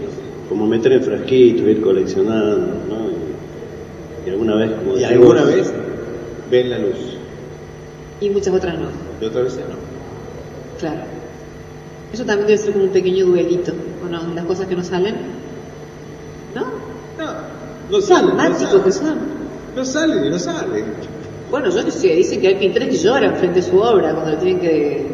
Como 0.48 0.66
meter 0.66 0.92
en 0.92 1.02
frasquitos, 1.02 1.66
ir 1.66 1.80
coleccionando, 1.80 2.66
¿no? 2.88 3.08
Y, 4.24 4.28
y 4.28 4.30
alguna 4.30 4.54
vez, 4.56 4.70
como 4.70 4.92
Y 4.92 5.00
decís 5.00 5.06
alguna 5.10 5.42
vez 5.44 5.72
ven 6.50 6.70
la 6.70 6.78
luz. 6.78 7.16
Y 8.20 8.30
muchas 8.30 8.54
otras 8.54 8.78
no, 8.78 8.86
Y 9.20 9.24
otra 9.24 9.42
vez 9.42 9.56
no. 9.56 10.78
claro. 10.78 11.00
Eso 12.12 12.24
también 12.24 12.46
debe 12.46 12.58
ser 12.58 12.72
como 12.72 12.84
un 12.84 12.90
pequeño 12.90 13.26
duelito, 13.26 13.72
¿o 14.04 14.08
no? 14.08 14.32
Las 14.34 14.44
cosas 14.44 14.68
que 14.68 14.76
no 14.76 14.84
salen. 14.84 15.16
¿No? 17.90 17.92
No, 17.92 17.98
no 17.98 18.02
salen. 18.02 18.36
No 18.36 18.92
son. 18.92 19.18
No 19.76 19.84
salen 19.84 20.24
y 20.24 20.30
no 20.30 20.38
salen. 20.38 20.84
Bueno, 21.50 21.70
yo 21.70 21.84
que 21.84 21.90
sé, 21.90 22.08
dicen 22.08 22.40
que 22.40 22.48
hay 22.48 22.56
pintores 22.56 22.88
que 22.88 22.96
lloran 22.96 23.36
frente 23.36 23.60
a 23.60 23.62
su 23.62 23.78
obra 23.78 24.14
cuando 24.14 24.36
tienen 24.38 24.60
que 24.60 25.06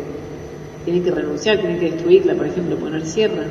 tienen 0.84 1.04
que 1.04 1.10
renunciar, 1.10 1.58
tienen 1.58 1.78
que 1.78 1.90
destruirla, 1.92 2.34
por 2.34 2.46
ejemplo, 2.46 2.76
poner 2.76 3.04
sierra. 3.06 3.44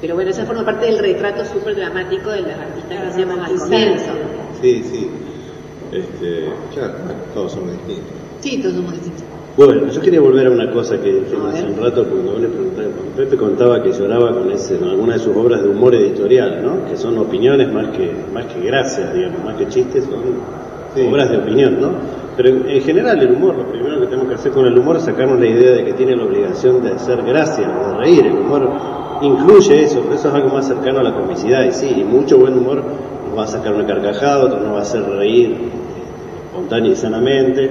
Pero 0.00 0.14
bueno, 0.14 0.30
esa 0.30 0.46
forma 0.46 0.64
parte 0.64 0.86
del 0.86 0.98
retrato 0.98 1.44
súper 1.44 1.76
dramático 1.76 2.30
de 2.30 2.42
las 2.42 2.58
artistas 2.58 3.00
que 3.00 3.06
hacíamos 3.08 3.38
al 3.38 3.58
comienzo. 3.58 4.12
Sí, 4.60 4.82
sí. 4.84 5.10
Este, 5.92 6.52
claro, 6.74 6.94
todos 7.34 7.52
somos 7.52 7.72
distintos. 7.72 8.12
Sí, 8.40 8.58
todos 8.58 8.74
somos 8.76 8.92
distintos. 8.92 9.24
Bueno, 9.58 9.88
yo 9.90 10.00
quería 10.00 10.20
volver 10.20 10.46
a 10.46 10.50
una 10.50 10.70
cosa 10.70 11.00
que 11.00 11.20
hace 11.20 11.64
un 11.66 11.82
rato, 11.82 12.04
cuando 12.04 12.30
vos 12.30 12.40
le 12.40 12.46
preguntaba, 12.46 12.86
cuando 12.96 13.12
Pepe 13.16 13.36
contaba 13.36 13.82
que 13.82 13.90
lloraba 13.90 14.32
con 14.32 14.52
ese, 14.52 14.76
en 14.76 14.84
alguna 14.84 15.14
de 15.14 15.18
sus 15.18 15.36
obras 15.36 15.60
de 15.64 15.68
humor 15.68 15.96
editorial, 15.96 16.60
¿no? 16.62 16.88
Que 16.88 16.96
son 16.96 17.18
opiniones 17.18 17.72
más 17.72 17.88
que, 17.88 18.12
más 18.32 18.44
que 18.46 18.60
gracias, 18.60 19.12
digamos, 19.12 19.44
más 19.44 19.56
que 19.56 19.66
chistes, 19.68 20.04
son 20.04 20.68
Sí. 20.94 21.02
obras 21.10 21.28
de 21.30 21.38
opinión, 21.38 21.80
¿no? 21.80 21.88
Pero 22.36 22.50
en, 22.50 22.68
en 22.70 22.82
general 22.82 23.20
el 23.20 23.32
humor, 23.32 23.56
lo 23.56 23.66
primero 23.68 23.98
que 24.00 24.06
tenemos 24.06 24.28
que 24.28 24.34
hacer 24.36 24.52
con 24.52 24.64
el 24.64 24.78
humor 24.78 24.96
es 24.98 25.02
sacarnos 25.02 25.40
la 25.40 25.46
idea 25.48 25.72
de 25.72 25.84
que 25.84 25.92
tiene 25.94 26.14
la 26.14 26.22
obligación 26.22 26.80
de 26.84 26.92
hacer 26.92 27.20
gracia, 27.24 27.68
de 27.68 27.96
reír. 27.98 28.26
El 28.26 28.38
humor 28.38 28.70
incluye 29.22 29.82
eso, 29.82 30.00
pero 30.02 30.14
eso 30.14 30.28
es 30.28 30.34
algo 30.34 30.50
más 30.50 30.68
cercano 30.68 31.00
a 31.00 31.02
la 31.02 31.14
comicidad. 31.14 31.64
Y 31.64 31.72
sí, 31.72 31.92
y 31.98 32.04
mucho 32.04 32.38
buen 32.38 32.56
humor 32.56 32.80
nos 33.28 33.36
va 33.36 33.42
a 33.42 33.48
sacar 33.48 33.74
una 33.74 33.86
carcajada, 33.86 34.44
otro 34.44 34.60
nos 34.60 34.72
va 34.72 34.78
a 34.78 34.82
hacer 34.82 35.02
reír 35.02 35.50
eh, 35.50 35.56
espontánea 36.46 36.92
y 36.92 36.96
sanamente, 36.96 37.70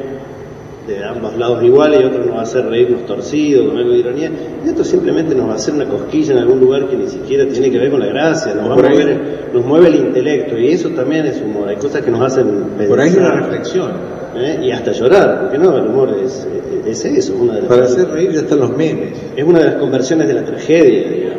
de 0.87 1.03
ambos 1.03 1.35
lados 1.37 1.63
iguales, 1.63 1.99
y 2.01 2.03
otro 2.05 2.19
nos 2.25 2.35
va 2.35 2.39
a 2.39 2.43
hacer 2.43 2.65
reírnos 2.65 3.05
torcido, 3.05 3.67
con 3.67 3.77
algo 3.77 3.91
de 3.91 3.97
ironía, 3.97 4.31
y 4.65 4.69
otro 4.69 4.83
simplemente 4.85 5.35
nos 5.35 5.47
va 5.49 5.53
a 5.53 5.55
hacer 5.55 5.73
una 5.73 5.85
cosquilla 5.85 6.31
en 6.33 6.39
algún 6.39 6.59
lugar 6.61 6.87
que 6.87 6.95
ni 6.95 7.07
siquiera 7.07 7.45
tiene 7.47 7.69
que 7.71 7.77
ver 7.77 7.91
con 7.91 7.99
la 7.99 8.05
gracia, 8.07 8.53
nos, 8.53 8.69
va 8.69 8.75
a 8.75 8.89
ahí- 8.89 8.93
mover, 8.97 9.49
nos 9.53 9.65
mueve 9.65 9.87
el 9.87 9.95
intelecto, 9.95 10.57
y 10.57 10.69
eso 10.69 10.89
también 10.89 11.25
es 11.25 11.41
humor. 11.41 11.67
Hay 11.67 11.75
cosas 11.75 12.01
que 12.03 12.09
nos 12.11 12.21
hacen 12.21 12.45
pensar. 12.77 12.87
Por 12.87 12.99
ahí 13.01 13.09
hay 13.09 13.17
una 13.17 13.31
reflexión. 13.31 13.91
¿eh? 14.37 14.59
y 14.63 14.71
hasta 14.71 14.91
llorar, 14.91 15.41
porque 15.41 15.57
no, 15.57 15.75
el 15.77 15.87
humor 15.87 16.15
es, 16.23 16.47
es 16.85 17.03
eso, 17.05 17.35
una 17.35 17.55
de 17.55 17.61
las, 17.61 17.69
Para 17.69 17.83
hacer 17.85 18.07
reír 18.09 18.31
ya 18.31 18.41
están 18.41 18.59
los 18.59 18.69
memes. 18.77 19.09
es 19.35 19.43
una 19.43 19.59
de 19.59 19.65
las 19.65 19.75
conversiones 19.75 20.27
de 20.27 20.33
la 20.35 20.45
tragedia, 20.45 21.09
digamos. 21.09 21.37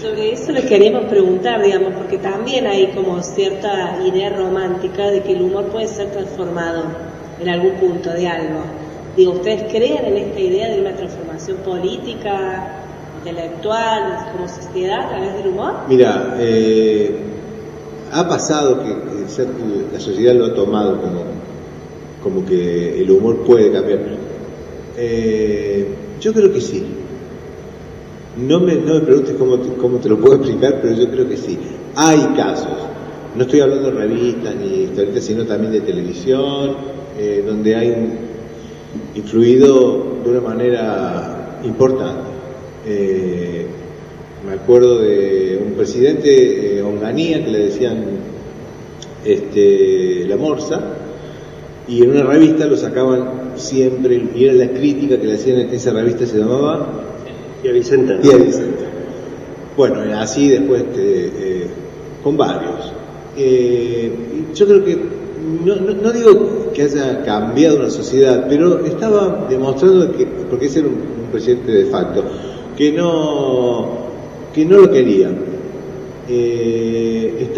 Sobre 0.00 0.32
eso 0.32 0.52
les 0.52 0.64
queríamos 0.64 1.06
preguntar, 1.06 1.60
digamos, 1.62 1.92
porque 1.94 2.18
también 2.18 2.66
hay 2.68 2.86
como 2.94 3.20
cierta 3.22 3.98
idea 4.06 4.30
romántica 4.30 5.10
de 5.10 5.20
que 5.22 5.32
el 5.32 5.42
humor 5.42 5.64
puede 5.66 5.88
ser 5.88 6.06
transformado 6.10 6.84
en 7.42 7.48
algún 7.48 7.72
punto 7.72 8.10
de 8.10 8.28
algo. 8.28 8.60
Digo, 9.16 9.32
¿ustedes 9.32 9.72
creen 9.72 10.04
en 10.04 10.16
esta 10.18 10.40
idea 10.40 10.68
de 10.68 10.80
una 10.80 10.94
transformación 10.94 11.56
política, 11.58 12.82
intelectual, 13.18 14.32
como 14.32 14.46
sociedad 14.46 15.06
a 15.06 15.08
través 15.08 15.34
del 15.34 15.48
humor? 15.48 15.72
Mira, 15.88 16.36
eh, 16.38 17.16
ha 18.12 18.28
pasado 18.28 18.82
que 18.82 18.94
la 19.90 20.00
sociedad 20.00 20.34
lo 20.34 20.44
ha 20.44 20.54
tomado 20.54 21.00
como, 21.00 21.22
como 22.22 22.44
que 22.44 23.00
el 23.00 23.10
humor 23.10 23.38
puede 23.46 23.72
cambiar. 23.72 24.00
Eh, 24.98 25.86
yo 26.20 26.34
creo 26.34 26.52
que 26.52 26.60
sí. 26.60 26.84
No 28.36 28.60
me, 28.60 28.74
no 28.74 28.94
me 28.94 29.00
preguntes 29.00 29.34
cómo 29.38 29.58
te, 29.58 29.72
cómo 29.76 29.96
te 29.96 30.10
lo 30.10 30.18
puedo 30.20 30.34
explicar, 30.36 30.80
pero 30.82 30.94
yo 30.94 31.08
creo 31.08 31.26
que 31.26 31.38
sí. 31.38 31.58
Hay 31.94 32.20
casos. 32.36 32.68
No 33.34 33.42
estoy 33.42 33.60
hablando 33.60 33.92
de 33.92 33.98
revistas 33.98 34.54
ni 34.56 34.84
historietas, 34.84 35.24
sino 35.24 35.46
también 35.46 35.72
de 35.72 35.80
televisión, 35.80 36.76
eh, 37.18 37.42
donde 37.46 37.74
hay 37.74 38.25
influido 39.14 40.18
de 40.24 40.30
una 40.30 40.40
manera 40.40 41.60
importante. 41.64 42.30
Eh, 42.86 43.66
me 44.46 44.54
acuerdo 44.54 45.00
de 45.00 45.60
un 45.66 45.72
presidente, 45.72 46.78
eh, 46.78 46.82
Onganía, 46.82 47.44
que 47.44 47.50
le 47.50 47.58
decían 47.58 48.04
este, 49.24 50.24
La 50.28 50.36
Morsa, 50.36 50.80
y 51.88 52.02
en 52.02 52.10
una 52.10 52.22
revista 52.22 52.66
lo 52.66 52.76
sacaban 52.76 53.52
siempre, 53.56 54.22
y 54.34 54.44
era 54.44 54.52
la 54.52 54.68
crítica 54.70 55.18
que 55.18 55.26
le 55.26 55.34
hacían 55.34 55.58
esa 55.72 55.92
revista, 55.92 56.26
se 56.26 56.38
llamaba 56.38 56.88
Tía 57.62 57.72
Vicenta. 57.72 58.20
Tía 58.20 58.36
Vicente. 58.36 58.84
Bueno, 59.76 60.00
así 60.18 60.48
después 60.48 60.82
este, 60.82 61.26
eh, 61.26 61.66
con 62.22 62.36
varios. 62.36 62.92
Eh, 63.36 64.10
yo 64.54 64.66
creo 64.66 64.84
que, 64.84 64.98
no, 65.64 65.76
no- 65.76 65.94
no 65.94 66.12
digo 66.12 66.70
que 66.74 66.82
haya 66.82 67.22
cambiado 67.24 67.78
una 67.78 67.90
sociedad, 67.90 68.46
pero 68.48 68.84
estaba 68.84 69.46
demostrando 69.48 70.12
que, 70.16 70.26
porque 70.50 70.66
ese 70.66 70.80
era 70.80 70.88
un, 70.88 71.16
presidente 71.32 71.72
de 71.72 71.86
facto, 71.86 72.22
que 72.76 72.92
no, 72.92 73.88
que 74.54 74.64
no 74.64 74.78
lo 74.78 74.90
querían. 74.90 75.36
Eh, 76.28 77.48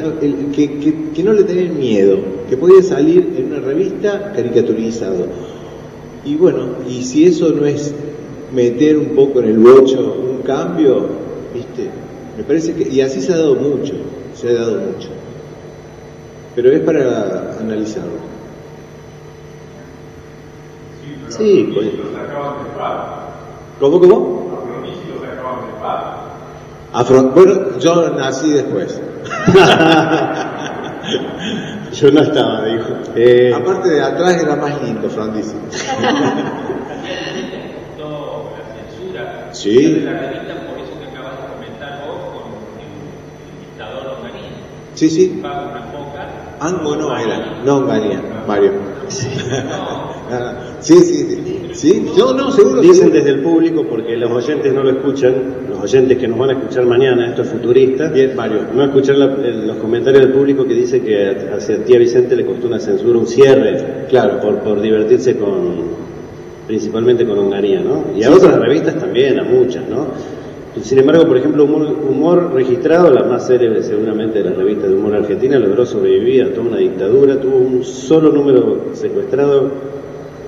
que, 0.55 0.79
que- 0.79 0.95
que 1.15 1.23
no 1.23 1.33
le 1.33 1.45
tenían 1.45 1.79
miedo, 1.79 2.19
que 2.49 2.57
podía 2.57 2.83
salir 2.83 3.35
en 3.37 3.47
una 3.53 3.61
revista 3.61 4.33
caricaturizado. 4.35 5.27
Y 6.25 6.35
bueno, 6.37 6.67
y 6.89 7.03
si 7.03 7.25
eso 7.25 7.51
no 7.51 7.65
es 7.67 7.95
meter 8.55 8.97
un 8.99 9.11
poco 9.11 9.41
en 9.41 9.49
el 9.49 9.59
bocho 9.59 10.17
un 10.31 10.43
cambio, 10.43 11.07
¿viste? 11.55 11.89
Me 12.37 12.45
parece 12.45 12.75
que, 12.75 12.89
y 12.89 13.01
así 13.01 13.21
se 13.21 13.33
ha 13.33 13.39
dado 13.39 13.55
mucho, 13.55 13.95
se 14.35 14.51
ha 14.51 14.55
dado 14.55 14.73
mucho. 14.81 15.09
Pero 16.55 16.73
es 16.73 16.81
para 16.81 17.48
analizarlo. 17.61 18.19
Sí, 21.29 21.71
pues. 21.75 21.89
¿Cómo, 23.81 24.01
cómo? 24.01 24.49
Afro- 26.93 27.31
bueno, 27.35 27.79
yo 27.79 28.11
nací 28.11 28.51
después. 28.51 29.01
Yo 31.93 32.11
no 32.13 32.21
estaba, 32.21 32.65
dijo. 32.67 32.89
Eh, 33.17 33.53
Aparte 33.55 33.89
de 33.89 34.03
atrás 34.03 34.43
era 34.43 34.57
más 34.57 34.83
lindo, 34.83 35.09
Frondizi. 35.09 35.55
Sí. 39.53 40.07
Sí, 44.95 45.09
sí. 45.11 45.43
Ango 46.61 46.97
no 46.97 47.17
era, 47.17 47.61
no 47.65 47.77
Onganía, 47.79 48.21
Mario. 48.47 48.73
sí, 50.81 50.95
sí, 50.95 51.25
sí. 51.25 51.55
Sí, 51.75 52.07
yo 52.17 52.33
no, 52.33 52.51
seguro. 52.51 52.81
Dicen 52.81 52.97
seguro. 52.97 53.15
desde 53.17 53.31
el 53.31 53.41
público, 53.41 53.85
porque 53.89 54.17
los 54.17 54.31
oyentes 54.33 54.73
no 54.75 54.83
lo 54.83 54.91
escuchan, 54.91 55.33
los 55.71 55.79
oyentes 55.81 56.19
que 56.19 56.27
nos 56.27 56.37
van 56.39 56.51
a 56.51 56.53
escuchar 56.55 56.87
mañana, 56.87 57.29
esto 57.29 57.43
es 57.43 57.49
futurista, 57.51 58.09
Bien, 58.09 58.35
Mario. 58.35 58.63
no 58.75 58.83
escuchar 58.85 59.17
la- 59.17 59.27
los 59.29 59.77
comentarios 59.77 60.23
del 60.25 60.33
público 60.33 60.65
que 60.67 60.75
dice 60.75 61.01
que 61.03 61.37
hacia 61.57 61.79
tía 61.85 61.99
Vicente 61.99 62.35
le 62.35 62.45
costó 62.45 62.67
una 62.67 62.81
censura, 62.81 63.19
un 63.19 63.27
cierre, 63.29 64.07
Claro. 64.09 64.41
por, 64.41 64.57
por 64.59 64.81
divertirse 64.81 65.37
con, 65.37 65.83
principalmente 66.67 67.25
con 67.25 67.39
Onganía, 67.39 67.81
¿no? 67.81 68.07
Y 68.19 68.25
a 68.25 68.29
Sí, 68.29 68.35
otras 68.35 68.55
sí. 68.55 68.61
revistas 68.61 68.99
también, 68.99 69.39
a 69.39 69.45
muchas, 69.45 69.89
¿no? 69.89 70.07
Sin 70.83 70.99
embargo, 70.99 71.27
por 71.27 71.37
ejemplo, 71.37 71.65
humor, 71.65 71.87
humor 72.09 72.53
registrado, 72.55 73.11
la 73.11 73.25
más 73.25 73.47
célebre 73.47 73.83
seguramente 73.83 74.39
de 74.43 74.45
las 74.51 74.57
revistas 74.57 74.89
de 74.91 74.97
humor 74.97 75.15
argentina, 75.15 75.59
logró 75.59 75.85
sobrevivir 75.87 76.45
a 76.45 76.49
toda 76.53 76.69
una 76.69 76.77
dictadura, 76.79 77.41
tuvo 77.41 77.57
un 77.59 77.85
solo 77.85 78.31
número 78.33 78.87
secuestrado 78.93 79.71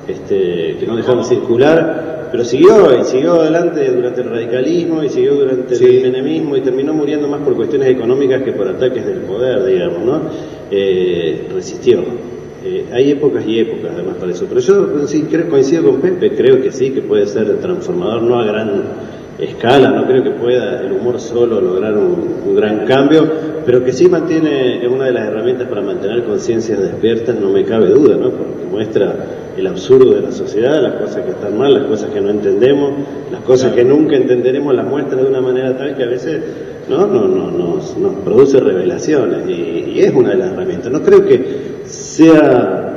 este, 0.07 0.77
que 0.79 0.87
no 0.87 0.97
dejaron 0.97 1.25
circular, 1.25 2.29
pero 2.33 2.45
siguió 2.45 2.99
y 3.01 3.05
siguió 3.05 3.35
adelante 3.41 3.91
durante 3.91 4.21
el 4.23 4.31
radicalismo 4.31 5.03
y 5.03 5.09
siguió 5.09 5.35
durante 5.35 5.75
Sí. 5.75 5.85
el 5.85 6.03
menemismo 6.03 6.57
y 6.57 6.61
terminó 6.61 6.93
muriendo 6.93 7.29
más 7.29 7.41
por 7.41 7.55
cuestiones 7.57 7.89
económicas 7.89 8.43
que 8.43 8.53
por 8.53 8.69
ataques 8.69 9.05
del 9.07 9.19
poder, 9.21 9.65
digamos, 9.65 10.05
¿no? 10.05 10.21
Eh, 10.71 11.49
resistió. 11.53 12.01
Eh, 12.65 12.85
hay 12.93 13.11
épocas 13.13 13.45
y 13.47 13.59
épocas 13.59 13.93
además 13.95 14.17
para 14.21 14.33
eso, 14.33 14.45
pero 14.49 14.61
yo 14.61 15.07
sí 15.07 15.27
creo, 15.31 15.49
coincido 15.49 15.83
con 15.85 15.97
Pepe, 16.01 16.35
creo 16.37 16.61
que 16.61 16.71
sí, 16.71 16.91
que 16.91 17.01
puede 17.01 17.27
ser 17.27 17.57
transformador, 17.59 18.23
no 18.23 18.39
a 18.39 18.45
gran 18.45 18.71
escala, 19.41 19.91
no 19.91 20.07
creo 20.07 20.23
que 20.23 20.31
pueda 20.31 20.81
el 20.83 20.93
humor 20.93 21.21
solo 21.21 21.61
lograr 21.61 21.97
un, 21.97 22.55
gran 22.55 22.85
cambio, 22.85 23.27
pero 23.65 23.85
que 23.85 23.93
sí 23.93 24.09
mantiene, 24.09 24.85
es 24.85 24.91
una 24.91 25.07
de 25.07 25.13
las 25.13 25.29
herramientas 25.29 25.69
para 25.69 25.83
mantener 25.83 26.25
conciencias 26.25 26.81
despiertas, 26.81 27.37
no 27.37 27.51
me 27.51 27.65
cabe 27.65 27.89
duda, 27.89 28.17
¿no? 28.17 28.31
Porque 28.31 28.65
muestra 28.71 29.15
el 29.57 29.67
absurdo 29.67 30.15
de 30.15 30.23
la 30.23 30.33
sociedad, 30.33 30.83
las 30.83 30.95
cosas 30.95 31.25
que 31.25 31.31
están 31.31 31.57
mal, 31.57 31.75
las 31.75 31.85
cosas 31.85 32.11
que 32.11 32.21
no 32.21 32.31
entendemos, 32.31 32.93
las 33.31 33.41
cosas 33.43 33.73
que 33.73 33.85
nunca 33.85 34.17
entenderemos, 34.17 34.75
las 34.75 34.87
muestra 34.87 35.23
de 35.23 35.29
una 35.29 35.41
manera 35.41 35.77
tal 35.77 35.97
que 35.97 36.03
a 36.03 36.09
veces 36.09 36.43
no, 36.89 37.07
no, 37.07 37.29
no, 37.29 37.51
nos, 37.51 37.97
nos 37.97 38.15
produce 38.17 38.59
revelaciones 38.61 39.49
y, 39.49 39.93
y 39.95 40.01
es 40.01 40.13
una 40.13 40.31
de 40.31 40.37
las 40.37 40.53
herramientas. 40.53 40.91
No 40.91 41.03
creo 41.03 41.25
que 41.25 41.81
sea 41.85 42.91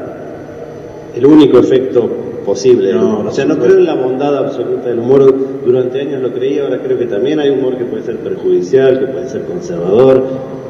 el 1.16 1.26
único 1.26 1.60
efecto 1.60 2.23
posible 2.44 2.94
No. 2.94 3.20
O 3.28 3.32
sea, 3.32 3.46
no 3.46 3.58
creo 3.58 3.78
en 3.78 3.86
la 3.86 3.96
bondad 3.96 4.38
absoluta 4.38 4.90
del 4.90 5.00
humor. 5.00 5.34
Durante 5.66 6.02
años 6.02 6.22
lo 6.22 6.32
creía, 6.34 6.64
ahora 6.64 6.80
creo 6.82 6.98
que 6.98 7.06
también 7.06 7.40
hay 7.40 7.50
humor 7.50 7.78
que 7.78 7.86
puede 7.86 8.04
ser 8.04 8.18
perjudicial, 8.18 9.00
que 9.00 9.06
puede 9.08 9.30
ser 9.30 9.44
conservador, 9.46 10.24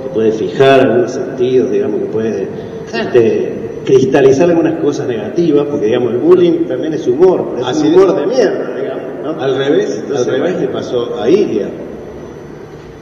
que 0.04 0.10
puede 0.14 0.32
fijar 0.32 0.82
algunos 0.82 1.12
sentidos, 1.12 1.72
digamos, 1.72 2.00
que 2.02 2.06
puede 2.08 2.48
este, 2.94 3.54
cristalizar 3.86 4.50
algunas 4.50 4.80
cosas 4.80 5.08
negativas, 5.08 5.66
porque 5.70 5.88
digamos, 5.88 6.12
el 6.14 6.20
bullying 6.20 6.66
también 6.68 6.94
es 6.94 7.08
humor, 7.08 7.50
pero 7.56 7.70
es 7.70 7.78
un 7.82 7.88
humor 7.88 8.10
es. 8.10 8.16
de 8.16 8.26
mierda, 8.28 8.76
digamos. 8.76 9.04
¿no? 9.24 9.42
Al 9.42 9.56
revés, 9.56 10.00
Entonces, 10.04 10.28
al 10.28 10.34
revés 10.34 10.62
le 10.62 10.68
pasó 10.68 11.20
a 11.22 11.30
Iria, 11.30 11.68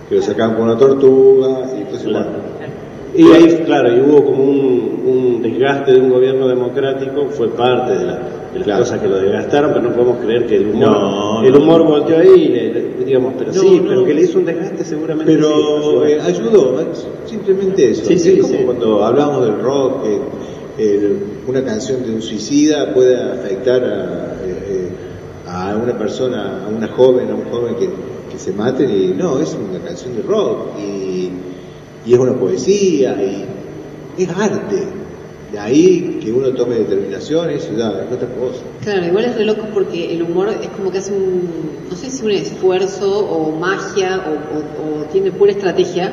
que 0.09 0.15
lo 0.15 0.22
sacaban 0.22 0.55
con 0.55 0.65
una 0.65 0.78
tortuga, 0.78 1.65
y 1.76 1.82
entonces, 1.82 2.07
Claro. 2.07 2.26
bueno, 2.30 2.51
Y 3.16 3.24
ahí, 3.32 3.64
claro, 3.66 3.93
y 3.95 3.99
hubo 3.99 4.24
como 4.26 4.43
un, 4.43 5.01
un 5.05 5.41
desgaste 5.41 5.91
de 5.93 5.99
un 5.99 6.09
gobierno 6.09 6.47
democrático, 6.47 7.28
fue 7.30 7.49
parte 7.49 7.91
de, 7.97 8.05
la- 8.05 8.20
de 8.53 8.59
las 8.59 8.64
Claro. 8.64 8.80
cosas 8.84 8.99
que 9.01 9.07
lo 9.07 9.18
desgastaron, 9.18 9.72
pero 9.74 9.84
no 9.89 9.93
podemos 9.95 10.18
creer 10.24 10.45
que 10.45 10.55
el 10.57 10.68
humor, 10.70 10.89
No, 10.89 11.43
el 11.43 11.55
humor 11.55 11.84
volteó 11.84 12.18
ahí, 12.20 12.30
y 12.30 12.47
le- 12.49 12.74
le- 12.74 13.05
digamos, 13.05 13.34
pero 13.38 13.51
No, 13.53 13.62
sí, 13.62 13.82
pero 13.88 14.05
que 14.05 14.14
le 14.14 14.22
hizo 14.22 14.39
un 14.39 14.45
desgaste 14.45 14.84
seguramente 14.86 15.32
pero 15.34 16.05
sí. 16.05 16.12
eh, 16.12 16.22
ayudó, 16.22 16.80
eh, 16.82 16.86
simplemente 17.26 17.91
eso. 17.91 18.05
Sí, 18.05 18.18
sí, 18.20 18.39
es 18.39 18.41
como 18.41 18.66
cuando 18.66 19.03
hablamos 19.03 19.43
del 19.45 19.59
rock, 19.62 20.03
que 20.03 20.20
el- 20.84 21.18
una 21.47 21.64
canción 21.64 22.03
de 22.03 22.14
un 22.14 22.22
suicida 22.22 22.93
puede 22.93 23.16
afectar 23.22 23.84
a, 23.84 24.36
eh, 24.45 24.64
eh, 24.70 24.89
a 25.47 25.76
una 25.76 25.97
persona, 25.97 26.66
a 26.66 26.70
una 26.70 26.88
joven, 26.88 27.30
a 27.30 27.36
un 27.36 27.43
joven 27.51 27.76
que, 27.76 27.89
que 28.32 28.38
se 28.39 28.53
maten 28.53 28.89
y 28.89 29.07
no, 29.18 29.38
es 29.39 29.53
una 29.70 29.80
canción 29.84 30.16
de 30.16 30.22
rock 30.24 30.78
y, 30.80 31.30
y 32.06 32.14
es 32.14 32.20
una 32.20 32.34
poesía 32.34 33.16
y 34.18 34.24
es 34.24 34.30
arte. 34.30 34.84
De 35.52 35.60
ahí 35.60 36.20
que 36.24 36.32
uno 36.32 36.49
tome 36.54 36.76
determinaciones, 36.76 37.70
ya 37.78 37.89
es 37.89 38.12
otra 38.14 38.28
cosa. 38.30 38.62
Claro, 38.84 39.06
igual 39.06 39.26
es 39.26 39.36
re 39.36 39.43
loco 39.43 39.64
porque 39.74 40.14
el 40.14 40.24
humor 40.24 40.47
es 40.49 40.70
como 40.70 40.91
que 40.91 40.99
hace 40.99 41.12
un, 41.12 41.41
no 41.89 41.95
sé 41.95 42.10
si 42.10 42.24
un 42.24 42.32
esfuerzo 42.32 43.20
o 43.28 43.52
magia 43.60 44.24
o, 44.28 44.30
o- 44.58 45.02
o 45.02 45.04
tiene 45.12 45.30
pura 45.32 45.52
estrategia, 45.52 46.10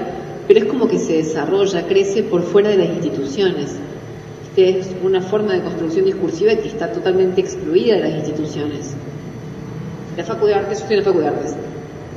pero 0.48 0.58
es 0.60 0.66
como 0.66 0.88
que 0.88 0.98
se 0.98 1.18
desarrolla, 1.18 1.86
crece 1.86 2.24
por 2.24 2.42
fuera 2.42 2.70
de 2.70 2.78
las 2.78 2.88
instituciones. 2.88 3.76
Este 4.48 4.80
es 4.80 4.88
una 5.04 5.20
forma 5.20 5.52
de 5.52 5.60
construcción 5.62 6.04
discursiva 6.06 6.56
que 6.56 6.66
está 6.66 6.90
totalmente 6.90 7.40
excluida 7.40 7.94
de 7.94 8.00
las 8.00 8.14
instituciones. 8.14 8.94
La 10.16 10.24
Facu 10.24 10.46
de 10.46 10.54
Artes, 10.54 10.78
yo 10.78 10.82
estoy 10.82 10.96
en 10.98 11.04
la 11.04 11.10
Facu 11.12 11.20
de 11.20 11.28
Artes, 11.28 11.54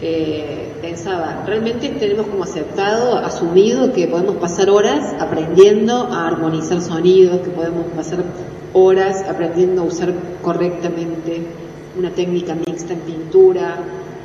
eh, 0.03 0.73
pensaba, 0.81 1.43
realmente 1.45 1.89
tenemos 1.89 2.25
como 2.25 2.43
aceptado, 2.43 3.17
asumido 3.19 3.93
que 3.93 4.07
podemos 4.07 4.37
pasar 4.37 4.71
horas 4.71 5.13
aprendiendo 5.19 6.07
a 6.11 6.27
armonizar 6.27 6.81
sonidos, 6.81 7.41
que 7.41 7.51
podemos 7.51 7.85
pasar 7.95 8.23
horas 8.73 9.23
aprendiendo 9.29 9.83
a 9.83 9.85
usar 9.85 10.11
correctamente 10.41 11.43
una 11.99 12.09
técnica 12.09 12.55
mixta 12.55 12.93
en 12.93 13.01
pintura, 13.01 13.75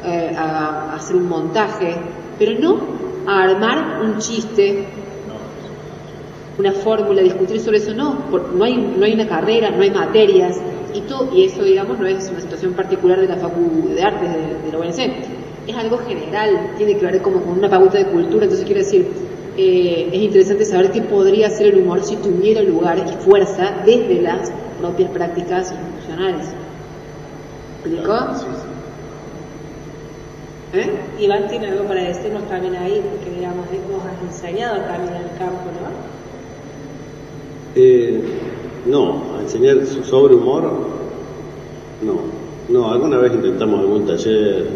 eh, 0.03 0.35
a, 0.35 0.95
hacer 0.95 1.17
un 1.17 1.29
montaje, 1.29 1.95
pero 2.39 2.59
no 2.59 2.79
a 3.27 3.43
armar 3.43 4.01
un 4.03 4.17
chiste, 4.17 4.87
una 6.59 6.73
fórmula, 6.73 7.21
discutir 7.21 7.61
sobre 7.61 7.79
eso, 7.79 7.93
no, 7.93 8.17
no, 8.55 8.65
hay, 8.65 8.77
no 8.77 9.05
hay 9.05 9.13
una 9.13 9.27
carrera, 9.27 9.71
no 9.71 9.83
hay 9.83 9.91
materias, 9.91 10.59
y, 10.95 11.03
todo, 11.03 11.29
y 11.35 11.45
eso, 11.45 11.63
digamos, 11.63 11.99
no 11.99 12.07
es 12.07 12.31
una 12.31 12.41
situación 12.41 12.73
particular 12.73 13.21
de 13.21 13.29
la 13.29 13.37
Facu 13.37 13.91
de 13.95 14.03
Artes 14.03 14.33
de, 14.33 14.71
de 14.71 14.73
la 14.73 14.79
UNC, 14.79 15.36
es 15.67 15.77
algo 15.77 15.99
general, 15.99 16.71
tiene 16.77 16.97
que 16.97 17.05
ver 17.07 17.23
como 17.23 17.41
con 17.43 17.59
una 17.59 17.69
pauta 17.69 17.99
de 17.99 18.07
cultura, 18.07 18.45
entonces 18.45 18.65
quiero 18.67 18.81
decir, 18.81 19.07
eh, 19.57 20.09
es 20.13 20.21
interesante 20.21 20.65
saber 20.65 20.91
qué 20.93 21.03
podría 21.03 21.49
ser 21.51 21.69
el 21.75 21.79
humor 21.83 22.03
si 22.03 22.17
tuviera 22.17 22.63
lugar 22.63 22.99
y 22.99 23.25
fuerza 23.25 23.83
desde 23.85 24.21
las 24.23 24.53
propias 24.81 25.11
prácticas 25.11 25.73
institucionales. 25.73 26.47
¿Me 27.85 27.91
explicó? 27.91 28.15
¿Eh? 30.75 30.91
Iván 31.21 31.47
tiene 31.49 31.69
algo 31.69 31.85
para 31.85 32.03
decirnos 32.03 32.43
también 32.49 32.75
ahí, 32.77 33.03
porque 33.11 33.35
digamos, 33.35 33.67
nos 33.91 34.05
has 34.05 34.23
enseñado 34.45 34.81
también 34.83 35.15
en 35.15 35.23
el 35.23 35.39
campo, 35.39 35.71
¿no? 35.81 36.17
Eh, 37.77 38.21
no, 38.87 39.37
a 39.39 39.43
enseñar 39.43 39.85
so- 39.87 40.05
sobre 40.05 40.35
humor, 40.35 40.65
no. 42.03 42.47
No, 42.69 42.91
alguna 42.93 43.19
vez 43.19 43.33
intentamos 43.33 43.79
algún 43.81 44.07
taller, 44.07 44.67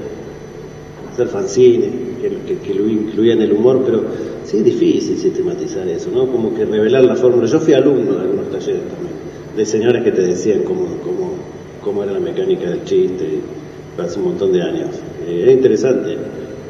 hacer 1.21 1.29
fanzines, 1.29 1.91
que, 2.21 2.29
que, 2.47 2.61
que 2.61 2.75
lo 2.75 2.89
incluían 2.89 3.41
el 3.43 3.53
humor, 3.53 3.83
pero 3.85 4.03
sí, 4.45 4.59
es 4.59 4.65
difícil 4.65 5.19
sistematizar 5.19 5.87
eso, 5.89 6.11
¿no? 6.11 6.27
Como 6.27 6.55
que 6.55 6.65
revelar 6.65 7.05
la 7.05 7.17
fórmula. 7.17 7.47
Yo 7.47 7.61
fui 7.61 7.75
alumno 7.75 8.15
de 8.15 8.21
algunos 8.23 8.51
talleres 8.51 8.83
también, 8.83 9.15
de 9.57 9.67
señores 9.67 10.03
que 10.03 10.13
te 10.13 10.23
decían 10.23 10.63
cómo, 10.63 10.87
cómo, 11.05 11.33
cómo 11.83 12.03
era 12.03 12.13
la 12.13 12.21
mecánica 12.21 12.71
del 12.71 12.85
chiste 12.85 13.41
hace 13.99 14.19
un 14.19 14.27
montón 14.27 14.53
de 14.53 14.63
años. 14.63 14.89
Eh, 15.29 15.45
es 15.49 15.53
interesante, 15.53 16.17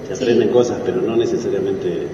se 0.09 0.15
aprenden 0.15 0.49
cosas, 0.49 0.79
pero 0.85 1.01
no 1.01 1.17
necesariamente 1.17 2.09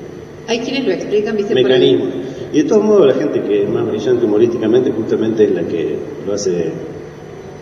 Hay 0.47 0.59
quienes 0.59 0.85
lo 0.85 0.93
explican, 0.93 1.37
viste, 1.37 1.55
mecanismos. 1.55 2.09
Y 2.53 2.59
de 2.59 2.65
todos 2.65 2.85
modos, 2.85 3.07
la 3.07 3.15
gente 3.15 3.41
que 3.43 3.63
es 3.63 3.69
más 3.69 3.87
brillante 3.87 4.27
humorísticamente 4.27 4.91
justamente 4.93 5.45
es 5.45 5.53
la 5.53 5.63
que 5.63 5.97
lo 6.27 6.35
hace 6.35 6.71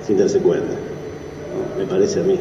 sin 0.04 0.18
darse 0.18 0.38
cuenta. 0.38 0.74
¿no? 0.74 1.80
Me 1.80 1.88
parece 1.88 2.20
a 2.20 2.24
mí. 2.24 2.36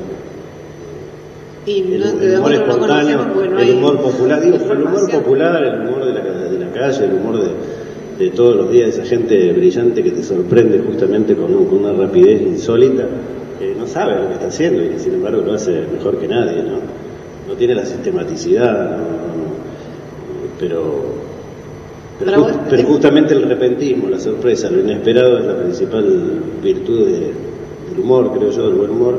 Y 1.65 1.79
El, 1.93 1.99
no, 1.99 2.05
el 2.09 2.19
de 2.19 2.37
humor 2.37 2.53
espontáneo, 2.53 3.17
no 3.49 3.59
el 3.59 3.71
humor 3.75 4.01
popular, 4.01 4.41
digo, 4.41 4.57
el 4.57 4.81
humor 4.83 5.09
popular, 5.09 5.63
el 5.63 5.81
humor 5.87 6.05
de 6.05 6.13
la, 6.13 6.21
de 6.23 6.59
la 6.59 6.71
calle, 6.71 7.05
el 7.05 7.13
humor 7.13 7.39
de, 7.41 8.23
de 8.25 8.29
todos 8.31 8.55
los 8.57 8.71
días, 8.71 8.89
esa 8.89 9.05
gente 9.05 9.51
brillante 9.53 10.03
que 10.03 10.11
te 10.11 10.23
sorprende 10.23 10.79
justamente 10.79 11.35
con, 11.35 11.53
un- 11.55 11.65
con 11.65 11.85
una 11.85 11.93
rapidez 11.93 12.41
insólita, 12.41 13.05
que 13.59 13.73
no 13.75 13.87
sabe 13.87 14.15
lo 14.21 14.27
que 14.27 14.33
está 14.33 14.47
haciendo 14.47 14.83
y 14.83 14.89
que 14.89 14.99
sin 14.99 15.13
embargo 15.13 15.41
lo 15.41 15.53
hace 15.53 15.85
mejor 15.93 16.17
que 16.17 16.27
nadie, 16.27 16.63
¿no? 16.63 16.79
No 17.47 17.53
tiene 17.57 17.75
la 17.75 17.85
sistematicidad, 17.85 18.97
no- 18.97 19.23
pero, 20.59 21.01
pero, 22.19 22.31
Pero 22.45 22.59
pero 22.69 22.83
justamente 22.83 23.33
el 23.33 23.43
repentismo, 23.43 24.09
la 24.09 24.19
sorpresa, 24.19 24.69
lo 24.69 24.81
inesperado 24.81 25.37
es 25.39 25.45
la 25.45 25.55
principal 25.57 26.05
virtud 26.61 27.05
de- 27.07 27.31
del 27.89 27.99
humor, 27.99 28.31
creo 28.37 28.51
yo, 28.51 28.67
del 28.67 28.75
buen 28.75 28.91
humor 28.91 29.17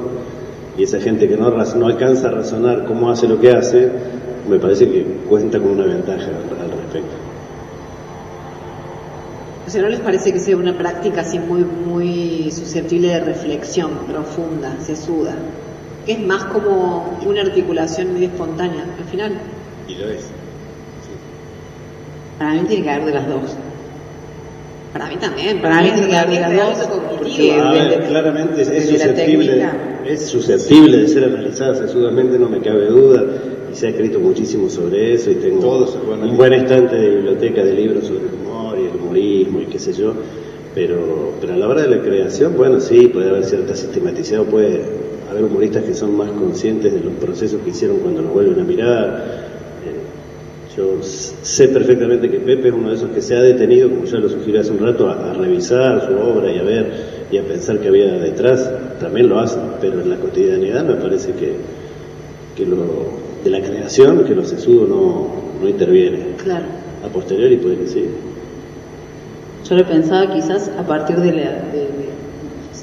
y 0.76 0.82
esa 0.82 1.00
gente 1.00 1.28
que 1.28 1.36
no, 1.36 1.50
no 1.50 1.86
alcanza 1.86 2.28
a 2.28 2.30
razonar 2.32 2.84
cómo 2.84 3.10
hace 3.10 3.28
lo 3.28 3.40
que 3.40 3.50
hace, 3.50 3.90
me 4.48 4.58
parece 4.58 4.88
que 4.88 5.04
cuenta 5.28 5.58
con 5.58 5.72
una 5.72 5.86
ventaja 5.86 6.26
al, 6.26 6.70
respecto. 6.70 7.14
O 9.66 9.70
sea, 9.70 9.82
¿no 9.82 9.88
les 9.88 10.00
parece 10.00 10.32
que 10.32 10.40
sea 10.40 10.56
una 10.56 10.76
práctica 10.76 11.22
así 11.22 11.38
muy, 11.38 11.64
muy 11.64 12.50
susceptible 12.50 13.08
de 13.08 13.20
reflexión 13.20 13.90
profunda, 14.10 14.76
sesuda? 14.80 15.34
Que 16.04 16.12
es 16.12 16.20
más 16.20 16.44
como 16.44 17.18
una 17.24 17.40
articulación 17.42 18.12
medio 18.12 18.28
espontánea, 18.28 18.84
al 18.98 19.04
final. 19.04 19.38
Y 19.88 19.94
lo 19.94 20.10
es. 20.10 20.26
Para 22.38 22.54
mí 22.54 22.60
tiene 22.68 22.82
que 22.82 22.90
haber 22.90 23.06
de 23.06 23.12
las 23.12 23.28
dos. 23.28 23.56
Para 24.94 25.08
mí 25.08 25.16
también. 25.16 25.60
Para 25.60 25.82
mí 25.82 25.90
tiene 25.90 26.08
que 26.08 26.16
haber 26.16 26.30
de 26.34 26.40
las 26.40 26.54
dos, 26.56 26.78
Eso 26.80 26.88
porque 26.88 27.16
cognitivo. 27.18 27.62
A 27.62 27.72
ver, 27.72 27.88
desde- 27.90 28.06
claramente 28.06 28.62
es, 28.62 28.88
susceptible, 28.88 29.68
es 30.06 30.26
susceptible 30.28 30.96
de 30.98 31.08
ser 31.08 31.24
analizada 31.24 31.74
sesudamente, 31.74 32.38
no 32.38 32.48
me 32.48 32.60
cabe 32.60 32.86
duda, 32.86 33.24
y 33.72 33.76
se 33.76 33.88
ha 33.88 33.90
escrito 33.90 34.20
muchísimo 34.20 34.70
sobre 34.70 35.14
eso, 35.14 35.32
y 35.32 35.34
tengo 35.34 35.84
un 36.22 36.36
buen 36.36 36.52
estante 36.52 36.94
de 36.94 37.08
biblioteca 37.16 37.64
de 37.64 37.72
libros 37.74 38.04
sobre 38.06 38.20
el 38.28 38.34
humor 38.34 38.78
y 38.78 38.84
el 38.86 38.94
humorismo 39.02 39.60
y 39.60 39.66
qué 39.66 39.80
sé 39.80 39.92
yo, 39.94 40.14
pero, 40.76 41.32
pero 41.40 41.54
a 41.54 41.56
la 41.56 41.68
hora 41.68 41.82
de 41.82 41.88
la 41.96 42.00
creación, 42.02 42.56
bueno, 42.56 42.78
sí, 42.80 43.08
puede 43.08 43.30
haber 43.30 43.44
cierta 43.44 43.74
sistematización, 43.74 44.46
puede 44.46 44.80
haber 45.28 45.42
humoristas 45.44 45.82
que 45.82 45.94
son 45.94 46.16
más 46.16 46.30
conscientes 46.30 46.92
de 46.94 47.00
los 47.00 47.14
procesos 47.14 47.60
que 47.64 47.70
hicieron 47.70 47.98
cuando 47.98 48.22
los 48.22 48.32
vuelven 48.32 48.60
a 48.60 48.64
mirar. 48.64 49.44
Yo 50.76 50.98
sé 51.02 51.68
perfectamente 51.68 52.28
que 52.28 52.38
Pepe 52.40 52.68
es 52.68 52.74
uno 52.74 52.88
de 52.90 52.96
esos 52.96 53.10
que 53.10 53.22
se 53.22 53.36
ha 53.36 53.40
detenido, 53.40 53.88
como 53.90 54.04
ya 54.04 54.18
lo 54.18 54.28
sugerí 54.28 54.58
hace 54.58 54.72
un 54.72 54.78
rato, 54.80 55.08
a, 55.08 55.30
a 55.30 55.34
revisar 55.34 56.06
su 56.08 56.14
obra 56.14 56.50
y 56.50 56.58
a 56.58 56.62
ver 56.64 56.92
y 57.30 57.38
a 57.38 57.42
pensar 57.44 57.78
que 57.78 57.88
había 57.88 58.12
detrás. 58.14 58.68
También 59.00 59.28
lo 59.28 59.38
hace, 59.38 59.56
pero 59.80 60.00
en 60.00 60.10
la 60.10 60.16
cotidianidad 60.16 60.84
me 60.84 60.94
parece 60.94 61.32
que, 61.32 61.54
que 62.56 62.66
lo 62.66 62.76
de 63.44 63.50
la 63.50 63.60
creación, 63.60 64.24
que 64.24 64.34
lo 64.34 64.44
sesudo 64.44 64.86
no, 64.86 65.28
no 65.62 65.68
interviene. 65.68 66.34
Claro. 66.42 66.64
A 67.04 67.08
posteriori 67.08 67.56
puede 67.58 67.76
que 67.78 67.86
sí. 67.86 68.06
Yo 69.68 69.76
lo 69.76 69.84
pensaba 69.86 70.32
quizás 70.32 70.70
a 70.76 70.82
partir 70.86 71.16
de 71.16 71.32
la. 71.32 71.40
de- 71.42 71.88
de- 71.90 72.04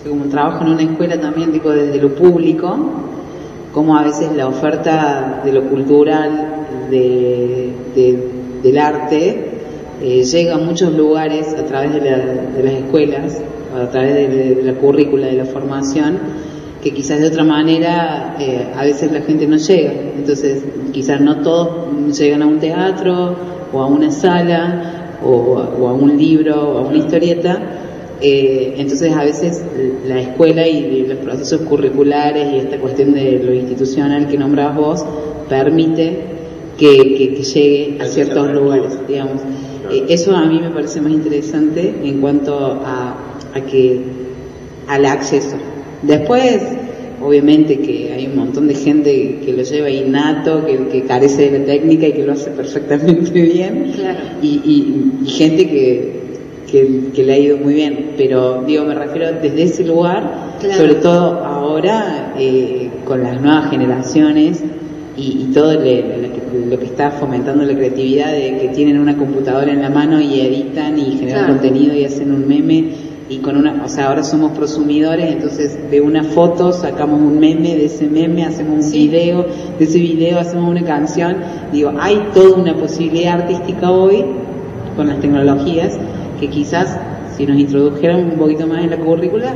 como 0.10 0.26
trabajo 0.26 0.64
en 0.66 0.72
una 0.72 0.82
escuela 0.82 1.20
también, 1.22 1.52
tipo 1.52 1.70
desde 1.70 2.02
lo 2.02 2.16
público, 2.16 2.76
como 3.72 3.96
a 3.98 4.04
veces 4.04 4.32
la 4.36 4.48
oferta 4.48 5.42
de 5.46 5.54
lo 5.54 5.64
cultural, 5.66 6.61
de, 6.92 7.70
de- 7.96 8.28
del 8.64 8.78
arte, 8.78 9.46
eh, 10.04 10.24
llega 10.24 10.56
a 10.56 10.58
muchos 10.60 10.94
lugares 10.94 11.54
a 11.58 11.64
través 11.66 11.94
de, 11.94 12.02
la- 12.02 12.18
de 12.56 12.64
las 12.64 12.74
escuelas, 12.74 13.42
a 13.76 13.90
través 13.90 14.14
de, 14.16 14.62
la 14.64 14.74
currícula, 14.74 15.28
de 15.28 15.34
la 15.38 15.46
formación, 15.46 16.20
que 16.84 16.92
quizás 16.92 17.20
de 17.22 17.28
otra 17.28 17.44
manera 17.44 18.36
eh, 18.40 18.68
a 18.76 18.84
veces 18.84 19.12
la 19.12 19.22
gente 19.22 19.48
no 19.48 19.58
llega. 19.58 19.94
Entonces, 20.18 20.64
quizás 20.92 21.22
no 21.22 21.38
todos 21.38 21.70
llegan 22.20 22.42
a 22.42 22.48
un 22.48 22.60
teatro 22.60 23.36
o 23.72 23.80
a 23.80 23.88
una 23.88 24.12
sala 24.12 25.18
o, 25.24 25.58
a- 25.60 25.70
o 25.80 25.88
a 25.88 25.94
un 25.94 26.18
libro 26.18 26.56
o 26.74 26.78
a 26.80 26.82
una 26.82 26.98
historieta. 26.98 27.60
Eh, 28.24 28.76
entonces, 28.78 29.12
a 29.16 29.24
veces 29.24 29.64
la 30.08 30.20
escuela 30.22 30.68
y 30.68 31.06
los 31.08 31.18
procesos 31.20 31.62
curriculares 31.62 32.54
y 32.54 32.58
esta 32.58 32.78
cuestión 32.78 33.14
de 33.14 33.40
lo 33.44 33.54
institucional 33.54 34.28
que 34.28 34.38
nombrabas 34.38 34.76
vos 34.78 35.06
permite 35.50 36.20
que, 36.82 37.14
que- 37.16 37.34
que 37.36 37.44
llegue 37.44 37.98
a 38.02 38.06
ciertos 38.08 38.52
lugares, 38.54 38.98
digamos. 39.08 39.40
Eh, 39.92 40.06
eso 40.10 40.36
a 40.36 40.46
mí 40.48 40.60
me 40.60 40.70
parece 40.72 41.00
más 41.00 41.12
interesante 41.12 41.94
en 42.04 42.20
cuanto 42.22 42.58
a, 42.84 43.16
a 43.54 43.62
que 43.70 44.00
al 44.88 45.06
acceso. 45.06 45.58
Después, 46.02 46.60
obviamente 47.24 47.80
que 47.80 48.12
hay 48.14 48.26
un 48.26 48.36
montón 48.38 48.68
de 48.68 48.74
gente 48.74 49.40
que 49.46 49.54
lo 49.54 49.62
lleva 49.62 49.90
innato, 49.92 50.66
que, 50.66 50.88
que 50.92 51.04
carece 51.04 51.52
de 51.52 51.60
la 51.60 51.66
técnica 51.66 52.08
y 52.08 52.14
que 52.14 52.24
lo 52.26 52.32
hace 52.34 52.50
perfectamente 52.52 53.30
bien, 53.54 53.92
Claro. 53.96 54.20
y, 54.42 54.48
y- 54.48 55.12
y 55.24 55.30
gente 55.30 55.68
que, 55.70 56.22
que, 56.72 57.12
que 57.14 57.24
le 57.24 57.34
ha 57.34 57.38
ido 57.38 57.58
muy 57.58 57.76
bien. 57.76 58.12
Pero 58.18 58.64
digo, 58.66 58.86
me 58.86 58.96
refiero 58.96 59.28
desde 59.42 59.62
ese 59.64 59.84
lugar, 59.86 60.50
Claro. 60.62 60.76
sobre 60.80 60.96
todo 60.96 61.44
ahora 61.46 62.34
eh, 62.40 62.90
con 63.06 63.22
las 63.24 63.40
nuevas 63.42 63.70
generaciones 63.72 64.64
y, 65.18 65.22
y 65.50 65.52
todo 65.54 65.74
le- 65.74 66.02
lo, 66.22 66.34
que, 66.34 66.42
lo 66.70 66.80
que 66.80 66.86
está 66.86 67.12
fomentando 67.12 67.64
la 67.64 67.74
creatividad 67.74 68.32
de 68.32 68.58
que 68.60 68.72
tienen 68.74 69.00
una 69.00 69.18
computadora 69.18 69.72
en 69.72 69.82
la 69.82 69.90
mano 69.90 70.20
y 70.22 70.40
editan 70.40 70.98
y 70.98 71.18
generan 71.18 71.46
Claro. 71.46 71.60
contenido 71.60 71.94
y 71.96 72.06
hacen 72.06 72.32
un 72.32 72.48
meme 72.48 72.86
y 73.30 73.38
con 73.38 73.56
una, 73.56 73.82
o 73.86 73.88
sea, 73.88 74.08
ahora 74.10 74.24
somos 74.24 74.52
prosumidores, 74.52 75.32
entonces 75.32 75.78
de 75.90 76.02
una 76.02 76.24
foto 76.24 76.74
sacamos 76.74 77.22
un 77.22 77.40
meme, 77.40 77.76
de 77.76 77.86
ese 77.86 78.08
meme 78.08 78.44
hacemos 78.44 78.76
un 78.76 78.84
Sí. 78.84 79.08
video, 79.08 79.46
de 79.80 79.86
ese 79.86 80.00
video 80.00 80.40
hacemos 80.40 80.70
una 80.70 80.84
canción, 80.84 81.38
digo, 81.72 81.94
hay 82.00 82.22
toda 82.34 82.58
una 82.58 82.74
posibilidad 82.76 83.42
artística 83.42 83.90
hoy 83.90 84.26
con 84.98 85.08
las 85.08 85.20
tecnologías 85.22 85.98
que 86.42 86.48
quizás 86.50 86.98
si 87.38 87.46
nos 87.46 87.58
introdujeran 87.58 88.26
un 88.26 88.32
poquito 88.32 88.68
más 88.68 88.84
en 88.84 88.90
la 88.90 88.98
currícula 88.98 89.54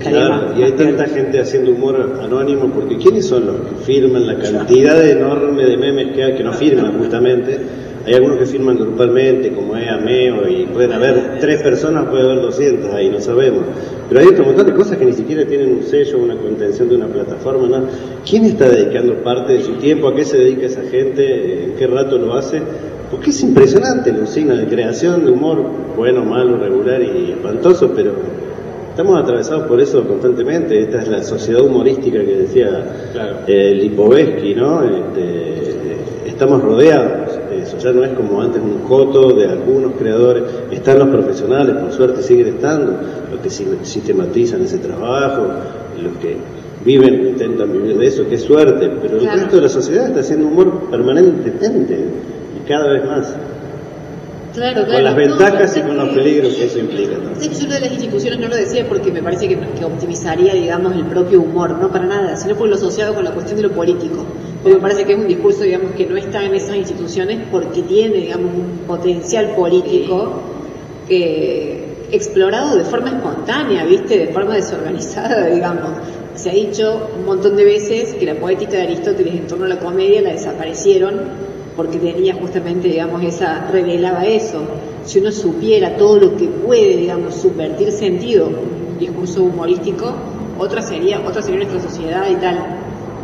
Claro, 0.00 0.54
y 0.56 0.62
hay 0.62 0.72
tanta 0.72 1.06
gente 1.06 1.40
haciendo 1.40 1.72
humor 1.72 2.20
anónimo, 2.22 2.70
porque 2.72 2.96
¿quiénes 2.98 3.26
son 3.26 3.46
los 3.46 3.56
que 3.56 3.74
firman 3.84 4.28
la 4.28 4.38
cantidad 4.38 5.04
enorme 5.08 5.64
de 5.64 5.76
memes 5.76 6.14
que 6.14 6.22
hay 6.22 6.34
que 6.34 6.44
no 6.44 6.52
firman 6.52 6.98
justamente? 6.98 7.58
Hay 8.06 8.14
algunos 8.14 8.38
que 8.38 8.46
firman 8.46 8.78
grupalmente, 8.78 9.50
como 9.50 9.76
es 9.76 9.88
Ameo, 9.88 10.48
y 10.48 10.66
pueden 10.66 10.92
haber 10.92 11.38
tres 11.40 11.62
personas, 11.62 12.06
puede 12.06 12.22
haber 12.24 12.42
200 12.42 12.92
ahí, 12.92 13.08
no 13.10 13.20
sabemos. 13.20 13.62
Pero 14.08 14.20
hay 14.20 14.26
otro 14.26 14.44
montón 14.44 14.66
de 14.66 14.74
cosas 14.74 14.98
que 14.98 15.04
ni 15.04 15.12
siquiera 15.12 15.44
tienen 15.46 15.72
un 15.72 15.82
sello, 15.82 16.18
una 16.18 16.36
contención 16.36 16.88
de 16.88 16.96
una 16.96 17.06
plataforma, 17.06 17.66
¿no? 17.66 17.86
¿Quién 18.28 18.44
está 18.44 18.68
dedicando 18.68 19.14
parte 19.22 19.54
de 19.54 19.62
su 19.62 19.74
tiempo? 19.74 20.08
¿A 20.08 20.14
qué 20.14 20.24
se 20.24 20.38
dedica 20.38 20.66
esa 20.66 20.82
gente? 20.82 21.64
¿En 21.64 21.72
qué 21.74 21.86
rato 21.88 22.18
lo 22.18 22.34
hace? 22.34 22.60
Porque 23.10 23.30
es 23.30 23.40
impresionante 23.42 24.12
la 24.12 24.20
usina 24.20 24.54
de 24.54 24.66
creación 24.66 25.24
de 25.24 25.32
humor, 25.32 25.64
bueno, 25.96 26.24
malo, 26.24 26.56
regular 26.56 27.02
y 27.02 27.32
espantoso, 27.32 27.92
pero 27.94 28.12
Estamos 28.92 29.22
atravesados 29.22 29.64
por 29.66 29.80
eso 29.80 30.06
constantemente. 30.06 30.78
Esta 30.78 31.00
es 31.00 31.08
la 31.08 31.22
sociedad 31.22 31.62
humorística 31.62 32.18
que 32.20 32.36
decía 32.36 32.84
Claro. 33.12 33.36
eh, 33.46 33.74
Lipovetsky, 33.74 34.54
¿no? 34.54 34.82
Este, 34.84 35.96
estamos 36.26 36.62
rodeados 36.62 37.38
de 37.48 37.62
eso. 37.62 37.78
Ya 37.78 37.90
no 37.92 38.04
es 38.04 38.12
como 38.12 38.42
antes 38.42 38.60
un 38.60 38.80
coto 38.86 39.32
de 39.32 39.46
algunos 39.48 39.92
creadores. 39.98 40.42
Están 40.70 40.98
los 40.98 41.08
profesionales, 41.08 41.74
por 41.76 41.90
suerte 41.92 42.22
siguen 42.22 42.48
estando, 42.48 42.92
los 43.32 43.40
que 43.42 43.48
si- 43.48 43.66
sistematizan 43.82 44.60
ese 44.62 44.76
trabajo, 44.76 45.42
los 46.02 46.12
que 46.18 46.36
viven, 46.84 47.28
intentan 47.28 47.72
vivir 47.72 47.96
de 47.96 48.06
eso, 48.06 48.24
qué 48.28 48.36
suerte. 48.36 48.90
Pero 49.00 49.14
el 49.14 49.20
Claro. 49.22 49.38
resto 49.40 49.56
de 49.56 49.62
la 49.62 49.68
sociedad 49.70 50.08
está 50.08 50.20
haciendo 50.20 50.48
humor 50.48 50.90
permanentemente 50.90 51.96
y 52.62 52.68
cada 52.68 52.92
vez 52.92 53.06
más. 53.06 53.34
Claro, 54.54 54.84
claro. 54.84 54.92
Con 54.92 55.04
las 55.04 55.12
No, 55.12 55.18
ventajas 55.18 55.76
y 55.76 55.80
no, 55.80 55.86
con 55.88 55.96
los 55.96 56.08
peligros 56.10 56.54
que 56.54 56.64
eso 56.66 56.78
implica. 56.78 57.12
Sí, 57.38 57.50
yo 57.58 57.66
lo 57.68 57.74
de 57.74 57.80
las 57.80 57.92
instituciones 57.92 58.38
no 58.38 58.48
lo 58.48 58.56
decía 58.56 58.86
porque 58.88 59.10
me 59.10 59.22
parece 59.22 59.48
que, 59.48 59.58
que 59.58 59.84
optimizaría, 59.84 60.54
digamos, 60.54 60.94
el 60.94 61.06
propio 61.06 61.40
humor, 61.40 61.70
no 61.80 61.90
para 61.90 62.04
nada, 62.06 62.36
sino 62.36 62.54
por 62.54 62.68
lo 62.68 62.74
asociado 62.74 63.14
con 63.14 63.24
la 63.24 63.32
cuestión 63.32 63.56
de 63.56 63.62
lo 63.62 63.72
político. 63.72 64.24
Porque 64.62 64.76
me 64.76 64.82
parece 64.82 65.04
que 65.04 65.14
es 65.14 65.18
un 65.18 65.26
discurso, 65.26 65.62
digamos, 65.62 65.92
que 65.92 66.06
no 66.06 66.16
está 66.16 66.44
en 66.44 66.54
esas 66.54 66.76
instituciones 66.76 67.38
porque 67.50 67.82
tiene, 67.82 68.16
digamos, 68.18 68.50
un 68.54 68.86
potencial 68.86 69.54
político 69.56 70.42
que 71.08 72.06
explorado 72.12 72.76
de 72.76 72.84
forma 72.84 73.08
espontánea, 73.08 73.84
¿viste? 73.84 74.18
De 74.18 74.26
forma 74.28 74.54
desorganizada, 74.54 75.46
digamos. 75.54 75.88
Se 76.34 76.50
ha 76.50 76.54
dicho 76.54 77.10
un 77.18 77.26
montón 77.26 77.56
de 77.56 77.64
veces 77.64 78.14
que 78.14 78.24
la 78.24 78.34
poética 78.34 78.72
de 78.72 78.82
Aristóteles 78.82 79.34
en 79.34 79.46
torno 79.46 79.64
a 79.66 79.68
la 79.68 79.78
comedia 79.78 80.22
la 80.22 80.30
desaparecieron 80.30 81.20
porque 81.76 81.98
tenía 81.98 82.34
justamente, 82.34 82.88
digamos, 82.88 83.22
esa, 83.22 83.68
revelaba 83.70 84.24
eso. 84.26 84.62
Si 85.04 85.18
uno 85.18 85.32
supiera 85.32 85.96
todo 85.96 86.18
lo 86.18 86.36
que 86.36 86.46
puede, 86.46 86.96
digamos, 86.96 87.34
subvertir 87.34 87.90
sentido, 87.92 88.46
un 88.46 88.98
discurso 88.98 89.42
humorístico, 89.42 90.12
otra 90.58 90.82
sería, 90.82 91.20
otra 91.26 91.42
sería 91.42 91.66
nuestra 91.66 91.90
sociedad 91.90 92.24
y 92.30 92.36
tal. 92.36 92.58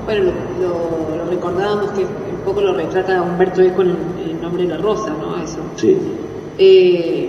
Bueno, 0.04 0.32
lo, 0.60 1.16
lo, 1.16 1.30
recordábamos 1.30 1.90
que 1.90 2.00
un 2.00 2.44
poco 2.44 2.62
lo 2.62 2.72
retrata 2.72 3.20
Humberto 3.22 3.60
Eco 3.60 3.82
en 3.82 3.90
el, 3.90 4.40
nombre 4.40 4.62
de 4.62 4.68
la 4.70 4.78
rosa, 4.78 5.10
¿no? 5.10 5.42
Eso. 5.42 5.58
Sí. 5.76 5.96
Eh, 6.58 7.28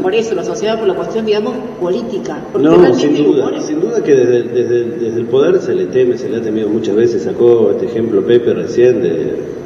por 0.00 0.14
eso, 0.14 0.34
lo 0.34 0.42
asociado 0.42 0.78
por 0.78 0.86
la 0.86 0.94
cuestión, 0.94 1.26
digamos, 1.26 1.54
política. 1.80 2.40
Porque 2.52 2.68
No, 2.68 2.94
sin 2.94 3.16
duda, 3.16 3.48
humor 3.48 3.60
sin 3.60 3.80
duda 3.80 4.02
que 4.02 4.14
desde, 4.14 4.42
desde, 4.44 4.84
desde 4.84 5.20
el 5.20 5.26
poder 5.26 5.60
se 5.60 5.74
le 5.74 5.86
teme, 5.86 6.16
se 6.16 6.28
le 6.28 6.36
ha 6.36 6.42
temido 6.42 6.68
muchas 6.68 6.94
veces, 6.94 7.24
sacó 7.24 7.72
este 7.72 7.86
ejemplo 7.86 8.24
Pepe 8.24 8.54
recién 8.54 9.02
de 9.02 9.61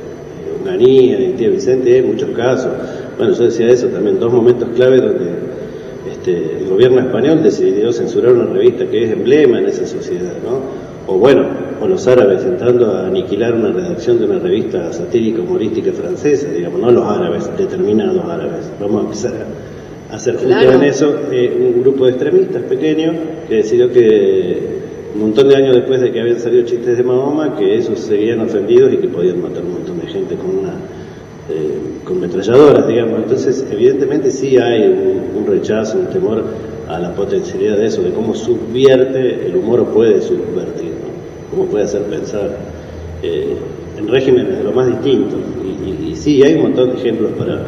Unanía 0.66 1.20
y 1.20 1.32
Tía 1.32 1.48
Vicente, 1.50 1.94
hay 1.94 2.02
muchos 2.02 2.30
casos. 2.30 2.72
Bueno, 3.16 3.32
yo 3.34 3.44
decía 3.44 3.68
eso 3.68 3.86
también, 3.88 4.18
dos 4.18 4.32
momentos 4.32 4.68
clave 4.74 4.98
donde 5.00 5.30
este, 6.12 6.58
el 6.58 6.68
gobierno 6.68 7.00
español 7.00 7.42
decidió 7.42 7.92
censurar 7.92 8.32
una 8.32 8.46
revista 8.46 8.86
que 8.86 9.04
es 9.04 9.12
emblema 9.12 9.58
en 9.58 9.66
esa 9.66 9.86
sociedad, 9.86 10.34
¿no? 10.44 10.60
O 11.12 11.18
bueno, 11.18 11.44
o 11.80 11.86
los 11.86 12.06
árabes 12.08 12.44
entrando 12.44 12.90
a 12.92 13.06
aniquilar 13.06 13.54
una 13.54 13.70
redacción 13.70 14.18
de 14.18 14.24
una 14.24 14.38
revista 14.40 14.92
satírica 14.92 15.40
humorística 15.40 15.92
francesa, 15.92 16.48
digamos, 16.48 16.80
no 16.80 16.90
los 16.90 17.04
árabes, 17.06 17.48
determinados 17.56 18.24
árabes. 18.24 18.70
Vamos 18.80 19.02
a 19.02 19.04
empezar 19.04 19.32
a 20.10 20.14
hacer 20.16 20.36
Claro. 20.36 20.72
en 20.72 20.82
eso 20.82 21.14
eh, 21.30 21.72
un 21.74 21.80
grupo 21.82 22.06
de 22.06 22.10
extremistas 22.12 22.62
pequeños 22.62 23.14
que 23.48 23.56
decidió 23.56 23.92
que 23.92 24.75
un 25.16 25.22
montón 25.22 25.48
de 25.48 25.56
años 25.56 25.74
después 25.74 26.00
de 26.00 26.12
que 26.12 26.20
habían 26.20 26.38
salido 26.38 26.64
chistes 26.66 26.96
de 26.98 27.02
Mahoma, 27.02 27.56
que 27.56 27.76
esos 27.76 27.98
seguían 28.00 28.40
ofendidos 28.40 28.92
y 28.92 28.98
que 28.98 29.08
podían 29.08 29.40
matar 29.42 29.62
un 29.64 29.72
montón 29.72 29.98
de 30.00 30.06
gente 30.06 30.34
con 30.36 30.50
una 30.58 30.74
eh, 31.48 31.78
con 32.04 32.20
metralladoras, 32.20 32.86
digamos. 32.86 33.20
Entonces, 33.20 33.64
evidentemente 33.70 34.30
sí 34.30 34.58
hay 34.58 34.82
un, 34.82 35.46
rechazo, 35.46 35.98
un 35.98 36.06
temor 36.08 36.44
a 36.88 36.98
la 36.98 37.14
potencialidad 37.14 37.76
de 37.78 37.86
eso, 37.86 38.02
de 38.02 38.10
cómo 38.10 38.34
subvierte 38.34 39.46
el 39.46 39.56
humor 39.56 39.86
puede 39.86 40.20
subvertir, 40.20 40.90
¿no? 40.90 41.50
cómo 41.56 41.66
puede 41.70 41.84
hacer 41.84 42.02
pensar 42.02 42.50
eh, 43.22 43.54
en 43.98 44.08
regímenes 44.08 44.58
de 44.58 44.64
lo 44.64 44.72
más 44.72 44.86
distintos. 44.88 45.38
Y, 45.64 46.08
y- 46.08 46.10
y 46.12 46.16
sí, 46.16 46.42
hay 46.42 46.54
un 46.56 46.62
montón 46.62 46.90
de 46.90 46.96
ejemplos 46.96 47.30
para, 47.38 47.64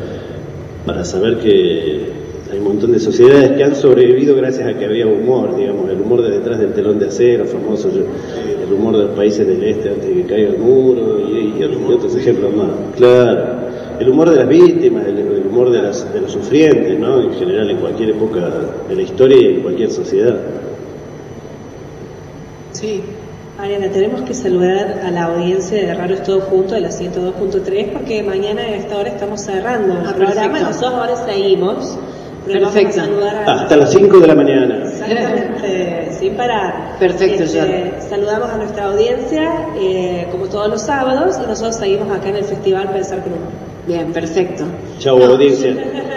para 0.84 1.04
saber 1.04 1.38
que 1.38 2.18
hay 2.50 2.58
un 2.58 2.64
montón 2.64 2.92
de 2.92 2.98
sociedades 2.98 3.52
que 3.52 3.62
han 3.64 3.74
sobrevivido 3.76 4.34
gracias 4.36 4.66
a 4.66 4.78
que 4.78 4.84
había 4.86 5.06
humor, 5.06 5.56
digamos, 5.56 5.87
el 6.08 6.12
humor 6.14 6.22
de 6.30 6.38
detrás 6.38 6.58
del 6.58 6.72
telón 6.72 6.98
de 6.98 7.06
acero, 7.06 7.44
famoso, 7.44 7.88
el 7.90 8.72
humor 8.72 8.96
de 8.96 9.04
los 9.04 9.10
países 9.16 9.46
del 9.46 9.62
este 9.62 9.90
antes 9.90 10.06
de 10.08 10.14
que 10.14 10.22
caiga 10.24 10.48
el 10.50 10.58
muro, 10.58 11.20
y, 11.20 11.54
y 11.58 11.62
otros, 11.64 11.80
y 11.88 11.92
otros 11.92 12.16
ejemplos 12.16 12.54
más. 12.54 12.68
Claro, 12.96 13.44
el 14.00 14.08
humor 14.08 14.30
de 14.30 14.36
las 14.36 14.48
víctimas, 14.48 15.06
el, 15.06 15.18
el 15.18 15.46
humor 15.46 15.70
de, 15.70 15.82
las, 15.82 16.10
de 16.12 16.20
los 16.22 16.32
sufrientes, 16.32 16.98
¿no? 16.98 17.20
En 17.20 17.32
general, 17.34 17.68
en 17.70 17.76
cualquier 17.78 18.10
época 18.10 18.40
de 18.88 18.94
la 18.96 19.02
historia 19.02 19.36
y 19.38 19.54
en 19.56 19.60
cualquier 19.62 19.90
sociedad. 19.90 20.36
Sí. 22.72 23.02
Ariana, 23.58 23.88
tenemos 23.90 24.20
que 24.22 24.34
saludar 24.34 25.00
a 25.04 25.10
la 25.10 25.24
audiencia 25.24 25.76
de 25.76 25.92
Raros 25.92 26.22
Todos 26.22 26.44
Juntos 26.44 26.72
de 26.72 26.80
la 26.80 26.90
102.3 26.90 27.92
porque 27.92 28.22
mañana 28.22 28.62
a 28.62 28.76
esta 28.76 28.96
hora 28.96 29.08
estamos 29.08 29.40
cerrando 29.40 29.94
el 29.94 30.06
Ah, 30.06 30.14
programa. 30.16 30.60
Nosotros 30.60 30.92
ahora 30.94 31.16
seguimos. 31.26 31.98
Perfecto. 32.52 33.00
Hasta 33.46 33.76
las 33.76 33.90
5 33.92 34.18
de 34.20 34.26
la 34.26 34.34
mañana. 34.34 34.82
Exactamente, 34.84 36.08
sin 36.18 36.34
parar. 36.34 36.96
Perfecto, 36.98 37.44
Este, 37.44 37.92
Saludamos 38.08 38.50
a 38.50 38.56
nuestra 38.56 38.86
audiencia 38.86 39.50
eh, 39.78 40.26
como 40.30 40.46
todos 40.46 40.68
los 40.68 40.82
sábados 40.82 41.38
y 41.42 41.46
nosotros 41.46 41.76
seguimos 41.76 42.10
acá 42.10 42.28
en 42.30 42.36
el 42.36 42.44
Festival 42.44 42.90
Pensar 42.90 43.18
Humor. 43.26 43.38
Bien, 43.86 44.12
perfecto. 44.12 44.64
Chau, 44.98 45.18
No. 45.18 45.26
audiencia. 45.26 45.74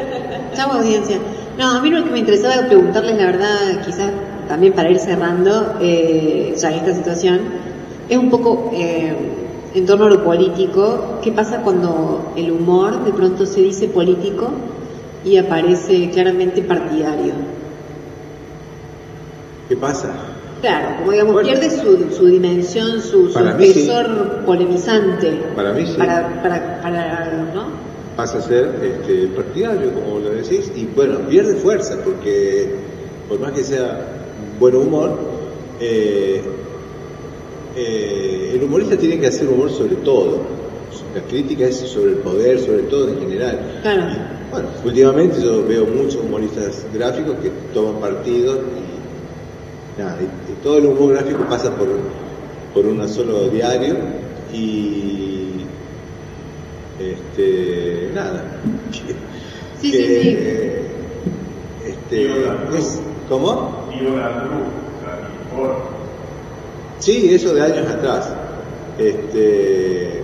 Chau, 0.55 0.71
audiencia. 0.71 1.17
No, 1.57 1.71
a 1.71 1.81
mí 1.81 1.89
lo 1.89 2.03
que 2.03 2.11
me 2.11 2.19
interesaba 2.19 2.65
preguntarles, 2.67 3.17
la 3.17 3.25
verdad, 3.25 3.85
quizás 3.85 4.11
también 4.47 4.73
para 4.73 4.89
ir 4.89 4.99
cerrando 4.99 5.75
eh, 5.81 6.53
ya 6.57 6.71
esta 6.71 6.93
situación, 6.93 7.39
es 8.09 8.17
un 8.17 8.29
poco 8.29 8.71
eh, 8.73 9.13
en 9.75 9.85
torno 9.85 10.05
a 10.05 10.09
lo 10.09 10.23
político. 10.23 11.19
¿Qué 11.23 11.31
pasa 11.31 11.61
cuando 11.61 12.33
el 12.35 12.51
humor 12.51 13.05
de 13.05 13.11
pronto 13.13 13.45
se 13.45 13.61
dice 13.61 13.87
político 13.87 14.49
y 15.23 15.37
aparece 15.37 16.09
claramente 16.11 16.61
partidario? 16.61 17.33
¿Qué 19.69 19.77
pasa? 19.77 20.11
Claro, 20.61 20.97
como 20.99 21.11
digamos, 21.11 21.33
Bueno. 21.33 21.49
pierde 21.49 21.69
su, 21.69 22.11
su 22.15 22.27
dimensión, 22.27 23.01
su, 23.01 23.29
su 23.29 23.39
sí. 23.59 23.89
polemizante. 24.45 25.31
Para 25.55 25.73
mí 25.73 25.85
sí. 25.85 25.93
Para, 25.97 26.41
para, 26.41 26.81
para, 26.81 27.51
¿no? 27.53 27.91
pasa 28.15 28.37
a 28.37 28.41
ser 28.41 28.75
este, 28.83 29.27
partidario, 29.27 29.91
como 29.93 30.19
lo 30.19 30.29
decís, 30.31 30.71
y 30.75 30.85
bueno, 30.85 31.19
pierde 31.29 31.55
fuerza, 31.55 31.97
porque 32.03 32.75
por 33.27 33.39
más 33.39 33.53
que 33.53 33.63
sea 33.63 33.99
buen 34.59 34.75
humor, 34.75 35.17
eh, 35.79 36.41
eh, 37.75 38.51
el 38.53 38.63
humorista 38.63 38.97
tiene 38.97 39.19
que 39.19 39.27
hacer 39.27 39.47
humor 39.47 39.71
sobre 39.71 39.95
todo. 39.95 40.41
La 41.15 41.21
crítica 41.21 41.65
es 41.65 41.77
sobre 41.77 42.11
el 42.11 42.17
poder, 42.17 42.59
sobre 42.59 42.83
todo 42.83 43.09
en 43.09 43.19
general. 43.19 43.79
Claro. 43.81 44.03
Bueno, 44.51 44.67
últimamente 44.83 45.41
yo 45.41 45.65
veo 45.65 45.85
muchos 45.85 46.17
humoristas 46.17 46.85
gráficos 46.93 47.35
que 47.41 47.49
toman 47.73 48.01
partidos 48.01 48.59
y, 49.97 50.01
nada, 50.01 50.17
y- 50.21 50.51
y 50.51 50.55
todo 50.63 50.77
el 50.77 50.85
humor 50.87 51.13
gráfico 51.13 51.43
pasa 51.49 51.71
por, 51.75 51.87
por 52.73 52.85
un 52.85 53.07
solo 53.07 53.47
diario 53.49 53.95
y 54.53 55.65
este 56.99 58.09
nada 58.13 58.43
que- 58.91 59.15
Sí, 59.81 59.91
que, 59.91 59.97
sí, 59.97 60.21
sí. 60.21 60.35
eh, 60.37 60.81
este 61.87 62.77
es- 62.77 63.01
¿cómo? 63.29 63.87
Sí, 66.99 67.33
eso 67.33 67.53
de 67.55 67.61
años 67.63 67.87
atrás. 67.89 68.29
Este, 68.99 70.20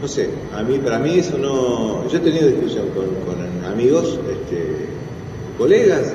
no 0.00 0.08
sé, 0.08 0.30
a 0.54 0.62
mí, 0.62 0.78
para 0.78 0.98
mí 0.98 1.18
eso 1.18 1.36
no. 1.38 2.08
Yo 2.08 2.16
he 2.18 2.20
tenido 2.20 2.46
discusión 2.48 2.86
con, 2.90 3.06
con 3.26 3.64
amigos, 3.70 4.18
este, 4.30 4.86
colegas, 5.56 6.12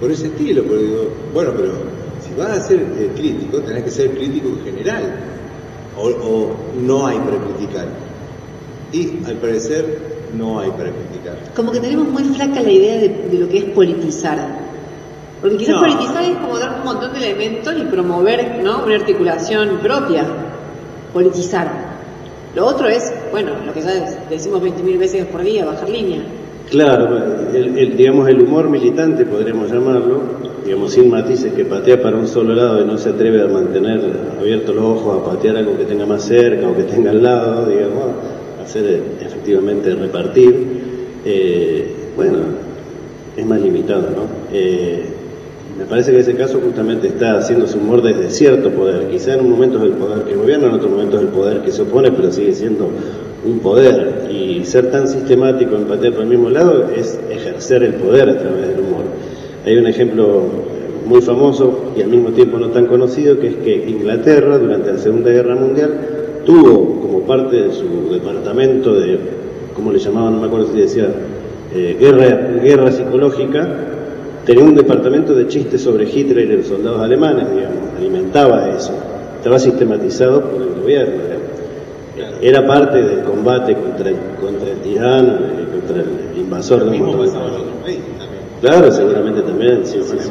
por 0.00 0.10
ese 0.10 0.26
estilo, 0.26 0.62
porque 0.64 0.84
digo, 0.84 1.08
bueno, 1.34 1.52
pero 1.56 1.72
si 2.26 2.34
vas 2.38 2.50
a 2.58 2.60
ser 2.60 2.80
eh, 2.80 3.10
crítico, 3.16 3.58
tenés 3.60 3.84
que 3.84 3.90
ser 3.90 4.10
crítico 4.10 4.48
en 4.48 4.64
general, 4.64 5.14
o, 5.96 6.06
o 6.08 6.56
no 6.80 7.06
hay 7.06 7.18
para 7.18 7.38
criticar. 7.38 7.86
Y 8.92 9.24
al 9.26 9.36
parecer 9.36 9.98
no 10.36 10.60
hay 10.60 10.70
para 10.70 10.90
criticar. 10.90 11.38
Como 11.56 11.72
que 11.72 11.80
tenemos 11.80 12.08
muy 12.08 12.24
flaca 12.24 12.60
la 12.62 12.70
idea 12.70 12.98
de, 13.00 13.08
de 13.30 13.38
lo 13.38 13.48
que 13.48 13.58
es 13.58 13.64
politizar. 13.64 14.38
Porque 15.40 15.56
quizás 15.56 15.76
No. 15.76 15.80
politizar 15.82 16.24
es 16.24 16.36
como 16.38 16.58
dar 16.58 16.78
un 16.80 16.84
montón 16.84 17.12
de 17.12 17.18
elementos 17.18 17.74
y 17.78 17.82
promover 17.86 18.60
¿no? 18.62 18.84
una 18.84 18.94
articulación 18.96 19.78
propia. 19.82 20.24
Politizar. 21.12 21.87
Lo 22.58 22.66
otro 22.66 22.88
es, 22.88 23.12
bueno, 23.30 23.52
lo 23.64 23.72
que 23.72 23.80
ya 23.80 24.18
decimos 24.28 24.60
20.000 24.60 24.98
veces 24.98 25.26
por 25.26 25.44
día, 25.44 25.64
bajar 25.64 25.88
línea. 25.88 26.24
Claro, 26.68 27.16
el, 27.54 27.96
digamos 27.96 28.28
el 28.28 28.42
humor 28.42 28.68
militante 28.68 29.24
podríamos 29.24 29.70
llamarlo, 29.70 30.22
digamos 30.64 30.92
sin 30.92 31.08
matices 31.08 31.52
que 31.52 31.64
patea 31.64 32.02
para 32.02 32.16
un 32.16 32.26
solo 32.26 32.56
lado 32.56 32.82
y 32.82 32.84
no 32.84 32.98
se 32.98 33.10
atreve 33.10 33.44
a 33.44 33.46
mantener 33.46 34.00
abiertos 34.40 34.74
los 34.74 34.84
ojos 34.84 35.22
a 35.22 35.30
patear 35.30 35.58
algo 35.58 35.78
que 35.78 35.84
tenga 35.84 36.04
más 36.04 36.24
cerca 36.24 36.66
o 36.68 36.76
que 36.76 36.82
tenga 36.82 37.12
al 37.12 37.22
lado, 37.22 37.66
digamos, 37.66 38.06
hacer 38.60 38.86
eh, 38.86 39.02
efectivamente 39.24 39.94
repartir, 39.94 41.20
eh, 41.24 41.94
bueno, 42.16 42.38
es 43.36 43.46
más 43.46 43.60
limitado, 43.60 44.10
¿no? 44.10 44.24
Eh, 44.52 45.04
me 45.78 45.84
parece 45.84 46.10
que 46.10 46.18
ese 46.18 46.34
caso 46.34 46.60
justamente 46.60 47.06
está 47.06 47.38
haciéndose 47.38 47.78
humor 47.78 48.02
desde 48.02 48.30
cierto 48.30 48.70
poder, 48.70 49.06
quizá 49.10 49.34
en 49.34 49.48
momentos 49.48 49.80
del 49.80 49.92
poder 49.92 50.24
que 50.24 50.34
gobierna, 50.34 50.66
en 50.66 50.74
otros 50.74 50.90
momentos 50.90 51.20
del 51.20 51.28
poder 51.28 51.60
que 51.60 51.70
se 51.70 51.82
opone, 51.82 52.10
pero 52.10 52.32
sigue 52.32 52.52
siendo 52.52 52.88
un 53.46 53.60
poder. 53.60 54.28
Y 54.28 54.64
ser 54.64 54.90
tan 54.90 55.06
sistemático 55.06 55.76
en 55.76 55.84
patear 55.84 56.14
por 56.14 56.24
el 56.24 56.30
mismo 56.30 56.50
lado 56.50 56.88
es 56.94 57.20
ejercer 57.30 57.84
el 57.84 57.94
poder 57.94 58.28
a 58.28 58.38
través 58.38 58.68
del 58.68 58.80
humor. 58.80 59.04
Hay 59.64 59.76
un 59.76 59.86
ejemplo 59.86 60.42
muy 61.06 61.22
famoso 61.22 61.92
y 61.96 62.02
al 62.02 62.08
mismo 62.08 62.30
tiempo 62.30 62.58
no 62.58 62.70
tan 62.70 62.86
conocido, 62.86 63.38
que 63.38 63.46
es 63.46 63.56
que 63.58 63.88
Inglaterra 63.88 64.58
durante 64.58 64.92
la 64.92 64.98
Segunda 64.98 65.30
Guerra 65.30 65.54
Mundial 65.54 65.92
tuvo 66.44 67.00
como 67.00 67.20
parte 67.20 67.54
de 67.54 67.72
su 67.72 68.10
departamento 68.10 68.98
de, 68.98 69.16
¿cómo 69.76 69.92
le 69.92 70.00
llamaban? 70.00 70.34
No 70.34 70.40
me 70.40 70.48
acuerdo 70.48 70.72
si 70.72 70.80
decía, 70.80 71.08
eh, 71.72 71.96
guerra, 72.00 72.60
guerra 72.60 72.90
psicológica, 72.90 73.97
tenía 74.48 74.64
un 74.64 74.74
departamento 74.74 75.34
de 75.34 75.46
chistes 75.46 75.82
sobre 75.82 76.04
Hitler 76.08 76.50
y 76.50 76.56
los 76.56 76.66
soldados 76.68 77.00
alemanes, 77.02 77.50
digamos, 77.54 77.76
alimentaba 77.98 78.70
eso, 78.70 78.92
estaba 79.36 79.58
sistematizado 79.58 80.40
por 80.42 80.62
el 80.62 80.68
gobierno, 80.80 81.14
era 82.40 82.66
parte 82.66 83.02
del 83.02 83.20
combate 83.24 83.74
contra 83.74 84.08
el, 84.08 84.16
contra 84.40 84.70
el 84.70 84.78
tirano, 84.78 85.32
contra 85.70 86.02
el 86.02 86.38
invasor 86.40 86.82
Lo 86.86 86.90
mismo 86.92 87.06
montón 87.08 87.26
de 87.26 87.32
pasaba 87.32 87.46
en 87.46 87.52
países. 87.52 87.66
otros 87.68 87.82
países 87.84 88.04
también. 88.18 88.42
Claro, 88.62 88.90
seguramente 88.92 89.42
también, 89.42 89.80
sí, 89.86 89.98
sí, 90.02 90.16
sí. 90.18 90.28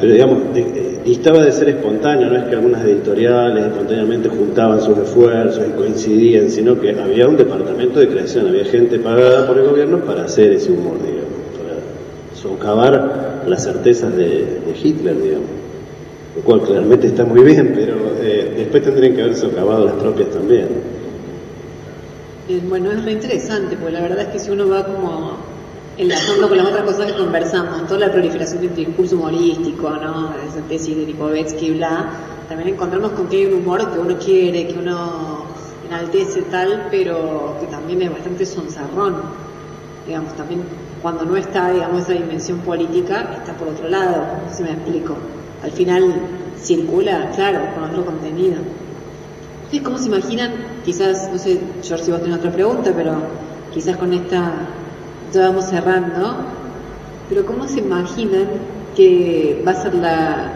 Pero 0.00 0.12
digamos, 0.14 0.54
de- 0.54 0.60
eh, 0.60 0.98
distaba 1.04 1.42
de 1.44 1.52
ser 1.52 1.68
espontáneo, 1.68 2.30
no 2.30 2.36
es 2.38 2.44
que 2.44 2.54
algunas 2.54 2.82
editoriales 2.84 3.66
espontáneamente 3.66 4.30
juntaban 4.30 4.80
sus 4.80 4.96
esfuerzos 4.98 5.62
y 5.68 5.72
coincidían, 5.72 6.48
sino 6.50 6.80
que 6.80 6.90
había 6.98 7.28
un 7.28 7.36
departamento 7.36 8.00
de 8.00 8.08
creación, 8.08 8.48
había 8.48 8.64
gente 8.64 8.98
pagada 8.98 9.46
por 9.46 9.58
el 9.58 9.66
gobierno 9.68 9.98
para 9.98 10.24
hacer 10.24 10.52
ese 10.52 10.72
humor, 10.72 10.94
digamos, 11.04 11.20
socavar 12.40 13.44
las 13.46 13.64
certezas 13.64 14.16
de, 14.16 14.74
Hitler, 14.82 15.20
digamos. 15.20 15.48
Lo 16.36 16.42
cual 16.42 16.60
claramente 16.62 17.08
está 17.08 17.24
muy 17.24 17.42
bien, 17.42 17.72
pero 17.74 17.96
eh, 18.20 18.54
después 18.56 18.84
tendrían 18.84 19.14
que 19.14 19.22
haber 19.22 19.36
socavado 19.36 19.84
las 19.86 19.94
propias 19.94 20.30
también. 20.30 20.68
Eh, 22.48 22.60
Bueno, 22.68 22.92
es 22.92 23.04
re 23.04 23.12
interesante, 23.12 23.76
porque 23.76 23.92
la 23.92 24.02
verdad 24.02 24.20
es 24.20 24.28
que 24.28 24.38
si 24.38 24.50
uno 24.50 24.68
va 24.68 24.86
como 24.86 25.32
enlazando 25.98 26.48
con 26.48 26.56
las 26.56 26.68
otras 26.68 26.84
cosas 26.84 27.12
que 27.12 27.18
conversamos, 27.18 27.86
toda 27.86 28.00
la 28.00 28.12
proliferación 28.12 28.62
del 28.62 28.74
discurso 28.74 29.16
humorístico, 29.16 29.90
¿no? 29.90 30.32
Esa 30.48 30.60
tesis 30.68 30.96
de 30.96 31.06
Lipovetsky 31.06 31.72
bla, 31.72 32.10
también 32.48 32.70
encontramos 32.70 33.12
con 33.12 33.26
que 33.28 33.36
hay 33.36 33.46
un 33.46 33.60
humor 33.60 33.92
que 33.92 33.98
uno 33.98 34.16
quiere, 34.16 34.66
que 34.68 34.78
uno 34.78 35.44
enaltece 35.88 36.42
tal, 36.42 36.86
pero 36.90 37.56
que 37.60 37.66
también 37.66 38.02
es 38.02 38.12
bastante 38.12 38.46
sonzarrón. 38.46 39.16
Digamos, 40.06 40.34
también 40.36 40.62
cuando 41.02 41.24
no 41.24 41.36
está, 41.36 41.70
digamos, 41.70 42.02
esa 42.02 42.12
dimensión 42.12 42.58
política, 42.58 43.36
está 43.38 43.54
por 43.54 43.68
otro 43.68 43.88
lado, 43.88 44.24
si 44.52 44.62
me 44.62 44.72
explico. 44.72 45.16
Al 45.62 45.70
final 45.70 46.14
circula, 46.60 47.30
claro, 47.34 47.60
con 47.74 47.84
otro 47.84 48.04
contenido. 48.04 48.56
¿Ustedes 49.64 49.82
cómo 49.82 49.98
se 49.98 50.08
imaginan? 50.08 50.52
Quizás, 50.84 51.30
no 51.32 51.38
sé, 51.38 51.60
George, 51.82 52.04
si 52.04 52.10
vos 52.10 52.20
tenés 52.20 52.38
otra 52.38 52.50
pregunta, 52.50 52.92
pero 52.94 53.14
quizás 53.72 53.96
con 53.96 54.12
esta 54.12 54.52
ya 55.32 55.48
vamos 55.48 55.66
cerrando. 55.66 56.34
Pero 57.28 57.46
¿cómo 57.46 57.66
se 57.68 57.78
imaginan 57.78 58.46
que 58.96 59.62
va 59.66 59.72
a 59.72 59.74
ser 59.74 59.94
la 59.94 60.52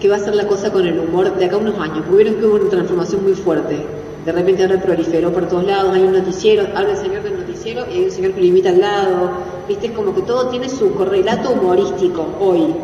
que 0.00 0.08
va 0.08 0.14
a 0.14 0.20
ser 0.20 0.36
la 0.36 0.46
cosa 0.46 0.70
con 0.70 0.86
el 0.86 0.96
humor 0.96 1.36
de 1.36 1.44
acá 1.44 1.56
unos 1.56 1.76
años? 1.80 2.04
Porque 2.08 2.36
que 2.36 2.46
hubo 2.46 2.54
una 2.54 2.70
transformación 2.70 3.24
muy 3.24 3.34
fuerte. 3.34 3.84
De 4.24 4.32
repente 4.32 4.62
ahora 4.62 4.80
proliferó 4.80 5.32
por 5.32 5.48
todos 5.48 5.64
lados, 5.64 5.92
hay 5.92 6.02
un 6.02 6.12
noticiero, 6.12 6.68
habla 6.76 6.92
el 6.92 6.96
señor 6.96 7.22
del 7.22 7.32
noticiero 7.32 7.47
y 7.64 7.94
hay 7.98 8.04
un 8.04 8.10
señor 8.10 8.32
que 8.32 8.40
lo 8.40 8.46
imita 8.46 8.70
al 8.70 8.80
lado. 8.80 9.30
Viste, 9.68 9.86
es 9.88 9.92
como 9.92 10.14
que 10.14 10.22
todo 10.22 10.48
tiene 10.48 10.68
su 10.68 10.92
correlato 10.94 11.50
humorístico 11.50 12.26
hoy. 12.40 12.74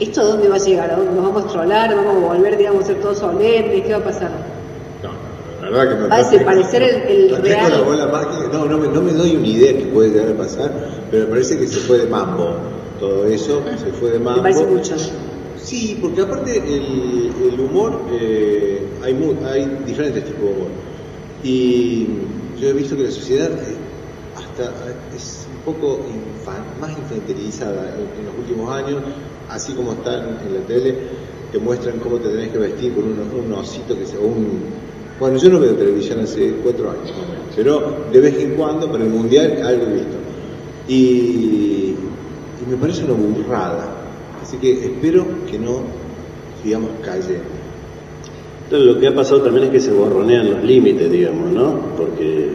¿Esto 0.00 0.20
a 0.22 0.24
dónde 0.24 0.48
va 0.48 0.56
a 0.56 0.58
llegar? 0.58 0.90
¿A 0.90 0.96
dónde 0.96 1.12
nos 1.14 1.24
vamos 1.32 1.44
a 1.44 1.48
trolar? 1.48 1.94
¿Vamos 1.94 2.16
a 2.24 2.34
volver, 2.34 2.56
digamos, 2.58 2.84
a 2.84 2.86
ser 2.88 3.00
todos 3.00 3.18
solemnes? 3.18 3.82
¿Qué 3.86 3.92
va 3.92 3.98
a 3.98 4.04
pasar? 4.04 4.30
No, 5.02 5.10
la 5.62 5.70
verdad 5.70 5.88
que 5.96 6.02
me 6.02 6.08
Va 6.08 6.16
a 6.16 6.30
desaparecer 6.30 6.82
el- 6.82 7.36
real. 7.42 7.60
con 7.62 7.70
la 7.70 7.80
bola 7.82 8.06
mágica. 8.06 8.48
No, 8.52 8.64
no 8.64 8.78
me, 8.78 8.88
no 8.88 9.00
me 9.02 9.12
doy 9.12 9.36
una 9.36 9.46
idea 9.46 9.72
que 9.76 9.84
puede 9.86 10.10
llegar 10.10 10.30
a 10.30 10.36
pasar, 10.36 10.72
pero 11.10 11.24
me 11.24 11.30
parece 11.30 11.58
que 11.58 11.66
se 11.68 11.76
fue 11.80 11.98
de 11.98 12.06
mambo 12.06 12.54
todo 12.98 13.26
eso, 13.26 13.62
se 13.84 13.90
fue 13.92 14.10
de 14.10 14.18
mambo. 14.18 14.36
Me 14.42 14.42
parece 14.42 14.66
mucho. 14.66 14.94
Sí, 15.60 15.98
porque 16.00 16.20
aparte 16.22 16.56
el, 16.58 17.30
el 17.52 17.60
humor, 17.60 18.00
eh, 18.12 18.84
hay, 19.04 19.14
mu- 19.14 19.34
hay 19.46 19.78
diferentes 19.86 20.24
tipos 20.24 20.40
de 20.42 20.46
humor. 20.50 20.68
Y 21.44 22.06
yo 22.60 22.68
he 22.68 22.72
visto 22.72 22.96
que 22.96 23.02
la 23.04 23.10
sociedad 23.10 23.50
hasta 24.52 24.72
es 25.14 25.46
un 25.54 25.72
poco 25.72 26.00
más 26.80 26.90
infantilizada 26.90 27.94
en, 27.96 28.26
los 28.26 28.34
últimos 28.38 28.70
años, 28.70 29.02
así 29.48 29.72
como 29.72 29.92
están 29.92 30.38
en 30.46 30.54
la 30.54 30.60
tele, 30.66 30.94
te 31.50 31.58
muestran 31.58 31.98
cómo 31.98 32.16
te 32.16 32.28
tenés 32.28 32.50
que 32.50 32.58
vestir 32.58 32.94
con 32.94 33.04
un, 33.04 33.44
un 33.46 33.52
osito 33.52 33.96
que 33.96 34.06
sea 34.06 34.20
un... 34.20 34.82
Bueno, 35.18 35.38
yo 35.38 35.50
no 35.50 35.60
veo 35.60 35.74
televisión 35.74 36.20
hace 36.20 36.54
cuatro 36.62 36.90
años, 36.90 37.12
pero 37.54 38.06
de 38.12 38.20
vez 38.20 38.38
en 38.40 38.54
cuando, 38.54 38.90
para 38.90 39.04
el 39.04 39.10
mundial, 39.10 39.62
algo 39.64 39.86
he 39.86 39.92
visto. 39.92 40.16
Y, 40.88 41.94
me 42.68 42.76
parece 42.76 43.04
una 43.04 43.14
burrada. 43.14 43.88
Así 44.40 44.56
que 44.56 44.84
espero 44.84 45.26
que 45.50 45.58
no 45.58 45.82
cayendo. 47.04 47.42
Entonces, 48.64 48.94
lo 48.94 49.00
que 49.00 49.08
ha 49.08 49.14
pasado 49.14 49.42
también 49.42 49.66
es 49.66 49.72
que 49.72 49.80
se 49.80 49.92
borronean 49.92 50.48
los 50.48 50.62
límites, 50.62 51.10
digamos, 51.10 51.50
¿no? 51.50 51.80
Porque 51.96 52.52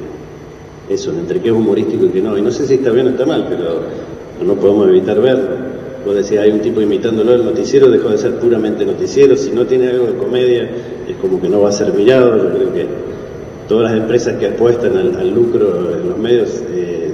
eso, 0.89 1.11
entre 1.11 1.39
qué 1.41 1.49
es 1.49 1.53
humorístico 1.53 2.05
y 2.05 2.09
qué 2.09 2.21
no. 2.21 2.37
Y 2.37 2.41
no 2.41 2.51
sé 2.51 2.65
si 2.65 2.75
está 2.75 2.91
bien 2.91 3.07
o 3.07 3.09
está 3.11 3.25
mal, 3.25 3.45
pero 3.49 3.81
no 4.45 4.55
podemos 4.55 4.87
evitar 4.87 5.19
verlo. 5.21 5.67
Vos 6.05 6.15
decís, 6.15 6.37
hay 6.37 6.51
un 6.51 6.59
tipo 6.61 6.79
imitándolo 6.79 7.33
el 7.33 7.43
noticiero, 7.43 7.89
dejó 7.89 8.09
de 8.09 8.17
ser 8.17 8.35
puramente 8.35 8.85
noticiero. 8.85 9.35
Si 9.35 9.51
no 9.51 9.65
tiene 9.65 9.89
algo 9.89 10.07
de 10.07 10.13
comedia, 10.13 10.63
es 11.07 11.15
como 11.21 11.41
que 11.41 11.49
no 11.49 11.61
va 11.61 11.69
a 11.69 11.73
ser 11.73 11.93
mirado. 11.93 12.37
Yo 12.37 12.49
creo 12.55 12.73
que 12.73 12.85
todas 13.67 13.91
las 13.91 14.01
empresas 14.01 14.37
que 14.37 14.47
apuestan 14.47 14.95
al, 14.95 15.15
al 15.17 15.29
lucro 15.29 15.97
en 15.97 16.09
los 16.09 16.17
medios 16.17 16.61
eh, 16.69 17.11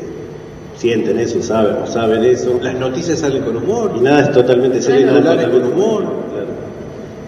sienten 0.77 1.19
eso, 1.19 1.41
saben 1.41 1.77
o 1.83 1.87
saben 1.87 2.23
eso. 2.23 2.59
Las 2.61 2.75
noticias 2.75 3.19
salen 3.19 3.41
con 3.43 3.57
humor. 3.57 3.93
Y 3.97 4.01
nada 4.01 4.21
es 4.21 4.31
totalmente 4.31 4.81
serio 4.81 5.07
Claro, 5.21 5.51
con 5.51 5.63
humor. 5.63 6.03
Claro. 6.03 6.47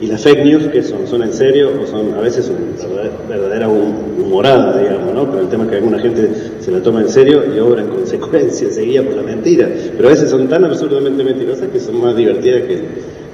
Y 0.02 0.08
las 0.08 0.22
fake 0.24 0.44
news, 0.44 0.68
que 0.68 0.84
son? 0.84 1.08
¿Son 1.08 1.24
en 1.24 1.32
serio 1.32 1.72
o 1.82 1.88
son 1.88 2.14
a 2.16 2.22
veces 2.22 2.50
verdad- 2.50 3.12
verdadera 3.30 3.70
hum- 3.70 4.22
humorada, 4.22 4.78
digamos, 4.78 5.14
¿no? 5.14 5.30
Pero 5.30 5.44
el 5.44 5.48
tema 5.50 5.64
es 5.64 5.70
que 5.70 5.76
alguna 5.78 6.00
gente 6.00 6.30
se 6.60 6.72
la 6.72 6.82
toma 6.82 7.02
en 7.02 7.10
serio 7.10 7.44
y 7.56 7.60
obra 7.60 7.82
en 7.82 7.88
consecuencia, 7.88 8.70
seguida 8.72 9.04
por 9.04 9.16
la 9.16 9.22
mentira. 9.24 9.70
Pero 9.96 10.08
a 10.10 10.12
veces 10.12 10.30
son 10.30 10.48
tan 10.50 10.66
absurdamente 10.66 11.24
mentirosas 11.24 11.70
que 11.70 11.80
son 11.80 12.02
más 12.02 12.16
divertidas 12.16 12.64
que, 12.64 12.80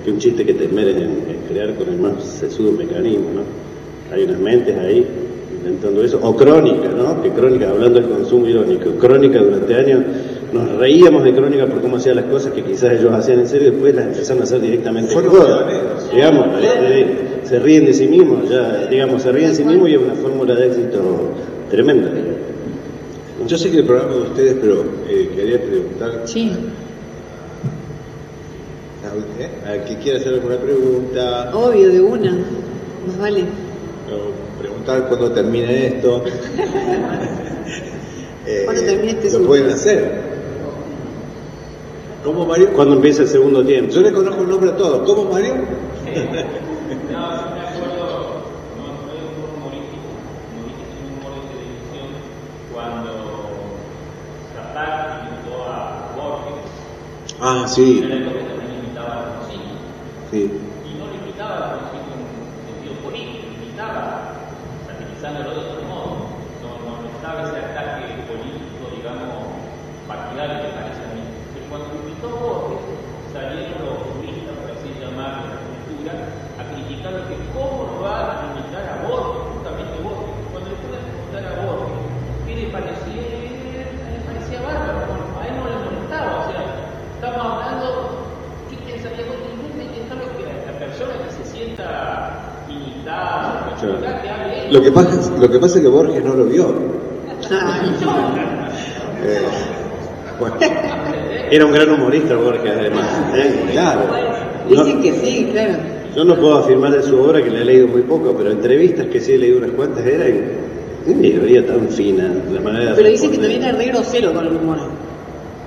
que 0.06 0.12
un 0.12 0.20
chiste 0.20 0.46
que 0.46 0.54
te 0.54 0.68
meres 0.68 0.98
en, 0.98 1.04
en 1.04 1.38
crear 1.50 1.74
con 1.74 1.88
el 1.90 1.98
más 2.00 2.24
sesudo 2.24 2.72
mecanismo, 2.74 3.26
¿no? 3.34 4.16
Hay 4.16 4.24
unas 4.24 4.40
mentes 4.40 4.78
ahí 4.78 5.06
inventando 5.64 6.04
eso. 6.04 6.20
O 6.22 6.36
crónica, 6.36 6.90
¿no? 6.90 7.22
Que 7.22 7.30
crónica, 7.30 7.70
hablando 7.70 8.00
del 8.00 8.10
consumo 8.10 8.48
irónico. 8.48 8.92
Crónica 9.00 9.40
durante 9.40 9.76
años 9.76 10.02
nos 10.52 10.70
reíamos 10.78 11.24
de 11.24 11.34
crónica 11.34 11.66
por 11.66 11.82
cómo 11.82 11.96
hacía 11.98 12.14
las 12.14 12.26
cosas 12.26 12.52
que 12.54 12.64
quizás 12.64 13.00
ellos 13.00 13.14
hacían 13.14 13.40
en 13.40 13.48
serio 13.48 13.70
y 13.70 13.72
después 13.72 13.96
las 13.96 14.06
empezaron 14.08 14.42
a 14.42 14.44
hacer 14.44 14.60
directamente 14.62 15.14
Fueron 15.14 15.32
joda. 15.32 15.66
pioneros. 15.68 16.12
Digamos, 16.14 16.46
eh, 16.62 16.70
eh, 16.82 17.18
se 17.44 17.60
ríen 17.60 17.86
de 17.86 17.94
sí 17.94 18.08
mismos, 18.08 18.50
ya, 18.50 18.88
digamos, 18.88 19.22
se 19.22 19.32
ríen 19.32 19.50
de 19.52 19.56
sí 19.56 19.64
mismos 19.64 19.90
y 19.90 19.94
es 19.94 20.02
una 20.02 20.16
fórmula 20.16 20.56
de 20.56 20.68
éxito 20.68 21.00
tremenda. 21.70 22.10
Yo 23.48 23.58
sé 23.58 23.72
que 23.72 23.78
el 23.80 23.86
programa 23.86 24.14
de 24.14 24.22
ustedes, 24.22 24.56
pero 24.62 24.84
eh, 25.10 25.30
quería 25.36 25.60
preguntar 25.62 26.22
Sí. 26.26 26.52
a, 29.04 29.42
¿eh? 29.42 29.50
al 29.74 29.84
que 29.86 29.96
quiera 29.98 30.20
hacer 30.20 30.34
alguna 30.36 30.58
pregunta, 30.58 31.52
Obvio, 31.56 31.90
de 31.90 32.02
una. 32.02 32.32
Más 33.08 33.18
vale. 33.20 33.46
Preguntar 34.92 35.08
cuándo 35.08 35.32
termina 35.32 35.72
esto. 35.72 36.24
Eh, 38.44 38.64
¿Cuándo 38.66 38.82
termina 38.82 39.12
este 39.12 39.38
Lo 39.38 39.46
pueden 39.46 39.70
hacer. 39.70 40.20
¿Cómo 42.24 42.44
Mario? 42.48 42.74
Cuando 42.74 42.96
empieza 42.96 43.22
el 43.22 43.28
segundo 43.28 43.64
tiempo. 43.64 43.94
Yo 43.94 44.02
le 44.02 44.12
conozco 44.12 44.42
el 44.42 44.50
nombre 44.50 44.72
a 44.72 44.76
todos. 44.76 45.08
¿Cómo 45.08 45.32
Mario? 45.32 45.54
cuando 52.74 53.12
Zapata 54.56 55.28
invitó 55.30 55.64
a 55.64 56.14
Borges, 56.16 56.72
Ah, 57.40 57.66
sí. 57.68 58.02
en 58.04 58.12
el 58.12 58.24
que 58.26 58.40
también 58.40 58.72
invitaba 58.84 59.14
a 59.14 59.40
Rosini, 59.40 59.74
sí. 60.32 60.52
y 60.86 60.94
no 61.00 61.06
le 61.12 61.16
invitaba 61.18 61.56
a 61.56 61.74
Rosini 61.74 62.10
en 62.16 62.74
sentido 62.74 62.94
político, 63.04 63.46
le 63.50 63.66
invitaba 63.66 64.34
satirizándolo 64.88 65.52
de 65.52 65.60
otro 65.70 65.82
modo, 65.88 66.12
no, 66.62 66.70
no, 66.86 67.02
no 67.02 67.08
estaba 67.16 67.44
ese 67.50 67.60
ataque 67.60 68.24
político, 68.30 68.84
digamos, 68.96 69.52
partidario 70.08 70.62
que 70.64 70.70
parece 70.78 71.02
a 71.04 71.10
mí. 71.18 71.24
Pero 71.54 71.66
cuando 71.70 71.88
invitó 71.98 72.28
a 72.30 72.40
Borges, 72.40 72.84
salieron 73.34 73.80
los 73.84 73.98
juristas, 74.16 74.56
por 74.62 74.70
así 74.72 74.88
llamar, 75.02 75.32
de 75.44 75.48
la 75.52 75.60
cultura, 75.66 76.14
a 76.56 76.64
criticar 76.72 77.14
que 77.28 77.36
cómo 77.52 77.90
lo 77.90 77.96
va 78.06 78.14
a 78.38 78.54
invitar 78.54 78.86
a 78.86 78.96
Borges, 79.04 79.42
justamente 79.58 79.98
Borges. 80.06 80.32
Cuando 80.54 80.68
le 80.72 80.78
pueden 80.86 81.04
preguntar 81.10 81.44
a 81.50 81.54
Borges, 81.66 81.98
¿qué 82.46 82.54
le 82.62 82.66
parecía? 82.70 83.26
Le 83.26 84.20
parecía 84.28 84.60
bárbaro, 84.62 85.10
a 85.40 85.44
él 85.48 85.54
no 85.58 85.64
le 85.72 85.78
molestaba, 85.86 86.32
o 86.42 86.46
sea, 86.52 86.62
estamos 87.16 87.42
hablando, 87.42 87.88
¿qué 88.70 88.76
pensaría 88.86 89.26
vos? 89.26 89.40
Intentando 89.82 90.26
que 90.36 90.44
la, 90.46 90.56
la 90.72 90.76
persona 90.78 91.14
que 91.24 91.30
se 91.32 91.44
sienta 91.48 92.66
imitada, 92.68 93.72
que 93.80 94.30
hable 94.30 94.54
él. 94.60 94.61
Lo 94.72 94.82
que, 94.82 94.92
pasa, 94.92 95.32
lo 95.40 95.50
que 95.50 95.60
pasa 95.60 95.78
es 95.78 95.82
que 95.84 95.88
Borges 95.90 96.24
no 96.24 96.34
lo 96.34 96.46
vio. 96.46 96.74
Eh, 99.24 99.40
bueno, 100.40 100.56
Era 101.52 101.66
un 101.68 101.72
gran 101.72 101.92
humorista 101.92 102.36
Borges, 102.36 102.72
además. 102.76 103.08
¿eh? 103.36 103.66
claro. 103.72 104.02
Dicen 104.68 105.00
que 105.02 105.14
sí, 105.14 105.50
claro. 105.52 105.74
Yo 106.16 106.26
no 106.26 106.36
puedo 106.38 106.56
afirmar 106.58 106.92
de 106.92 107.04
su 107.04 107.20
obra 107.22 107.44
que 107.44 107.52
le 107.52 107.62
he 107.62 107.66
leído 107.66 107.88
muy 107.88 108.02
poco, 108.02 108.34
pero 108.36 108.50
entrevistas 108.50 109.06
que 109.08 109.20
sí 109.22 109.34
he 109.34 109.38
leído 109.38 109.60
unas 109.60 109.72
cuantas 109.72 110.04
eran 110.06 110.44
ironía 111.22 111.66
tan 111.68 111.88
fina, 111.90 112.32
la 112.52 112.62
manera 112.62 112.94
Pero 112.96 113.10
dicen 113.10 113.30
que 113.32 113.38
también 113.38 113.62
era 113.64 113.78
re 113.78 113.86
grosero 113.86 114.34
con 114.34 114.48
el 114.48 114.56
humor. 114.56 114.78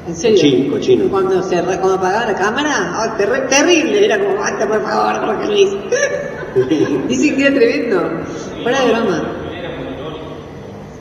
En 0.09 0.15
serio. 0.17 0.37
Cochino, 0.37 0.71
cochino. 0.75 1.05
Cuando, 1.11 1.43
se, 1.43 1.63
re- 1.63 1.79
cuando 1.79 1.95
apagaba 1.95 2.27
la 2.33 2.35
cámara, 2.35 2.93
oh, 2.99 3.19
terri- 3.23 3.49
terrible. 3.49 4.05
Era 4.05 4.19
como, 4.19 4.35
basta 4.37 4.67
por 4.67 4.83
favor, 4.83 5.27
Jorge 5.27 5.47
Luis. 5.49 5.71
dicen 7.09 7.37
que 7.37 7.47
era 7.47 7.55
tremendo. 7.55 8.03
Fuera 8.65 8.81
de 8.81 8.93
broma. 8.93 9.23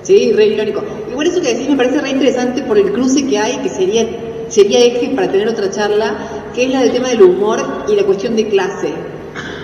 Sí, 0.02 0.34
re 0.34 0.48
irónico. 0.48 0.84
Bueno, 1.16 1.32
eso 1.32 1.40
que 1.40 1.54
decís 1.54 1.70
me 1.70 1.78
parece 1.78 2.02
re 2.02 2.10
interesante 2.10 2.62
por 2.64 2.78
el 2.78 2.92
cruce 2.92 3.26
que 3.26 3.38
hay, 3.38 3.60
que 3.60 3.70
sería, 3.70 4.06
sería 4.50 4.80
eje 4.80 5.14
para 5.16 5.32
tener 5.32 5.48
otra 5.48 5.72
charla 5.72 6.18
que 6.54 6.66
es 6.66 6.72
la 6.72 6.82
del 6.82 6.92
tema 6.92 7.08
del 7.08 7.22
humor 7.22 7.86
y 7.88 7.96
la 7.96 8.04
cuestión 8.04 8.36
de 8.36 8.50
clase. 8.50 8.90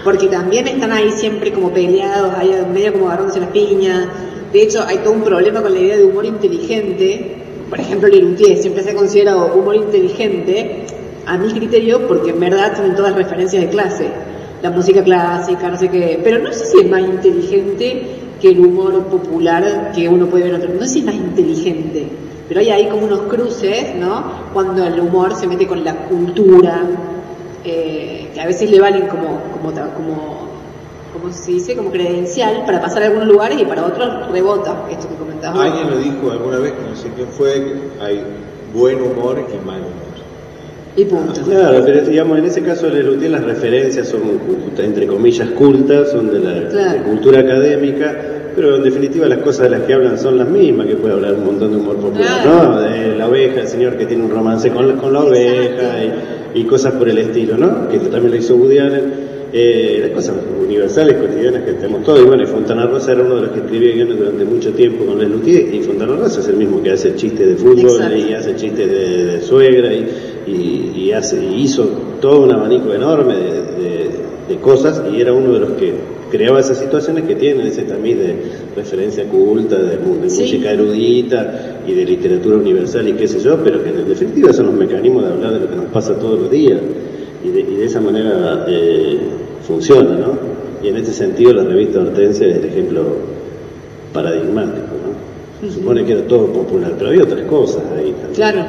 Porque 0.05 0.27
también 0.27 0.69
están 0.69 0.93
ahí 0.93 1.11
siempre 1.11 1.51
como 1.51 1.73
peleados, 1.73 2.33
ahí 2.37 2.55
medio 2.73 2.93
como 2.93 3.07
agarrándose 3.07 3.41
las 3.41 3.49
piñas. 3.49 4.07
De 4.53 4.61
hecho, 4.61 4.81
hay 4.87 4.99
todo 4.99 5.11
un 5.11 5.23
problema 5.23 5.61
con 5.61 5.73
la 5.73 5.79
idea 5.79 5.97
de 5.97 6.05
humor 6.05 6.25
inteligente. 6.25 7.35
Por 7.69 7.81
ejemplo, 7.81 8.07
Lelutier 8.07 8.57
siempre 8.59 8.81
se 8.81 8.91
ha 8.91 8.95
considerado 8.95 9.53
humor 9.53 9.75
inteligente, 9.75 10.85
a 11.25 11.37
mi 11.37 11.51
criterio, 11.51 12.07
porque 12.07 12.29
en 12.29 12.39
verdad 12.39 12.75
tienen 12.75 12.95
todas 12.95 13.13
referencias 13.13 13.61
de 13.61 13.69
clase. 13.69 14.07
La 14.61 14.71
música 14.71 15.03
clásica, 15.03 15.69
no 15.69 15.77
sé 15.77 15.89
qué. 15.89 16.19
Pero 16.23 16.39
no 16.39 16.51
sé 16.51 16.65
si 16.65 16.79
es 16.79 16.89
más 16.89 17.01
inteligente 17.01 18.03
que 18.41 18.49
el 18.49 18.65
humor 18.65 19.03
popular 19.05 19.91
que 19.93 20.07
uno 20.09 20.27
puede 20.27 20.45
ver 20.45 20.55
otro. 20.55 20.73
No 20.73 20.81
sé 20.81 20.87
si 20.87 20.99
es 20.99 21.05
más 21.05 21.15
inteligente. 21.15 22.07
Pero 22.47 22.61
hay 22.61 22.69
ahí 22.71 22.87
como 22.87 23.05
unos 23.05 23.21
cruces, 23.21 23.95
¿no? 23.95 24.23
Cuando 24.53 24.85
el 24.85 24.99
humor 24.99 25.35
se 25.35 25.47
mete 25.47 25.67
con 25.67 25.83
la 25.83 25.95
cultura, 26.07 26.81
eh, 27.63 28.29
que 28.33 28.41
a 28.41 28.45
veces 28.47 28.71
le 28.71 28.79
valen 28.79 29.07
como, 29.07 29.39
como, 29.53 29.71
como, 29.71 30.47
como 31.13 31.31
se 31.33 31.51
dice, 31.51 31.75
como 31.75 31.91
credencial 31.91 32.63
para 32.65 32.81
pasar 32.81 33.03
a 33.03 33.05
algunos 33.07 33.27
lugares 33.27 33.61
y 33.61 33.65
para 33.65 33.85
otros 33.85 34.31
rebota, 34.31 34.85
esto 34.89 35.07
que 35.07 35.15
comentabas. 35.15 35.61
Alguien 35.61 35.89
lo 35.91 35.97
dijo 35.97 36.31
alguna 36.31 36.57
vez, 36.57 36.73
no 36.89 36.95
sé 36.95 37.09
quién 37.15 37.27
fue, 37.27 37.75
hay 38.01 38.23
buen 38.73 39.01
humor 39.01 39.45
y 39.47 39.65
mal 39.65 39.81
humor. 39.81 40.08
Y 40.97 41.05
punto. 41.05 41.41
Claro, 41.43 41.83
pero 41.85 42.01
digamos, 42.05 42.39
en 42.39 42.45
ese 42.45 42.61
caso 42.61 42.87
de 42.87 42.95
Lelutier 43.03 43.31
las 43.31 43.43
referencias 43.43 44.07
son, 44.07 44.21
entre 44.83 45.07
comillas, 45.07 45.49
cultas, 45.51 46.11
son 46.11 46.31
de 46.31 46.39
la 46.39 46.67
Claro. 46.69 46.93
de 46.99 47.05
cultura 47.05 47.39
académica, 47.39 48.17
pero 48.55 48.75
en 48.77 48.83
definitiva 48.83 49.27
las 49.27 49.37
cosas 49.39 49.69
de 49.69 49.77
las 49.77 49.81
que 49.83 49.93
hablan 49.93 50.17
son 50.17 50.37
las 50.37 50.49
mismas, 50.49 50.87
que 50.87 50.95
puede 50.95 51.13
hablar 51.13 51.35
un 51.35 51.45
montón 51.45 51.71
de 51.71 51.77
humor 51.77 51.95
popular, 51.97 52.41
Claro. 52.43 52.71
¿no? 52.73 52.81
De 52.81 53.15
la 53.15 53.27
oveja, 53.27 53.61
el 53.61 53.67
señor 53.67 53.95
que 53.97 54.05
tiene 54.07 54.23
un 54.23 54.31
romance 54.31 54.71
con, 54.71 54.87
la- 54.89 54.95
con 54.95 55.13
la 55.13 55.21
oveja 55.23 56.03
y, 56.55 56.59
y 56.61 56.63
cosas 56.65 56.93
por 56.95 57.07
el 57.07 57.19
estilo, 57.19 57.55
¿no? 57.57 57.87
Que 57.87 57.97
esto 57.97 58.09
también 58.09 58.31
lo 58.31 58.37
hizo 58.37 58.55
Woody 58.55 58.79
Allen. 58.79 59.29
Eh, 59.51 59.97
las 60.03 60.11
cosas 60.11 60.35
universales, 60.63 61.15
cotidianas 61.15 61.63
que 61.63 61.73
tenemos 61.73 62.03
todos. 62.03 62.19
Y 62.19 62.23
bueno, 62.23 62.43
y 62.43 62.45
Fontana 62.45 62.85
Rosa 62.85 63.13
era 63.13 63.23
uno 63.23 63.37
de 63.37 63.41
los 63.41 63.49
que 63.49 63.59
escribía 63.61 63.93
guiones 63.95 64.19
durante 64.19 64.45
mucho 64.45 64.69
tiempo 64.73 65.05
con 65.07 65.17
Lelutier, 65.17 65.73
y 65.73 65.81
Fontana 65.81 66.15
Rosa 66.17 66.39
es 66.41 66.47
el 66.49 66.57
mismo 66.57 66.83
que 66.83 66.91
hace 66.91 67.15
chistes 67.15 67.47
de 67.47 67.55
fútbol 67.55 67.79
Exacto. 67.79 68.15
y 68.15 68.33
hace 68.35 68.55
chistes 68.55 68.87
de, 68.87 69.25
de 69.25 69.41
suegra 69.41 69.91
y, 69.91 70.05
y, 70.49 70.91
y 70.95 71.11
hace, 71.11 71.43
hizo 71.45 71.87
todo 72.21 72.41
un 72.41 72.51
abanico 72.51 72.93
enorme 72.93 73.35
de, 73.35 73.43
de- 73.43 74.09
de 74.49 74.55
cosas 74.57 75.03
y 75.13 75.21
era 75.21 75.31
uno 75.31 75.53
de 75.53 75.59
los 75.59 75.71
que 75.73 75.93
creaba 76.31 76.59
esas 76.59 76.79
situaciones 76.79 77.25
que 77.25 77.35
tienen 77.35 77.67
ese 77.67 77.83
tamiz 77.83 78.17
de 78.17 78.35
referencia 78.75 79.23
culta, 79.25 79.77
de, 79.77 79.97
mu- 79.97 80.19
de 80.19 80.29
Sí. 80.29 80.41
música 80.41 80.71
erudita 80.71 81.81
y 81.87 81.93
de 81.93 82.05
literatura 82.05 82.57
universal 82.57 83.07
y 83.07 83.13
qué 83.13 83.27
sé 83.27 83.39
yo, 83.41 83.57
pero 83.63 83.83
que 83.83 83.89
en 83.89 84.07
definitiva 84.07 84.51
son 84.51 84.65
los 84.67 84.75
mecanismos 84.75 85.23
de 85.25 85.31
hablar 85.33 85.53
de 85.53 85.59
lo 85.61 85.69
que 85.69 85.75
nos 85.75 85.85
pasa 85.85 86.15
todos 86.15 86.39
los 86.41 86.51
días 86.51 86.79
y 87.45 87.49
de, 87.49 87.59
y 87.61 87.75
de 87.75 87.85
esa 87.85 88.01
manera 88.01 88.65
eh, 88.67 89.19
funciona, 89.67 90.15
¿no? 90.17 90.33
Y 90.83 90.87
en 90.87 90.97
ese 90.97 91.13
sentido 91.13 91.53
la 91.53 91.63
revista 91.63 91.99
Hortensia 91.99 92.47
es 92.47 92.55
el 92.57 92.65
ejemplo 92.65 93.01
paradigmático, 94.13 94.87
¿no? 95.61 95.67
Se 95.67 95.73
supone 95.75 96.05
que 96.05 96.13
era 96.13 96.21
todo 96.27 96.47
popular, 96.47 96.93
pero 96.97 97.09
había 97.11 97.23
otras 97.23 97.41
cosas 97.41 97.83
ahí 97.97 98.11
también. 98.13 98.33
Claro. 98.33 98.65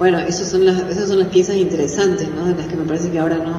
Bueno, 0.00 0.18
esas 0.18 0.48
son 0.48 0.64
las, 0.64 0.80
esas 0.88 1.10
son 1.10 1.18
las 1.18 1.28
piezas 1.28 1.56
interesantes, 1.56 2.26
¿no? 2.34 2.46
De 2.46 2.54
las 2.54 2.66
que 2.68 2.74
me 2.74 2.84
parece 2.84 3.10
que 3.10 3.18
ahora 3.18 3.36
no, 3.36 3.52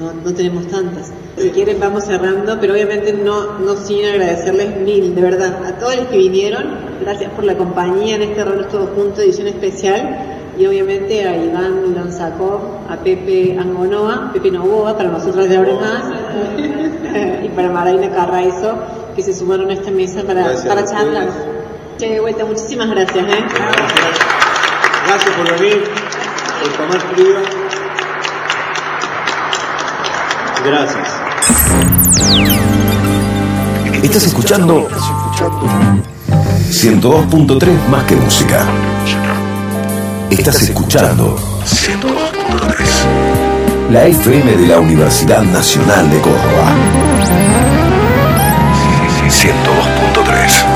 no, 0.00 0.12
no 0.24 0.34
tenemos 0.34 0.66
tantas. 0.66 1.12
Si 1.38 1.50
quieren 1.50 1.78
vamos 1.78 2.02
cerrando, 2.02 2.58
pero 2.60 2.74
obviamente 2.74 3.12
no, 3.12 3.56
no 3.60 3.76
sin 3.76 4.04
agradecerles 4.06 4.76
mil, 4.80 5.14
de 5.14 5.22
verdad, 5.22 5.64
a 5.64 5.78
todos 5.78 5.94
los 5.98 6.06
que 6.06 6.18
vinieron. 6.18 6.64
Gracias 7.00 7.30
por 7.30 7.44
la 7.44 7.56
compañía 7.56 8.16
en 8.16 8.22
este 8.22 8.42
rol 8.42 8.66
todo 8.66 8.88
junto, 8.88 9.20
edición 9.20 9.46
especial. 9.46 10.18
Y 10.58 10.66
obviamente 10.66 11.24
a 11.24 11.36
Iván 11.36 11.94
Lanzacó, 11.94 12.80
a 12.90 12.96
Pepe 12.96 13.56
Angonoa, 13.56 14.32
Pepe 14.32 14.50
Novoa, 14.50 14.96
para 14.96 15.10
nosotros 15.10 15.48
de 15.48 15.58
ahora 15.58 15.74
más, 15.74 16.02
y 17.44 17.48
para 17.50 17.70
Maraina 17.70 18.10
Carraizo, 18.10 18.74
que 19.14 19.22
se 19.22 19.32
sumaron 19.32 19.70
a 19.70 19.74
esta 19.74 19.92
mesa 19.92 20.24
para, 20.24 20.42
Gracias 20.42 20.66
para 20.66 20.84
charlar. 20.84 21.28
Che, 21.98 22.08
de 22.08 22.20
vuelta, 22.20 22.44
muchísimas 22.44 22.90
gracias. 22.90 23.24
¿eh? 23.24 24.35
Gracias 25.06 25.36
por 25.36 25.60
venir, 25.60 25.84
por 26.60 26.72
tomar 26.72 27.00
frío. 27.14 27.36
Gracias. 30.64 31.08
Estás 34.02 34.24
escuchando 34.24 34.88
102.3 36.70 37.88
más 37.88 38.04
que 38.04 38.16
música. 38.16 38.66
Estás 40.30 40.62
escuchando 40.62 41.36
102.3 41.64 43.16
la 43.90 44.06
FM 44.06 44.56
de 44.56 44.66
la 44.66 44.80
Universidad 44.80 45.42
Nacional 45.42 46.10
de 46.10 46.20
Córdoba. 46.20 46.72
102.3 49.28 50.75